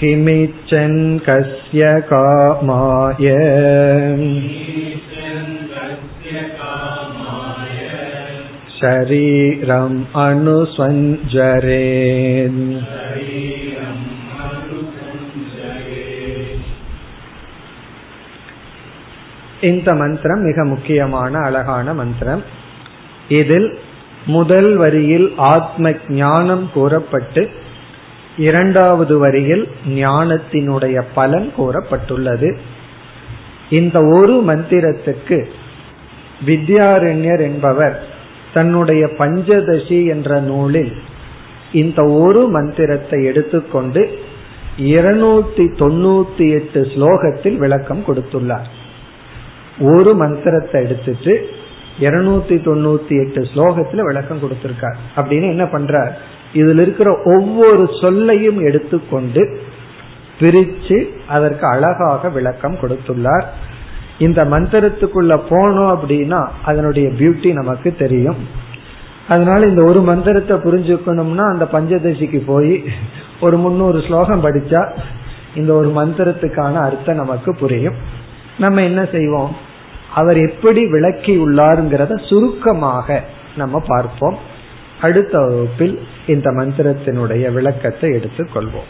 किमिच्छन् 0.00 1.00
कस्य 1.28 1.90
कामाय 2.12 3.28
शरीरम् 8.78 9.98
अनुसञ्जरेन् 10.24 11.64
இந்த 19.62 19.88
மந்திரம் 19.94 20.42
மிக 20.42 20.64
முக்கியமான 20.64 21.32
அழகான 21.38 21.94
மந்திரம் 21.94 22.42
இதில் 23.30 23.68
முதல் 24.26 24.72
வரியில் 24.76 25.26
ஆத்ம 25.46 25.92
ஞானம் 26.14 26.64
கூறப்பட்டு 26.74 27.42
இரண்டாவது 28.38 29.14
வரியில் 29.18 29.64
ஞானத்தினுடைய 29.96 30.96
பலன் 31.14 31.48
கூறப்பட்டுள்ளது 31.56 32.50
இந்த 33.70 33.98
ஒரு 34.14 34.34
மந்திரத்துக்கு 34.42 35.38
வித்யாரண்யர் 36.46 37.40
என்பவர் 37.40 37.96
தன்னுடைய 38.59 39.05
பஞ்சதசி 39.05 40.07
என்ற 40.07 40.39
நூலில் 40.39 40.93
இந்த 41.73 42.03
ஒரு 42.03 42.47
மந்திரத்தை 42.47 43.23
எடுத்துக்கொண்டு 43.23 44.19
இருநூத்தி 44.77 45.65
தொண்ணூத்தி 45.81 46.49
எட்டு 46.49 46.81
ஸ்லோகத்தில் 46.81 47.57
விளக்கம் 47.57 48.03
கொடுத்துள்ளார். 48.07 48.67
ஒரு 49.79 50.15
மந்திரத்தை 50.15 50.83
எடுத்துட்டு 50.83 51.49
இருநூத்தி 51.99 52.57
தொண்ணூத்தி 52.67 53.15
எட்டு 53.25 53.41
ஸ்லோகத்துல 53.53 54.01
விளக்கம் 54.01 54.39
கொடுத்திருக்கார். 54.39 54.95
அப்படின்னு 55.15 55.49
என்ன 55.49 55.63
பண்றார்? 55.63 56.11
இதுல 56.53 56.81
இருக்கிற 56.81 57.21
ஒவ்வொரு 57.25 57.89
சொல்லையும் 58.01 58.59
எடுத்துக்கொண்டு 58.59 59.59
பிரிச்சு 60.39 61.07
அதற்கு 61.27 61.67
அழகாக 61.67 62.29
விளக்கம் 62.29 62.75
கொடுத்துள்ளார். 62.75 63.45
இந்த 64.19 64.45
மந்திரத்துக்குள்ள 64.45 65.33
போனோம் 65.49 65.91
அப்படின்னா 65.95 66.49
அதனுடைய 66.65 67.09
பியூட்டி 67.09 67.53
நமக்கு 67.53 67.95
தெரியும். 67.95 68.39
அதனால 69.27 69.65
இந்த 69.65 69.83
ஒரு 69.83 70.01
மந்திரத்தை 70.01 70.57
புரிஞ்சுக்கணும்னா 70.57 71.45
அந்த 71.51 71.67
பஞ்சதசிக்கு 71.71 72.41
போய் 72.45 72.83
ஒரு 73.39 73.57
முன்னூறு 73.57 74.01
ஸ்லோகம் 74.01 74.43
படிச்சா 74.45 74.97
இந்த 75.55 75.73
ஒரு 75.73 75.89
மந்திரத்துக்கான 75.95 76.73
அர்த்தம் 76.73 77.15
நமக்கு 77.15 77.55
புரியும். 77.55 77.93
நம்ம 78.57 78.83
என்ன 78.83 79.07
செய்வோம்? 79.11 79.55
அவர் 80.15 80.37
எப்படி 80.37 80.87
விளக்கி 80.89 81.47
உள்ளாருங்கிறத 81.47 82.27
சுருக்கமாக 82.27 83.23
நம்ம 83.57 83.83
பார்ப்போம். 83.87 84.37
அடுத்த 85.01 85.39
வகுப்பில் 85.39 85.99
இந்த 86.27 86.51
மந்திரத்தினுடைய 86.51 87.53
விளக்கத்தை 87.53 88.09
எடுத்துக்கொள்வோம். 88.09 88.89